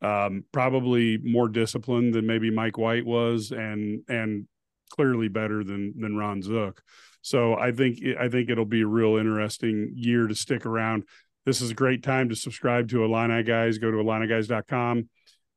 um, 0.01 0.43
probably 0.51 1.17
more 1.19 1.47
disciplined 1.47 2.13
than 2.13 2.27
maybe 2.27 2.51
mike 2.51 2.77
white 2.77 3.05
was 3.05 3.51
and 3.51 4.01
and 4.09 4.45
clearly 4.89 5.29
better 5.29 5.63
than 5.63 5.93
than 5.97 6.17
ron 6.17 6.41
zook 6.41 6.83
so 7.23 7.55
I 7.55 7.71
think 7.71 7.99
I 8.19 8.27
think 8.27 8.49
it'll 8.49 8.65
be 8.65 8.81
a 8.81 8.87
real 8.87 9.15
interesting 9.15 9.93
year 9.95 10.27
to 10.27 10.35
stick 10.35 10.65
around. 10.65 11.05
This 11.45 11.61
is 11.61 11.71
a 11.71 11.73
great 11.75 12.03
time 12.03 12.29
to 12.29 12.35
subscribe 12.35 12.89
to 12.89 13.03
Illini 13.03 13.43
Guys. 13.43 13.77
Go 13.77 13.91
to 13.91 13.97
IlliniGuys.com, 13.97 15.09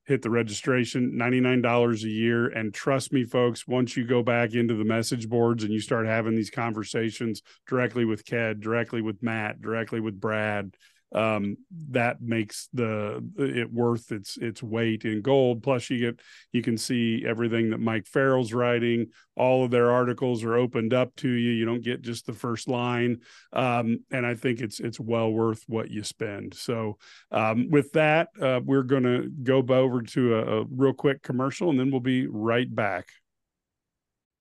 hit 0.07 0.23
the 0.23 0.31
registration, 0.31 1.13
$99 1.13 2.05
a 2.05 2.09
year. 2.09 2.47
And 2.47 2.73
trust 2.73 3.13
me, 3.13 3.25
folks, 3.25 3.67
once 3.67 3.97
you 3.97 4.07
go 4.07 4.23
back 4.23 4.55
into 4.55 4.75
the 4.75 4.85
message 4.85 5.29
boards 5.29 5.65
and 5.65 5.73
you 5.73 5.81
start 5.81 6.07
having 6.07 6.37
these 6.37 6.51
conversations 6.51 7.43
directly 7.67 8.05
with 8.05 8.25
Ked, 8.25 8.61
directly 8.61 9.03
with 9.03 9.23
Matt, 9.23 9.61
directly 9.61 10.01
with 10.01 10.21
Brad, 10.21 10.77
um, 11.15 11.57
that 11.91 12.21
makes 12.21 12.69
the 12.73 13.25
it 13.39 13.73
worth 13.73 14.11
its 14.11 14.37
its 14.37 14.63
weight 14.63 15.05
in 15.05 15.23
gold. 15.23 15.63
Plus, 15.63 15.89
you 15.89 15.99
get 15.99 16.21
you 16.53 16.63
can 16.63 16.77
see 16.77 17.25
everything 17.27 17.71
that 17.71 17.81
Mike 17.81 18.07
Farrell's 18.07 18.53
writing. 18.53 19.07
All 19.37 19.65
of 19.65 19.71
their 19.71 19.91
articles 19.91 20.43
are 20.43 20.57
opened 20.57 20.93
up 20.93 21.15
to 21.17 21.29
you. 21.29 21.53
You 21.53 21.65
don't 21.65 21.85
get 21.85 22.03
just 22.03 22.27
the 22.27 22.33
first 22.33 22.69
line, 22.69 23.19
um, 23.53 24.01
and 24.11 24.27
I 24.27 24.35
think 24.35 24.61
it's 24.61 24.81
it's 24.81 24.99
well 24.99 25.31
worth 25.31 25.63
what 25.69 25.91
you 25.91 26.03
spend. 26.03 26.55
So, 26.55 26.99
um, 27.31 27.71
with 27.71 27.93
that, 27.93 28.29
uh, 28.41 28.61
we're 28.65 28.83
going 28.83 29.05
to 29.05 29.29
go 29.43 29.65
over 29.69 30.03
to 30.03 30.37
a, 30.37 30.61
a 30.61 30.65
real 30.71 30.93
quick 30.93 31.23
commercial, 31.23 31.71
and 31.71 31.79
then 31.79 31.91
we'll 31.91 32.01
be 32.01 32.27
right 32.27 32.73
back. 32.73 33.09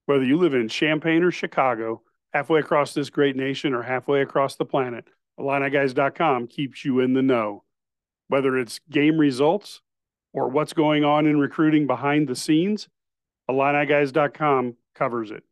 Whether 0.08 0.24
you 0.24 0.38
live 0.38 0.54
in 0.54 0.68
Champaign 0.68 1.24
or 1.24 1.32
Chicago, 1.32 2.02
halfway 2.34 2.60
across 2.60 2.94
this 2.94 3.10
great 3.10 3.36
nation 3.36 3.74
or 3.74 3.82
halfway 3.82 4.22
across 4.22 4.56
the 4.56 4.66
planet 4.66 5.08
IlliniGuys.com 5.40 6.48
keeps 6.48 6.86
you 6.86 7.00
in 7.00 7.14
the 7.14 7.22
know. 7.22 7.64
Whether 8.28 8.58
it's 8.58 8.80
game 8.90 9.18
results 9.18 9.82
or 10.34 10.50
what's 10.50 10.74
going 10.74 11.04
on 11.04 11.26
in 11.28 11.40
recruiting 11.40 11.88
behind 11.88 12.28
the 12.28 12.36
scenes, 12.36 12.90
IlliniGuys.com 13.50 14.76
covers 14.96 15.32
it. 15.32 15.44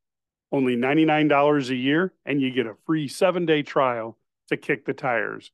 Only 0.52 0.76
$99 0.76 1.70
a 1.70 1.76
year, 1.76 2.14
and 2.26 2.42
you 2.42 2.52
get 2.52 2.68
a 2.68 2.76
free 2.86 3.08
seven 3.08 3.46
day 3.46 3.64
trial 3.64 4.18
to 4.50 4.58
kick 4.58 4.86
the 4.86 4.94
tires. 4.94 5.52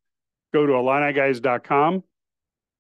Go 0.54 0.66
to 0.66 0.74
IlliniGuys.com, 0.74 2.04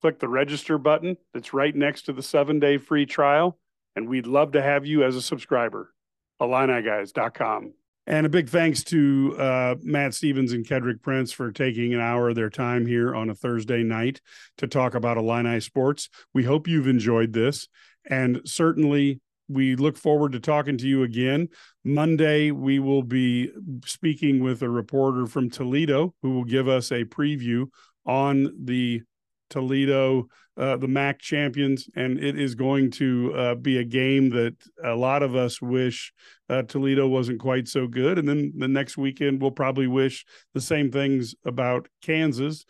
click 0.02 0.20
the 0.20 0.28
register 0.28 0.78
button 0.78 1.18
that's 1.34 1.54
right 1.54 1.76
next 1.76 2.04
to 2.04 2.14
the 2.14 2.24
seven 2.24 2.60
day 2.60 2.78
free 2.78 3.06
trial, 3.06 3.58
and 3.96 4.10
we'd 4.10 4.28
love 4.28 4.52
to 4.54 4.62
have 4.62 4.86
you 4.86 5.04
as 5.04 5.16
a 5.16 5.22
subscriber. 5.22 5.94
IlliniGuys.com. 6.42 7.74
And 8.10 8.26
a 8.26 8.30
big 8.30 8.50
thanks 8.50 8.84
to 8.86 9.36
uh, 9.38 9.76
Matt 9.84 10.16
Stevens 10.16 10.52
and 10.52 10.66
Kedric 10.66 11.04
Prince 11.04 11.32
for 11.32 11.52
taking 11.52 11.94
an 11.94 12.02
hour 12.02 12.30
of 12.30 12.36
their 12.36 12.50
time 12.50 12.88
here 12.88 13.14
on 13.14 13.30
a 13.30 13.36
Thursday 13.36 13.84
night 13.84 14.20
to 14.58 14.66
talk 14.66 14.96
about 14.96 15.18
Illini 15.18 15.60
sports. 15.60 16.10
We 16.34 16.44
hope 16.44 16.68
you've 16.68 16.88
enjoyed 16.88 17.34
this. 17.34 17.68
And 18.10 18.42
certainly, 18.46 19.22
we 19.48 19.76
look 19.76 19.96
forward 19.96 20.32
to 20.32 20.40
talking 20.40 20.76
to 20.80 20.88
you 20.88 21.04
again. 21.04 21.50
Monday, 21.84 22.50
we 22.50 22.80
will 22.80 23.04
be 23.04 23.52
speaking 23.86 24.44
with 24.44 24.64
a 24.64 24.70
reporter 24.70 25.28
from 25.28 25.52
Toledo 25.52 26.16
who 26.24 26.32
will 26.32 26.46
give 26.46 26.68
us 26.68 26.92
a 26.92 27.06
preview 27.06 27.68
on 28.08 28.52
the 28.64 29.04
Toledo, 29.50 30.28
uh, 30.58 30.78
the 30.78 30.88
MAC 30.88 31.20
champions, 31.20 31.90
and 31.96 32.18
it 32.20 32.40
is 32.40 32.56
going 32.56 32.92
to 32.92 33.34
uh, 33.36 33.56
be 33.56 33.78
a 33.78 33.84
game 33.84 34.30
that 34.32 34.56
a 34.84 34.96
lot 34.96 35.24
of 35.24 35.36
us 35.36 35.62
wish 35.62 36.14
uh, 36.50 36.64
Toledo 36.64 37.08
wasn't 37.08 37.40
quite 37.40 37.68
so 37.68 37.88
good. 37.88 38.20
And 38.20 38.28
then 38.28 38.54
the 38.58 38.68
next 38.68 38.98
weekend, 38.98 39.42
we'll 39.42 39.52
probably 39.52 39.88
wish 39.88 40.26
the 40.54 40.62
same 40.62 40.92
things 40.92 41.36
about 41.46 41.88
Kansas. 42.02 42.66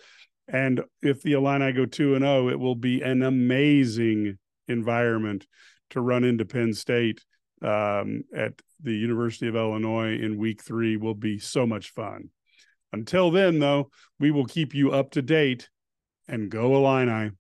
And 0.48 0.82
if 1.02 1.22
the 1.22 1.34
Illini 1.34 1.72
go 1.72 1.86
2 1.86 2.16
and 2.16 2.24
0, 2.24 2.50
it 2.50 2.60
will 2.60 2.76
be 2.76 3.02
an 3.02 3.24
amazing 3.24 4.38
environment 4.68 5.46
to 5.92 6.02
run 6.02 6.24
into 6.24 6.46
Penn 6.46 6.74
State 6.74 7.24
um, 7.62 8.24
at 8.36 8.54
the 8.82 8.94
University 8.94 9.48
of 9.48 9.56
Illinois 9.56 10.18
in 10.18 10.38
week 10.38 10.64
three 10.64 10.98
will 10.98 11.16
be 11.16 11.40
so 11.40 11.66
much 11.66 11.90
fun. 11.90 12.30
Until 12.94 13.32
then, 13.32 13.60
though, 13.60 13.92
we 14.20 14.32
will 14.32 14.46
keep 14.46 14.74
you 14.74 14.92
up 14.92 15.12
to 15.12 15.22
date 15.22 15.70
and 16.30 16.50
go 16.50 16.76
Illini. 16.76 17.32